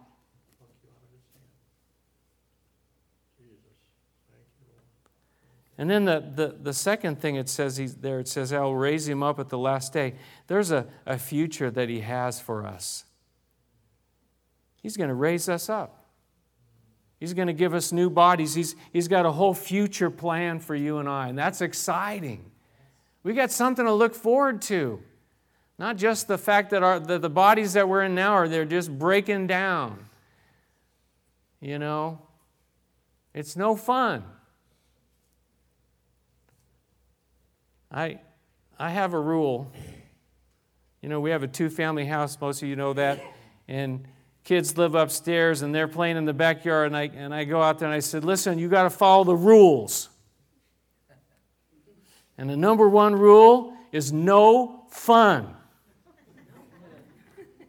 And 5.77 5.87
then 5.87 6.05
the, 6.05 6.23
the, 6.35 6.57
the 6.59 6.73
second 6.73 7.21
thing 7.21 7.35
it 7.35 7.49
says 7.49 7.97
there, 7.97 8.19
it 8.19 8.27
says, 8.27 8.51
I'll 8.51 8.73
raise 8.73 9.07
him 9.07 9.21
up 9.21 9.37
at 9.37 9.49
the 9.49 9.59
last 9.59 9.93
day. 9.93 10.15
There's 10.47 10.71
a, 10.71 10.87
a 11.05 11.19
future 11.19 11.69
that 11.69 11.87
he 11.87 11.99
has 11.99 12.39
for 12.39 12.65
us. 12.65 13.05
He's 14.81 14.97
going 14.97 15.09
to 15.09 15.13
raise 15.13 15.47
us 15.47 15.69
up. 15.69 16.07
He's 17.19 17.35
going 17.35 17.45
to 17.47 17.53
give 17.53 17.75
us 17.75 17.91
new 17.91 18.09
bodies. 18.09 18.55
He's, 18.55 18.75
he's 18.91 19.07
got 19.07 19.27
a 19.27 19.31
whole 19.31 19.53
future 19.53 20.09
plan 20.09 20.59
for 20.59 20.73
you 20.73 20.97
and 20.97 21.07
I, 21.07 21.27
and 21.29 21.37
that's 21.37 21.61
exciting. 21.61 22.49
We 23.23 23.33
got 23.33 23.51
something 23.51 23.85
to 23.85 23.93
look 23.93 24.13
forward 24.13 24.61
to. 24.63 25.01
Not 25.79 25.97
just 25.97 26.27
the 26.27 26.37
fact 26.37 26.69
that, 26.69 26.83
our, 26.83 26.99
that 26.99 27.21
the 27.21 27.29
bodies 27.29 27.73
that 27.73 27.89
we're 27.89 28.03
in 28.03 28.13
now 28.13 28.33
are 28.33 28.47
they're 28.47 28.65
just 28.65 28.97
breaking 28.97 29.47
down. 29.47 30.05
You 31.59 31.79
know, 31.79 32.21
it's 33.33 33.55
no 33.55 33.75
fun. 33.75 34.23
I, 37.91 38.19
I 38.77 38.89
have 38.89 39.13
a 39.13 39.19
rule. 39.19 39.71
You 41.01 41.09
know, 41.09 41.19
we 41.19 41.31
have 41.31 41.43
a 41.43 41.47
two 41.47 41.69
family 41.69 42.05
house, 42.05 42.37
most 42.39 42.61
of 42.61 42.67
you 42.67 42.75
know 42.75 42.93
that, 42.93 43.21
and 43.67 44.05
kids 44.43 44.77
live 44.77 44.95
upstairs 44.95 45.61
and 45.61 45.73
they're 45.73 45.87
playing 45.87 46.17
in 46.17 46.25
the 46.25 46.33
backyard. 46.33 46.87
And 46.87 46.97
I, 46.97 47.03
and 47.15 47.33
I 47.33 47.45
go 47.45 47.61
out 47.61 47.79
there 47.79 47.87
and 47.87 47.95
I 47.95 47.99
said, 47.99 48.23
Listen, 48.25 48.59
you 48.59 48.67
got 48.67 48.83
to 48.83 48.89
follow 48.89 49.23
the 49.23 49.35
rules. 49.35 50.09
And 52.37 52.49
the 52.49 52.57
number 52.57 52.89
one 52.89 53.15
rule 53.15 53.73
is 53.91 54.11
no 54.11 54.85
fun. 54.89 55.55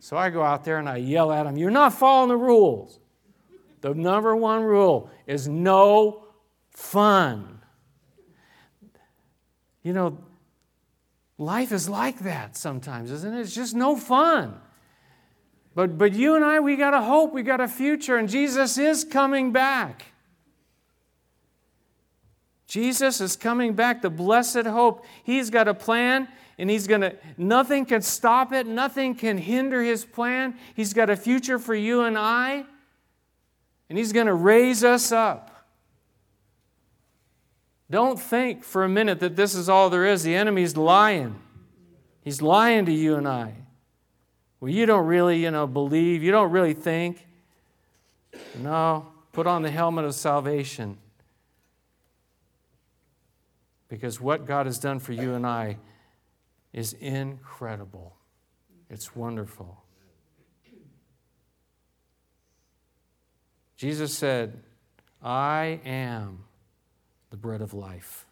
So 0.01 0.17
I 0.17 0.31
go 0.31 0.43
out 0.43 0.65
there 0.65 0.79
and 0.79 0.89
I 0.89 0.97
yell 0.97 1.33
at 1.33 1.45
them, 1.45 1.57
You're 1.57 1.71
not 1.71 1.95
following 1.95 2.29
the 2.29 2.37
rules. 2.37 2.99
The 3.81 3.95
number 3.95 4.35
one 4.35 4.63
rule 4.63 5.11
is 5.27 5.49
no 5.49 6.25
fun. 6.71 7.61
You 9.83 9.93
know, 9.93 10.19
life 11.37 11.73
is 11.73 11.89
like 11.89 12.21
that 12.21 12.57
sometimes, 12.57 13.11
isn't 13.11 13.35
it? 13.35 13.41
It's 13.41 13.55
just 13.55 13.75
no 13.75 13.97
fun. 13.97 14.61
But, 15.75 15.99
but 15.99 16.15
you 16.15 16.37
and 16.37 16.45
I, 16.45 16.61
we 16.61 16.77
got 16.77 16.95
a 16.95 17.03
hope, 17.03 17.33
we 17.33 17.43
got 17.43 17.61
a 17.61 17.69
future, 17.69 18.17
and 18.17 18.29
Jesus 18.29 18.79
is 18.79 19.05
coming 19.05 19.53
back. 19.53 20.14
Jesus 22.75 23.21
is 23.21 23.37
coming 23.37 23.75
back, 23.75 24.03
the 24.03 24.11
blessed 24.11 24.67
hope. 24.67 25.05
He's 25.23 25.49
got 25.49 25.69
a 25.69 25.75
plan, 25.75 26.27
and 26.59 26.69
he's 26.69 26.89
going 26.89 27.03
to, 27.03 27.17
nothing 27.39 27.87
can 27.87 28.03
stop 28.03 28.53
it, 28.53 28.67
nothing 28.67 29.15
can 29.15 29.39
hinder 29.39 29.81
his 29.81 30.05
plan. 30.05 30.57
He's 30.75 30.93
got 30.93 31.09
a 31.09 31.15
future 31.15 31.61
for 31.61 31.77
you 31.77 32.01
and 32.01 32.19
I, 32.19 32.65
and 33.89 33.97
he's 33.97 34.13
going 34.13 34.27
to 34.27 34.35
raise 34.35 34.83
us 34.83 35.13
up. 35.13 35.53
Don't 37.89 38.19
think 38.19 38.65
for 38.65 38.83
a 38.83 38.89
minute 38.89 39.21
that 39.21 39.37
this 39.37 39.55
is 39.55 39.69
all 39.69 39.89
there 39.89 40.07
is. 40.07 40.25
The 40.25 40.35
enemy's 40.35 40.77
lying. 40.77 41.39
He's 42.23 42.43
lying 42.43 42.87
to 42.87 42.93
you 42.93 43.15
and 43.15 43.29
I. 43.29 43.55
Well, 44.59 44.73
you 44.73 44.85
don't 44.85 45.07
really, 45.07 45.41
you 45.41 45.53
know, 45.53 45.69
believe, 45.69 46.25
you 46.25 46.33
don't 46.33 46.51
really 46.51 46.75
think. 46.75 47.25
No, 48.59 49.13
put 49.31 49.47
on 49.47 49.63
the 49.63 49.71
helmet 49.71 50.07
of 50.07 50.17
salvation. 50.17 50.99
Because 53.95 54.21
what 54.21 54.45
God 54.45 54.67
has 54.67 54.81
done 54.81 54.99
for 54.99 55.13
you 55.13 55.35
and 55.35 55.47
I 55.47 55.77
is 56.73 56.95
incredible. 56.95 58.17
It's 58.91 59.15
wonderful. 59.15 59.85
Jesus 63.77 64.13
said, 64.13 64.65
I 65.23 65.79
am 65.85 66.43
the 67.31 67.37
bread 67.37 67.61
of 67.61 67.73
life. 67.73 68.27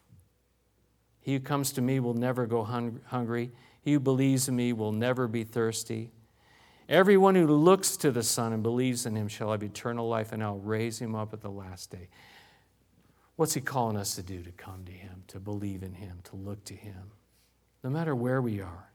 He 1.21 1.31
who 1.31 1.39
comes 1.39 1.71
to 1.71 1.81
me 1.81 2.01
will 2.01 2.13
never 2.13 2.45
go 2.45 2.65
hung- 2.65 2.99
hungry. 3.05 3.53
He 3.83 3.93
who 3.93 4.01
believes 4.01 4.49
in 4.49 4.57
me 4.57 4.73
will 4.73 4.91
never 4.91 5.29
be 5.29 5.45
thirsty. 5.45 6.11
Everyone 6.89 7.35
who 7.35 7.47
looks 7.47 7.95
to 7.97 8.11
the 8.11 8.23
Son 8.23 8.51
and 8.51 8.61
believes 8.61 9.05
in 9.05 9.15
him 9.15 9.29
shall 9.29 9.51
have 9.51 9.63
eternal 9.63 10.09
life, 10.09 10.33
and 10.33 10.43
I'll 10.43 10.59
raise 10.59 10.99
him 10.99 11.15
up 11.15 11.31
at 11.31 11.39
the 11.39 11.49
last 11.49 11.89
day. 11.89 12.09
What's 13.35 13.53
he 13.53 13.61
calling 13.61 13.97
us 13.97 14.15
to 14.15 14.23
do? 14.23 14.41
To 14.43 14.51
come 14.51 14.83
to 14.85 14.91
him, 14.91 15.23
to 15.27 15.39
believe 15.39 15.83
in 15.83 15.93
him, 15.93 16.19
to 16.25 16.35
look 16.35 16.63
to 16.65 16.75
him, 16.75 17.11
no 17.83 17.89
matter 17.89 18.15
where 18.15 18.41
we 18.41 18.61
are. 18.61 18.89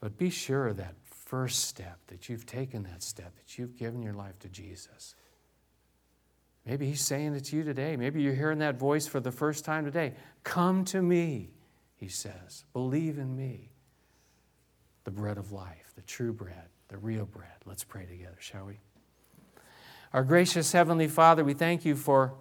But 0.00 0.18
be 0.18 0.30
sure 0.30 0.68
of 0.68 0.78
that 0.78 0.94
first 1.04 1.64
step, 1.64 1.98
that 2.08 2.28
you've 2.28 2.44
taken 2.44 2.82
that 2.82 3.02
step, 3.02 3.34
that 3.36 3.56
you've 3.56 3.76
given 3.76 4.02
your 4.02 4.14
life 4.14 4.38
to 4.40 4.48
Jesus. 4.48 5.14
Maybe 6.66 6.86
He's 6.86 7.00
saying 7.00 7.34
it 7.34 7.44
to 7.46 7.56
you 7.56 7.64
today. 7.64 7.96
Maybe 7.96 8.22
you're 8.22 8.34
hearing 8.34 8.58
that 8.58 8.78
voice 8.78 9.06
for 9.06 9.20
the 9.20 9.32
first 9.32 9.64
time 9.64 9.84
today. 9.84 10.14
Come 10.44 10.84
to 10.86 11.00
me, 11.00 11.50
He 11.96 12.08
says. 12.08 12.64
Believe 12.72 13.18
in 13.18 13.36
me. 13.36 13.70
The 15.04 15.10
bread 15.10 15.38
of 15.38 15.52
life, 15.52 15.92
the 15.96 16.02
true 16.02 16.32
bread, 16.32 16.68
the 16.88 16.98
real 16.98 17.26
bread. 17.26 17.48
Let's 17.64 17.82
pray 17.82 18.06
together, 18.06 18.36
shall 18.38 18.66
we? 18.66 18.78
Our 20.12 20.24
gracious 20.24 20.72
Heavenly 20.72 21.08
Father, 21.08 21.42
we 21.42 21.54
thank 21.54 21.86
you 21.86 21.96
for 21.96 22.34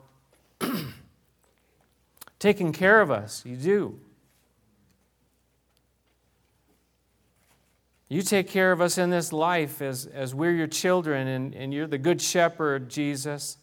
taking 2.40 2.74
care 2.74 3.00
of 3.00 3.10
us. 3.10 3.46
You 3.46 3.56
do. 3.56 4.00
You 8.10 8.22
take 8.24 8.50
care 8.50 8.74
of 8.74 8.82
us 8.82 8.98
in 8.98 9.10
this 9.10 9.32
life 9.32 9.82
as, 9.82 10.06
as 10.06 10.36
we're 10.36 10.52
your 10.52 10.68
children, 10.68 11.30
and, 11.30 11.56
and 11.56 11.74
you're 11.74 11.88
the 11.88 11.98
good 11.98 12.22
shepherd, 12.22 12.90
Jesus. 12.90 13.58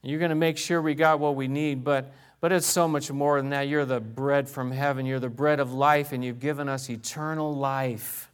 You're 0.00 0.18
going 0.18 0.30
to 0.30 0.34
make 0.34 0.56
sure 0.56 0.80
we 0.80 0.94
got 0.94 1.20
what 1.20 1.36
we 1.36 1.46
need, 1.46 1.84
but, 1.84 2.10
but 2.40 2.52
it's 2.52 2.66
so 2.66 2.88
much 2.88 3.12
more 3.12 3.38
than 3.38 3.50
that. 3.50 3.68
You're 3.68 3.84
the 3.84 4.00
bread 4.00 4.48
from 4.48 4.70
heaven, 4.70 5.04
you're 5.04 5.20
the 5.20 5.28
bread 5.28 5.60
of 5.60 5.74
life, 5.74 6.12
and 6.12 6.24
you've 6.24 6.40
given 6.40 6.70
us 6.70 6.88
eternal 6.88 7.54
life. 7.54 8.30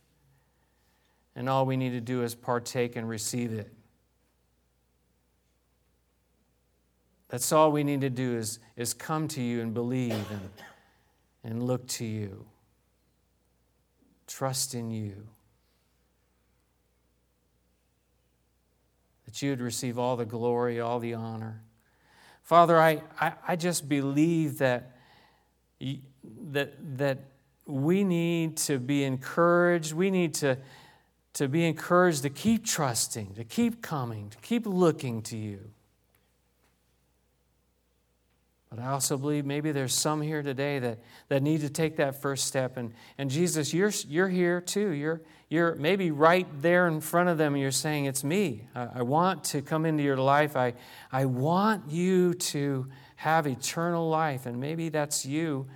And 1.34 1.48
all 1.48 1.66
we 1.66 1.76
need 1.76 1.90
to 1.90 2.00
do 2.00 2.22
is 2.22 2.36
partake 2.36 2.94
and 2.94 3.08
receive 3.08 3.52
it. 3.52 3.72
That's 7.32 7.50
all 7.50 7.72
we 7.72 7.82
need 7.82 8.02
to 8.02 8.10
do 8.10 8.36
is, 8.36 8.60
is 8.76 8.94
come 8.94 9.26
to 9.28 9.42
you 9.42 9.60
and 9.62 9.74
believe 9.74 10.12
and, 10.30 10.50
and 11.42 11.62
look 11.64 11.88
to 11.88 12.04
you. 12.04 12.46
Trust 14.28 14.74
in 14.74 14.92
you. 14.92 15.26
that 19.32 19.40
you 19.40 19.48
would 19.48 19.62
receive 19.62 19.98
all 19.98 20.14
the 20.14 20.26
glory, 20.26 20.78
all 20.78 20.98
the 20.98 21.14
honor. 21.14 21.62
Father, 22.42 22.78
I, 22.78 23.02
I, 23.18 23.32
I 23.48 23.56
just 23.56 23.88
believe 23.88 24.58
that, 24.58 24.94
that, 26.50 26.74
that 26.98 27.18
we 27.64 28.04
need 28.04 28.58
to 28.58 28.78
be 28.78 29.04
encouraged. 29.04 29.94
We 29.94 30.10
need 30.10 30.34
to, 30.34 30.58
to 31.32 31.48
be 31.48 31.64
encouraged 31.64 32.24
to 32.24 32.28
keep 32.28 32.66
trusting, 32.66 33.36
to 33.36 33.44
keep 33.44 33.80
coming, 33.80 34.28
to 34.28 34.36
keep 34.38 34.66
looking 34.66 35.22
to 35.22 35.38
you. 35.38 35.70
But 38.74 38.82
I 38.82 38.88
also 38.88 39.18
believe 39.18 39.44
maybe 39.44 39.70
there's 39.70 39.92
some 39.92 40.22
here 40.22 40.42
today 40.42 40.78
that, 40.78 40.98
that 41.28 41.42
need 41.42 41.60
to 41.60 41.68
take 41.68 41.96
that 41.96 42.22
first 42.22 42.46
step. 42.46 42.78
And, 42.78 42.94
and 43.18 43.30
Jesus, 43.30 43.74
you're, 43.74 43.92
you're 44.08 44.30
here 44.30 44.62
too. 44.62 44.92
You're, 44.92 45.20
you're 45.50 45.74
maybe 45.74 46.10
right 46.10 46.46
there 46.62 46.88
in 46.88 47.02
front 47.02 47.28
of 47.28 47.36
them 47.36 47.54
you're 47.54 47.70
saying, 47.70 48.06
It's 48.06 48.24
me. 48.24 48.66
I, 48.74 48.88
I 48.94 49.02
want 49.02 49.44
to 49.44 49.60
come 49.60 49.84
into 49.84 50.02
your 50.02 50.16
life. 50.16 50.56
I, 50.56 50.72
I 51.12 51.26
want 51.26 51.90
you 51.90 52.32
to 52.32 52.88
have 53.16 53.46
eternal 53.46 54.08
life. 54.08 54.46
And 54.46 54.58
maybe 54.58 54.88
that's 54.88 55.26
you 55.26 55.66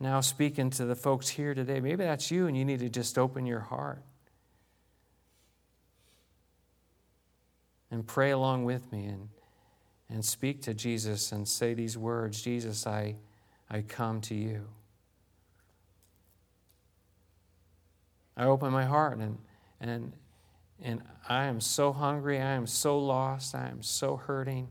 now 0.00 0.20
speaking 0.20 0.70
to 0.70 0.84
the 0.86 0.96
folks 0.96 1.28
here 1.28 1.54
today. 1.54 1.78
Maybe 1.78 2.02
that's 2.02 2.32
you 2.32 2.48
and 2.48 2.56
you 2.56 2.64
need 2.64 2.80
to 2.80 2.88
just 2.88 3.16
open 3.16 3.46
your 3.46 3.60
heart 3.60 4.02
and 7.92 8.04
pray 8.04 8.32
along 8.32 8.64
with 8.64 8.90
me 8.90 9.04
and, 9.04 9.28
and 10.10 10.24
speak 10.24 10.62
to 10.62 10.74
Jesus 10.74 11.32
and 11.32 11.46
say 11.46 11.74
these 11.74 11.96
words 11.96 12.42
Jesus, 12.42 12.86
I, 12.86 13.16
I 13.70 13.82
come 13.82 14.20
to 14.22 14.34
you. 14.34 14.66
I 18.36 18.44
open 18.44 18.72
my 18.72 18.84
heart 18.84 19.18
and, 19.18 19.38
and, 19.80 20.12
and 20.82 21.02
I 21.28 21.44
am 21.44 21.60
so 21.60 21.92
hungry. 21.92 22.38
I 22.38 22.52
am 22.52 22.66
so 22.66 22.98
lost. 22.98 23.54
I 23.54 23.68
am 23.68 23.82
so 23.82 24.16
hurting. 24.16 24.68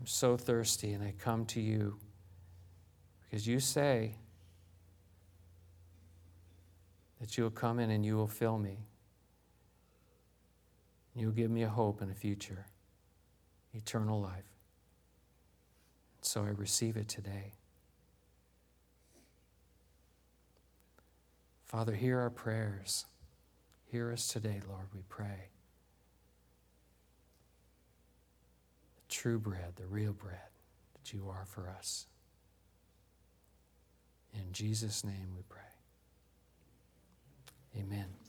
I'm 0.00 0.06
so 0.06 0.36
thirsty, 0.36 0.92
and 0.92 1.02
I 1.02 1.14
come 1.18 1.46
to 1.46 1.60
you 1.60 1.96
because 3.24 3.46
you 3.46 3.60
say 3.60 4.16
that 7.20 7.36
you'll 7.36 7.50
come 7.50 7.78
in 7.78 7.90
and 7.90 8.04
you 8.04 8.16
will 8.16 8.28
fill 8.28 8.58
me. 8.58 8.86
You'll 11.14 11.32
give 11.32 11.50
me 11.50 11.62
a 11.62 11.68
hope 11.68 12.02
and 12.02 12.10
a 12.10 12.14
future, 12.14 12.66
eternal 13.76 14.20
life. 14.20 14.44
So 16.22 16.42
I 16.42 16.48
receive 16.48 16.96
it 16.96 17.08
today. 17.08 17.52
Father, 21.64 21.94
hear 21.94 22.18
our 22.18 22.30
prayers. 22.30 23.06
Hear 23.90 24.12
us 24.12 24.28
today, 24.28 24.60
Lord, 24.68 24.86
we 24.94 25.02
pray. 25.08 25.50
The 28.96 29.02
true 29.08 29.38
bread, 29.38 29.74
the 29.76 29.86
real 29.86 30.12
bread 30.12 30.50
that 30.94 31.12
you 31.12 31.28
are 31.28 31.44
for 31.44 31.68
us. 31.68 32.06
In 34.34 34.52
Jesus' 34.52 35.04
name 35.04 35.28
we 35.34 35.42
pray. 35.48 35.62
Amen. 37.78 38.25